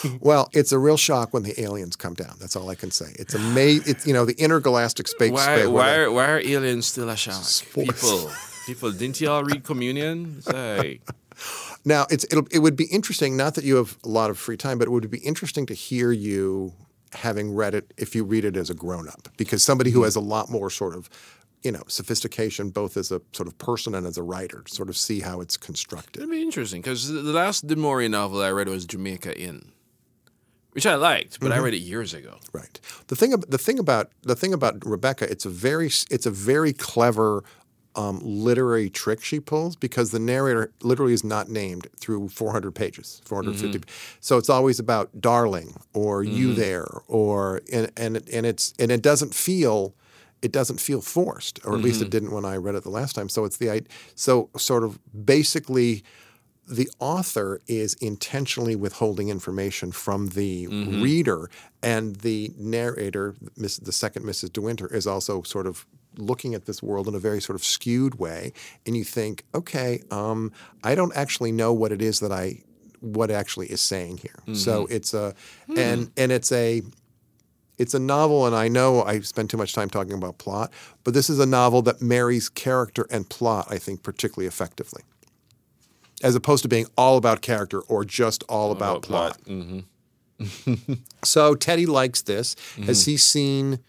Well, 0.21 0.49
it's 0.53 0.73
a 0.73 0.79
real 0.79 0.97
shock 0.97 1.33
when 1.33 1.43
the 1.43 1.59
aliens 1.61 1.97
come 1.97 2.15
down. 2.15 2.37
That's 2.41 2.57
all 2.57 2.69
I 2.69 2.75
can 2.75 2.91
say. 2.91 3.13
It's 3.19 3.35
amazing. 3.35 3.85
It's 3.87 4.07
you 4.07 4.13
know 4.13 4.25
the 4.25 4.39
intergalactic 4.39 5.09
space. 5.09 5.33
Why, 5.33 5.57
space 5.57 5.69
why, 5.69 5.95
are, 5.95 6.11
why 6.11 6.31
are 6.31 6.41
aliens 6.41 6.87
still 6.87 7.09
a 7.09 7.17
shock? 7.17 7.43
Sports. 7.43 8.03
People, 8.03 8.31
people, 8.67 8.93
didn't 8.93 9.21
y'all 9.21 9.45
read 9.45 9.65
Communion? 9.65 10.37
It's 10.39 10.49
like, 10.49 11.03
Now, 11.85 12.07
it's 12.11 12.25
it'll, 12.25 12.47
it 12.51 12.59
would 12.59 12.77
be 12.77 12.85
interesting. 12.87 13.37
Not 13.37 13.55
that 13.55 13.65
you 13.65 13.77
have 13.77 13.97
a 14.05 14.09
lot 14.09 14.31
of 14.31 14.39
free 14.39 14.57
time, 14.57 14.79
but 14.79 14.87
it 14.87 14.91
would 14.91 15.11
be 15.11 15.19
interesting 15.19 15.67
to 15.67 15.75
hear 15.75 16.13
you 16.13 16.73
having 17.13 17.55
read 17.55 17.75
it 17.75 17.93
if 17.97 18.15
you 18.15 18.23
read 18.23 18.45
it 18.45 18.57
as 18.57 18.71
a 18.71 18.75
grown 18.75 19.09
up, 19.09 19.29
because 19.37 19.65
somebody 19.65 19.91
who 19.91 20.01
mm-hmm. 20.01 20.05
has 20.05 20.17
a 20.17 20.21
lot 20.21 20.51
more 20.51 20.71
sort 20.71 20.95
of 20.95 21.09
you 21.63 21.73
know 21.73 21.83
sophistication 21.89 22.71
both 22.71 22.97
as 22.97 23.11
a 23.11 23.21
sort 23.33 23.47
of 23.47 23.57
person 23.59 23.95
and 23.95 24.07
as 24.07 24.17
a 24.17 24.23
writer 24.23 24.63
to 24.63 24.75
sort 24.75 24.89
of 24.89 24.97
see 24.97 25.21
how 25.21 25.41
it's 25.41 25.57
constructed. 25.57 26.19
It'd 26.21 26.31
be 26.31 26.43
interesting 26.43 26.83
because 26.83 27.09
the 27.09 27.23
last 27.23 27.65
Maurier 27.65 28.09
novel 28.09 28.43
I 28.43 28.51
read 28.51 28.69
was 28.69 28.85
Jamaica 28.85 29.39
Inn, 29.39 29.73
which 30.73 30.87
I 30.87 30.95
liked, 30.95 31.41
but 31.41 31.51
I 31.51 31.57
mm-hmm. 31.57 31.65
read 31.65 31.75
it 31.75 31.79
years 31.79 32.15
ago. 32.15 32.39
Right. 32.53 32.81
The 33.09 33.17
thing 33.17 33.31
the 33.31 33.59
thing 33.59 33.79
about 33.79 34.11
the 34.23 34.37
thing 34.37 34.53
about 34.53 34.85
Rebecca, 34.85 35.31
it's 35.31 35.45
a 35.45 35.51
very 35.51 35.87
it's 36.11 36.27
a 36.27 36.31
very 36.31 36.73
clever 36.73 37.45
um, 37.97 38.21
literary 38.23 38.89
trick 38.89 39.23
she 39.23 39.41
pulls 39.41 39.75
because 39.75 40.11
the 40.11 40.21
narrator 40.21 40.73
literally 40.83 41.13
is 41.13 41.25
not 41.25 41.49
named 41.49 41.89
through 41.99 42.29
400 42.29 42.73
pages, 42.73 43.21
450. 43.25 43.79
Mm-hmm. 43.79 43.91
So 44.21 44.39
it's 44.39 44.49
always 44.49 44.79
about 44.79 45.21
darling 45.21 45.75
or 45.93 46.23
you 46.23 46.49
mm-hmm. 46.49 46.61
there 46.61 46.87
or 47.09 47.63
and 47.73 47.91
and 47.97 48.17
and 48.33 48.47
it's 48.47 48.75
and 48.79 48.93
it 48.93 49.03
doesn't 49.03 49.35
feel 49.35 49.95
it 50.43 50.53
doesn't 50.53 50.81
feel 50.81 51.03
forced, 51.03 51.61
or 51.67 51.75
at 51.75 51.83
least 51.83 52.01
it 52.01 52.09
didn't 52.09 52.31
when 52.31 52.47
I 52.47 52.57
read 52.57 52.75
it 52.75 52.83
the 52.83 52.91
last 52.91 53.15
time. 53.15 53.29
So 53.29 53.45
it's 53.45 53.59
the 53.59 53.83
so 54.15 54.49
sort 54.57 54.85
of 54.85 54.99
basically 55.27 56.03
the 56.71 56.89
author 57.01 57.61
is 57.67 57.95
intentionally 57.95 58.77
withholding 58.77 59.29
information 59.29 59.91
from 59.91 60.29
the 60.29 60.67
mm-hmm. 60.67 61.03
reader, 61.03 61.51
and 61.83 62.17
the 62.17 62.53
narrator, 62.57 63.35
Miss, 63.57 63.77
the 63.77 63.93
second 63.93 64.25
Mrs. 64.25 64.53
De 64.53 64.61
Winter, 64.61 64.87
is 64.87 65.07
also 65.07 65.43
sort 65.43 65.67
of 65.67 65.85
looking 66.17 66.55
at 66.55 66.67
this 66.67 66.83
world 66.83 67.09
in 67.09 67.15
a 67.15 67.19
very 67.19 67.41
sort 67.41 67.57
of 67.57 67.65
skewed 67.65 68.19
way. 68.19 68.53
And 68.87 68.97
you 68.97 69.05
think, 69.05 69.45
okay, 69.55 70.03
um, 70.11 70.53
I 70.85 70.95
don't 70.95 71.15
actually 71.17 71.53
know 71.53 71.73
what 71.73 71.93
it 71.93 72.01
is 72.01 72.21
that 72.21 72.33
I 72.33 72.63
what 73.01 73.31
actually 73.31 73.67
is 73.67 73.81
saying 73.81 74.19
here. 74.19 74.39
Mm-hmm. 74.43 74.55
So 74.55 74.87
it's 74.91 75.15
a 75.15 75.35
hmm. 75.67 75.79
and 75.79 76.11
and 76.17 76.31
it's 76.31 76.53
a 76.53 76.83
it's 77.79 77.95
a 77.95 77.99
novel, 77.99 78.47
and 78.47 78.55
I 78.55 78.69
know 78.69 79.03
I 79.03 79.21
spend 79.21 79.49
too 79.49 79.57
much 79.57 79.73
time 79.73 79.89
talking 79.89 80.13
about 80.13 80.37
plot, 80.37 80.71
but 81.03 81.15
this 81.15 81.31
is 81.31 81.39
a 81.39 81.47
novel 81.47 81.81
that 81.83 82.03
marries 82.03 82.51
character 82.51 83.07
and 83.11 83.27
plot, 83.27 83.69
I 83.71 83.79
think, 83.79 84.03
particularly 84.03 84.47
effectively, 84.47 85.03
as 86.23 86.35
opposed 86.35 86.63
to 86.63 86.69
being 86.69 86.87
all 86.97 87.17
about 87.17 87.41
character 87.41 87.81
or 87.81 88.05
just 88.05 88.43
all 88.49 88.73
about, 88.73 89.03
plot. 89.03 89.39
Mm-hmm. 89.45 89.81
so 91.25 91.55
Teddy 91.55 91.87
likes 91.87 92.23
this. 92.23 92.57
Has 92.85 93.03
mm. 93.03 93.07
he 93.07 93.17
seen 93.17 93.81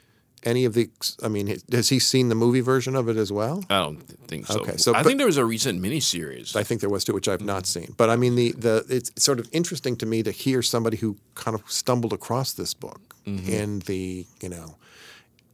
any 0.43 0.65
of 0.65 0.73
the? 0.73 0.89
I 1.23 1.27
mean, 1.27 1.55
has 1.71 1.89
he 1.89 1.99
seen 1.99 2.29
the 2.29 2.35
movie 2.35 2.61
version 2.61 2.95
of 2.95 3.07
it 3.07 3.17
as 3.17 3.31
well? 3.31 3.63
I 3.69 3.79
don't 3.79 4.01
think 4.27 4.47
so. 4.47 4.59
Okay, 4.59 4.77
so 4.77 4.93
I 4.93 4.99
but- 4.99 5.07
think 5.07 5.17
there 5.17 5.27
was 5.27 5.37
a 5.37 5.45
recent 5.45 5.81
miniseries. 5.81 6.55
I 6.55 6.63
think 6.63 6.81
there 6.81 6.89
was 6.89 7.03
too, 7.03 7.13
which 7.13 7.27
I've 7.27 7.41
not 7.41 7.63
mm. 7.63 7.67
seen. 7.67 7.93
But 7.97 8.09
I 8.09 8.15
mean, 8.15 8.35
the 8.35 8.51
the 8.53 8.85
it's 8.89 9.11
sort 9.21 9.39
of 9.39 9.47
interesting 9.51 9.95
to 9.97 10.05
me 10.05 10.23
to 10.23 10.31
hear 10.31 10.61
somebody 10.61 10.97
who 10.97 11.17
kind 11.35 11.55
of 11.55 11.69
stumbled 11.71 12.13
across 12.13 12.53
this 12.53 12.73
book 12.73 13.15
mm-hmm. 13.25 13.49
in 13.49 13.79
the 13.79 14.25
you 14.41 14.49
know 14.49 14.75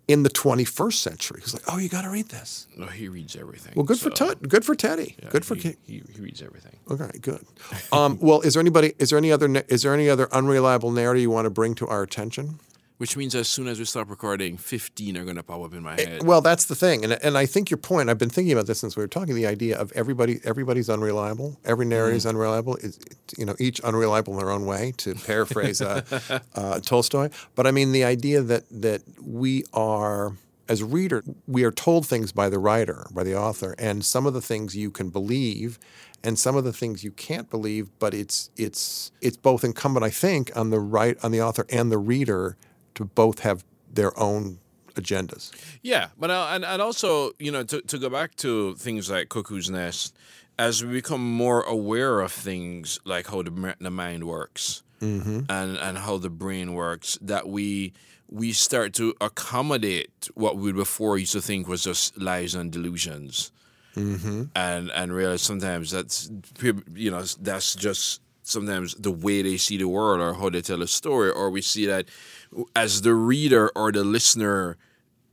in 0.07 0.23
the 0.23 0.29
21st 0.29 0.93
century. 0.93 1.41
He's 1.43 1.53
like, 1.53 1.63
oh, 1.67 1.77
you 1.77 1.89
got 1.89 2.03
to 2.03 2.09
read 2.09 2.29
this. 2.29 2.67
no, 2.77 2.85
he 2.85 3.09
reads 3.09 3.35
everything. 3.35 3.73
Well, 3.75 3.83
good 3.83 3.99
for 3.99 4.09
so, 4.15 4.27
Ted. 4.27 4.49
Good 4.49 4.63
for 4.65 4.73
Teddy. 4.73 5.15
yeah, 5.21 5.29
good 5.29 5.45
for. 5.45 5.55
he, 5.55 5.75
he, 5.85 6.01
he 6.13 6.21
reads 6.21 6.41
everything. 6.41 6.77
Okay, 6.89 7.11
good. 7.19 7.45
Um, 7.91 8.17
well, 8.21 8.41
is 8.41 8.53
there 8.53 8.61
anybody? 8.61 8.93
Is 8.99 9.09
there 9.09 9.17
any 9.17 9.31
other? 9.31 9.63
Is 9.67 9.81
there 9.83 9.93
any 9.93 10.09
other 10.09 10.33
unreliable 10.33 10.91
narrative 10.91 11.21
you 11.21 11.29
want 11.29 11.45
to 11.45 11.49
bring 11.49 11.75
to 11.75 11.87
our 11.87 12.03
attention? 12.03 12.59
Which 12.97 13.15
means 13.15 13.35
as 13.35 13.47
soon 13.47 13.67
as 13.67 13.77
we 13.77 13.85
stop 13.85 14.09
recording, 14.09 14.57
fifteen 14.57 15.17
are 15.17 15.23
going 15.23 15.35
to 15.35 15.43
pop 15.43 15.63
up 15.63 15.73
in 15.73 15.83
my 15.83 15.93
head. 15.93 16.23
Well, 16.23 16.41
that's 16.41 16.65
the 16.65 16.73
thing, 16.73 17.03
and 17.03 17.13
and 17.13 17.37
I 17.37 17.45
think 17.45 17.69
your 17.69 17.77
point. 17.77 18.09
I've 18.09 18.17
been 18.17 18.29
thinking 18.29 18.53
about 18.53 18.65
this 18.65 18.79
since 18.79 18.97
we 18.97 19.03
were 19.03 19.07
talking. 19.07 19.35
The 19.35 19.45
idea 19.45 19.77
of 19.77 19.91
everybody, 19.91 20.39
everybody's 20.43 20.89
unreliable. 20.89 21.59
Every 21.63 21.85
narrative 21.85 22.17
is 22.17 22.25
unreliable. 22.25 22.75
Is 22.77 22.99
you 23.37 23.45
know 23.45 23.55
each 23.59 23.79
unreliable 23.81 24.33
in 24.33 24.39
their 24.39 24.49
own 24.49 24.65
way, 24.65 24.93
to 24.97 25.13
paraphrase 25.27 25.79
uh, 25.79 26.01
uh, 26.55 26.79
Tolstoy. 26.79 27.29
But 27.53 27.67
I 27.67 27.71
mean 27.71 27.91
the 27.91 28.03
idea 28.03 28.41
that 28.41 28.63
that 28.71 29.03
we 29.21 29.63
are. 29.73 30.33
As 30.69 30.83
reader, 30.83 31.23
we 31.47 31.63
are 31.63 31.71
told 31.71 32.05
things 32.05 32.33
by 32.33 32.49
the 32.49 32.59
writer, 32.59 33.07
by 33.11 33.23
the 33.23 33.37
author, 33.37 33.73
and 33.79 34.03
some 34.03 34.25
of 34.25 34.33
the 34.33 34.41
things 34.41 34.75
you 34.75 34.91
can 34.91 35.09
believe, 35.09 35.79
and 36.25 36.37
some 36.37 36.57
of 36.57 36.65
the 36.65 36.73
things 36.73 37.05
you 37.05 37.11
can't 37.11 37.49
believe. 37.49 37.89
But 37.99 38.13
it's 38.13 38.49
it's 38.57 39.13
it's 39.21 39.37
both 39.37 39.63
incumbent, 39.63 40.03
I 40.03 40.09
think, 40.09 40.51
on 40.57 40.69
the 40.71 40.81
right 40.81 41.17
on 41.23 41.31
the 41.31 41.41
author 41.41 41.65
and 41.69 41.89
the 41.89 41.97
reader 41.97 42.57
to 42.97 43.05
both 43.05 43.39
have 43.39 43.63
their 43.93 44.17
own 44.19 44.59
agendas. 44.95 45.51
Yeah, 45.83 46.09
but 46.17 46.31
uh, 46.31 46.49
and 46.51 46.65
and 46.65 46.81
also 46.81 47.31
you 47.39 47.51
know 47.51 47.63
to 47.63 47.81
to 47.81 47.97
go 47.97 48.09
back 48.09 48.35
to 48.37 48.75
things 48.75 49.09
like 49.09 49.29
Cuckoo's 49.29 49.69
Nest, 49.69 50.15
as 50.57 50.83
we 50.83 50.91
become 50.91 51.21
more 51.21 51.61
aware 51.61 52.19
of 52.21 52.31
things 52.31 52.99
like 53.05 53.27
how 53.27 53.43
the 53.43 53.75
the 53.79 53.91
mind 53.91 54.23
works 54.23 54.83
and 55.49 55.77
and 55.77 55.97
how 55.99 56.17
the 56.17 56.29
brain 56.29 56.73
works, 56.73 57.17
that 57.21 57.47
we 57.47 57.93
we 58.29 58.51
start 58.51 58.93
to 58.95 59.13
accommodate 59.21 60.29
what 60.33 60.57
we 60.57 60.71
before 60.71 61.17
used 61.17 61.33
to 61.33 61.41
think 61.41 61.67
was 61.67 61.83
just 61.83 62.17
lies 62.17 62.55
and 62.55 62.71
delusions, 62.71 63.51
mm-hmm. 63.95 64.45
and 64.55 64.89
and 64.89 65.13
realize 65.13 65.43
sometimes 65.43 65.91
that's 65.91 66.31
you 66.95 67.11
know 67.11 67.21
that's 67.39 67.75
just 67.75 68.21
sometimes 68.47 68.95
the 68.95 69.11
way 69.11 69.41
they 69.41 69.57
see 69.57 69.77
the 69.77 69.87
world 69.87 70.21
or 70.21 70.33
how 70.33 70.49
they 70.49 70.61
tell 70.61 70.81
a 70.81 70.87
story, 70.87 71.29
or 71.29 71.49
we 71.49 71.61
see 71.61 71.85
that 71.85 72.05
as 72.75 73.01
the 73.01 73.13
reader 73.13 73.69
or 73.75 73.91
the 73.91 74.03
listener 74.03 74.77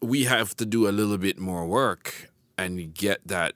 we 0.01 0.25
have 0.25 0.55
to 0.57 0.67
do 0.67 0.87
a 0.89 0.93
little 0.93 1.17
bit 1.17 1.39
more 1.39 1.67
work 1.67 2.31
and 2.59 2.93
get 2.95 3.27
that 3.27 3.55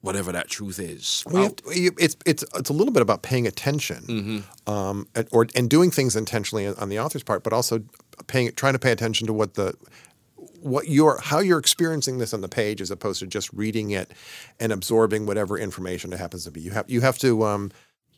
whatever 0.00 0.32
that 0.32 0.48
truth 0.48 0.78
is. 0.80 1.22
To, 1.58 1.62
it's 1.66 2.16
it's 2.26 2.44
it's 2.54 2.70
a 2.70 2.72
little 2.72 2.92
bit 2.92 3.02
about 3.02 3.22
paying 3.22 3.46
attention, 3.46 4.44
um, 4.66 5.06
and, 5.14 5.28
or 5.30 5.46
and 5.54 5.68
doing 5.68 5.90
things 5.90 6.16
intentionally 6.16 6.66
on 6.66 6.88
the 6.88 6.98
author's 6.98 7.22
part, 7.22 7.44
but 7.44 7.52
also 7.52 7.80
paying 8.26 8.50
trying 8.52 8.72
to 8.72 8.78
pay 8.78 8.92
attention 8.92 9.26
to 9.26 9.32
what 9.32 9.54
the 9.54 9.74
what 10.60 10.88
you're 10.88 11.20
how 11.20 11.40
you're 11.40 11.58
experiencing 11.58 12.18
this 12.18 12.32
on 12.32 12.40
the 12.40 12.48
page 12.48 12.80
as 12.80 12.90
opposed 12.90 13.20
to 13.20 13.26
just 13.26 13.52
reading 13.52 13.90
it 13.90 14.12
and 14.60 14.72
absorbing 14.72 15.26
whatever 15.26 15.58
information 15.58 16.12
it 16.12 16.18
happens 16.18 16.44
to 16.44 16.50
be. 16.50 16.60
You 16.60 16.70
have 16.70 16.88
you 16.88 17.00
have 17.02 17.18
to 17.18 17.44
um, 17.44 17.70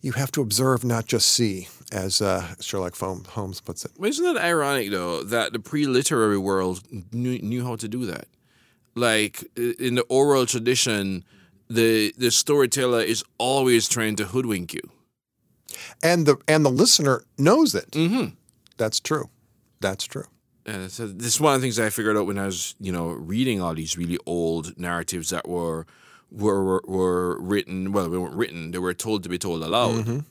you 0.05 0.13
have 0.13 0.31
to 0.33 0.43
observe, 0.43 0.85
not 0.85 1.07
just 1.07 1.31
see, 1.31 1.67
as 1.91 2.21
uh, 2.21 2.55
Sherlock 2.61 2.95
Holmes 2.97 3.63
puts 3.63 3.87
it. 3.87 3.93
Isn't 3.99 4.35
that 4.35 4.37
ironic 4.37 4.91
though 4.91 5.23
that 5.23 5.55
the 5.55 5.59
pre-literary 5.59 6.37
world 6.37 6.83
knew, 7.11 7.39
knew 7.39 7.65
how 7.65 7.77
to 7.77 7.89
do 7.89 8.05
that? 8.05 8.27
Like 8.95 9.45
in 9.57 9.95
the 9.95 10.05
oral 10.11 10.45
tradition, 10.45 11.25
the 11.71 12.15
the 12.19 12.31
storyteller 12.31 13.01
is 13.01 13.25
always 13.39 13.89
trying 13.89 14.17
to 14.17 14.27
hoodwink 14.27 14.75
you. 14.75 14.83
And 16.03 16.27
the 16.27 16.37
and 16.47 16.67
the 16.67 16.71
listener 16.71 17.25
knows 17.39 17.75
it. 17.75 17.91
Mm-hmm. 17.93 18.35
That's 18.77 19.01
true. 19.01 19.31
That's 19.81 20.05
true. 20.05 20.27
And 20.67 20.93
so 20.93 21.07
this 21.07 21.35
is 21.35 21.41
one 21.41 21.55
of 21.55 21.61
the 21.61 21.65
things 21.65 21.81
I 21.81 21.89
figured 21.89 22.17
out 22.17 22.27
when 22.27 22.39
I 22.39 22.47
was, 22.47 22.75
you 22.79 22.93
know, 22.93 23.09
reading 23.09 23.63
all 23.63 23.75
these 23.75 23.97
really 23.97 24.19
old 24.27 24.79
narratives 24.79 25.31
that 25.31 25.49
were 25.49 25.87
were 26.35 26.83
were 26.87 27.41
written. 27.41 27.93
Well, 27.93 28.09
they 28.09 28.19
weren't 28.19 28.35
written; 28.35 28.71
they 28.73 28.79
were 28.79 28.95
told 28.95 29.23
to 29.23 29.29
be 29.29 29.39
told 29.39 29.63
aloud. 29.63 30.25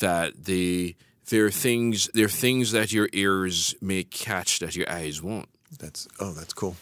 That 0.00 0.44
the 0.44 0.94
there 1.30 1.46
are 1.46 1.50
things 1.50 2.08
there 2.14 2.26
are 2.26 2.28
things 2.28 2.72
that 2.72 2.92
your 2.92 3.08
ears 3.12 3.74
may 3.80 4.04
catch 4.04 4.58
that 4.60 4.76
your 4.76 4.90
eyes 4.90 5.22
won't. 5.22 5.48
That's 5.78 6.08
oh, 6.20 6.32
that's 6.32 6.52
cool. 6.52 6.76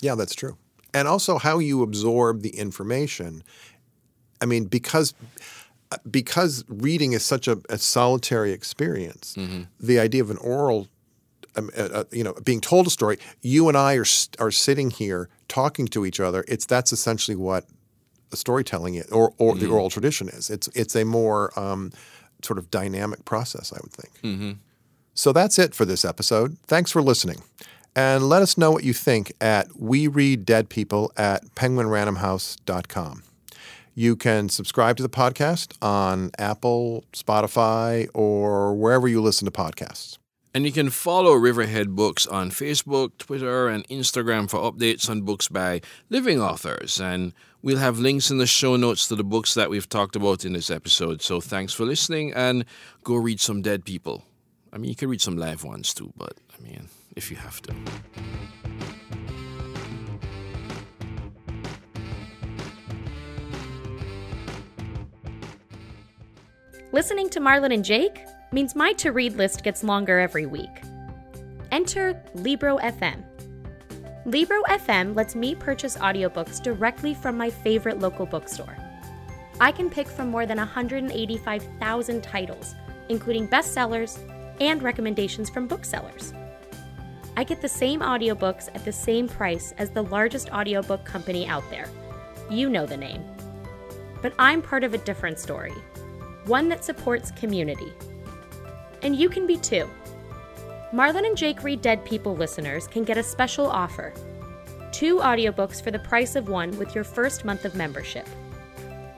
Yeah, 0.00 0.14
that's 0.14 0.34
true. 0.34 0.56
And 0.92 1.06
also 1.06 1.38
how 1.38 1.58
you 1.58 1.82
absorb 1.82 2.42
the 2.42 2.50
information. 2.50 3.42
I 4.40 4.46
mean, 4.46 4.64
because 4.64 5.14
because 6.10 6.64
reading 6.68 7.12
is 7.12 7.24
such 7.24 7.48
a, 7.48 7.58
a 7.68 7.78
solitary 7.78 8.52
experience, 8.52 9.34
the 9.78 9.98
idea 9.98 10.22
of 10.22 10.30
an 10.30 10.38
oral, 10.38 10.88
um, 11.56 11.70
uh, 11.76 11.88
uh, 11.92 12.04
you 12.10 12.24
know, 12.24 12.34
being 12.44 12.60
told 12.60 12.86
a 12.86 12.90
story. 12.90 13.18
You 13.42 13.68
and 13.68 13.76
I 13.76 13.94
are 13.94 14.06
are 14.38 14.50
sitting 14.50 14.90
here 14.90 15.28
talking 15.48 15.88
to 15.88 16.06
each 16.06 16.20
other. 16.20 16.44
It's 16.48 16.64
that's 16.64 16.92
essentially 16.92 17.36
what 17.36 17.66
storytelling 18.36 18.94
is, 18.96 19.06
or 19.10 19.32
or 19.38 19.54
the 19.54 19.66
oral 19.68 19.90
tradition 19.90 20.28
is. 20.28 20.50
It's 20.50 20.68
it's 20.68 20.94
a 20.96 21.04
more 21.04 21.58
um, 21.58 21.92
sort 22.44 22.58
of 22.58 22.70
dynamic 22.70 23.24
process, 23.24 23.72
I 23.72 23.78
would 23.82 23.92
think. 23.92 24.56
So 25.14 25.32
that's 25.32 25.58
it 25.58 25.74
for 25.74 25.84
this 25.84 26.04
episode. 26.04 26.56
Thanks 26.66 26.90
for 26.90 27.02
listening. 27.02 27.42
And 27.96 28.28
let 28.28 28.40
us 28.40 28.56
know 28.56 28.70
what 28.70 28.84
you 28.84 28.92
think 28.92 29.32
at 29.40 29.68
We 29.78 30.06
Read 30.06 30.44
Dead 30.44 30.68
People 30.68 31.12
at 31.16 31.44
penguinrandomhouse.com. 31.56 33.22
You 33.94 34.16
can 34.16 34.48
subscribe 34.48 34.96
to 34.98 35.02
the 35.02 35.08
podcast 35.08 35.76
on 35.82 36.30
Apple, 36.38 37.04
Spotify, 37.12 38.08
or 38.14 38.74
wherever 38.74 39.08
you 39.08 39.20
listen 39.20 39.44
to 39.46 39.50
podcasts. 39.50 40.16
And 40.52 40.64
you 40.64 40.72
can 40.72 40.90
follow 40.90 41.34
Riverhead 41.34 41.94
Books 41.94 42.26
on 42.26 42.50
Facebook, 42.50 43.16
Twitter, 43.18 43.68
and 43.68 43.86
Instagram 43.86 44.50
for 44.50 44.58
updates 44.58 45.08
on 45.08 45.22
books 45.22 45.46
by 45.46 45.80
living 46.08 46.42
authors. 46.42 47.00
And 47.00 47.32
we'll 47.62 47.78
have 47.78 48.00
links 48.00 48.32
in 48.32 48.38
the 48.38 48.48
show 48.48 48.74
notes 48.74 49.06
to 49.08 49.14
the 49.14 49.22
books 49.22 49.54
that 49.54 49.70
we've 49.70 49.88
talked 49.88 50.16
about 50.16 50.44
in 50.44 50.54
this 50.54 50.68
episode. 50.68 51.22
So 51.22 51.40
thanks 51.40 51.72
for 51.72 51.84
listening 51.84 52.32
and 52.32 52.64
go 53.04 53.14
read 53.14 53.40
some 53.40 53.62
dead 53.62 53.84
people. 53.84 54.24
I 54.72 54.78
mean, 54.78 54.88
you 54.88 54.96
can 54.96 55.08
read 55.08 55.20
some 55.20 55.36
live 55.36 55.62
ones 55.62 55.94
too, 55.94 56.12
but 56.16 56.34
I 56.58 56.62
mean, 56.62 56.88
if 57.14 57.30
you 57.30 57.36
have 57.36 57.62
to. 57.62 57.74
Listening 66.92 67.30
to 67.30 67.40
Marlon 67.40 67.72
and 67.72 67.84
Jake 67.84 68.18
means 68.52 68.74
my 68.74 68.92
to 68.94 69.12
read 69.12 69.36
list 69.36 69.62
gets 69.62 69.84
longer 69.84 70.18
every 70.18 70.46
week. 70.46 70.82
Enter 71.70 72.20
Libro 72.34 72.78
FM. 72.78 73.22
Libro 74.26 74.62
FM 74.64 75.14
lets 75.14 75.34
me 75.34 75.54
purchase 75.54 75.96
audiobooks 75.96 76.62
directly 76.62 77.14
from 77.14 77.36
my 77.36 77.48
favorite 77.48 78.00
local 78.00 78.26
bookstore. 78.26 78.76
I 79.60 79.72
can 79.72 79.88
pick 79.88 80.08
from 80.08 80.30
more 80.30 80.46
than 80.46 80.58
185,000 80.58 82.22
titles, 82.22 82.74
including 83.08 83.46
bestsellers 83.46 84.18
and 84.60 84.82
recommendations 84.82 85.48
from 85.48 85.66
booksellers. 85.66 86.32
I 87.36 87.44
get 87.44 87.62
the 87.62 87.68
same 87.68 88.00
audiobooks 88.00 88.68
at 88.74 88.84
the 88.84 88.92
same 88.92 89.28
price 89.28 89.72
as 89.78 89.90
the 89.90 90.02
largest 90.02 90.50
audiobook 90.50 91.04
company 91.04 91.46
out 91.46 91.68
there. 91.70 91.88
You 92.50 92.68
know 92.68 92.84
the 92.84 92.96
name. 92.96 93.24
But 94.22 94.34
I'm 94.38 94.60
part 94.60 94.84
of 94.84 94.92
a 94.92 94.98
different 94.98 95.38
story, 95.38 95.72
one 96.46 96.68
that 96.68 96.84
supports 96.84 97.30
community. 97.30 97.92
And 99.02 99.16
you 99.16 99.28
can 99.28 99.46
be 99.46 99.56
too. 99.56 99.88
Marlon 100.92 101.26
and 101.26 101.36
Jake 101.36 101.62
Read 101.62 101.82
Dead 101.82 102.04
People 102.04 102.36
listeners 102.36 102.86
can 102.88 103.04
get 103.04 103.16
a 103.16 103.22
special 103.22 103.68
offer 103.68 104.12
two 104.92 105.18
audiobooks 105.18 105.82
for 105.82 105.90
the 105.90 105.98
price 105.98 106.36
of 106.36 106.48
one 106.48 106.76
with 106.76 106.94
your 106.94 107.04
first 107.04 107.44
month 107.44 107.64
of 107.64 107.74
membership. 107.74 108.26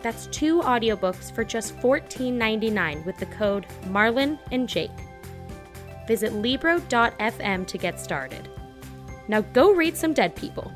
That's 0.03 0.27
two 0.29 0.61
audiobooks 0.61 1.35
for 1.35 1.45
just 1.45 1.77
$14.99 1.79 3.05
with 3.07 3.17
the 3.17 3.27
code 3.27 3.67
Marlon 3.87 4.39
and 4.51 4.69
Jake. 4.69 4.91
Visit 6.07 6.35
Libro.fm 6.35 7.67
to 7.67 7.79
get 7.79 7.99
started. 7.99 8.49
Now 9.29 9.41
go 9.41 9.73
read 9.73 9.97
some 9.97 10.13
dead 10.13 10.35
people. 10.35 10.73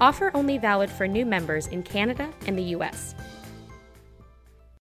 Offer 0.00 0.30
only 0.34 0.58
valid 0.58 0.90
for 0.90 1.06
new 1.06 1.26
members 1.26 1.66
in 1.66 1.82
Canada 1.82 2.32
and 2.46 2.58
the 2.58 2.74
US. 2.76 3.14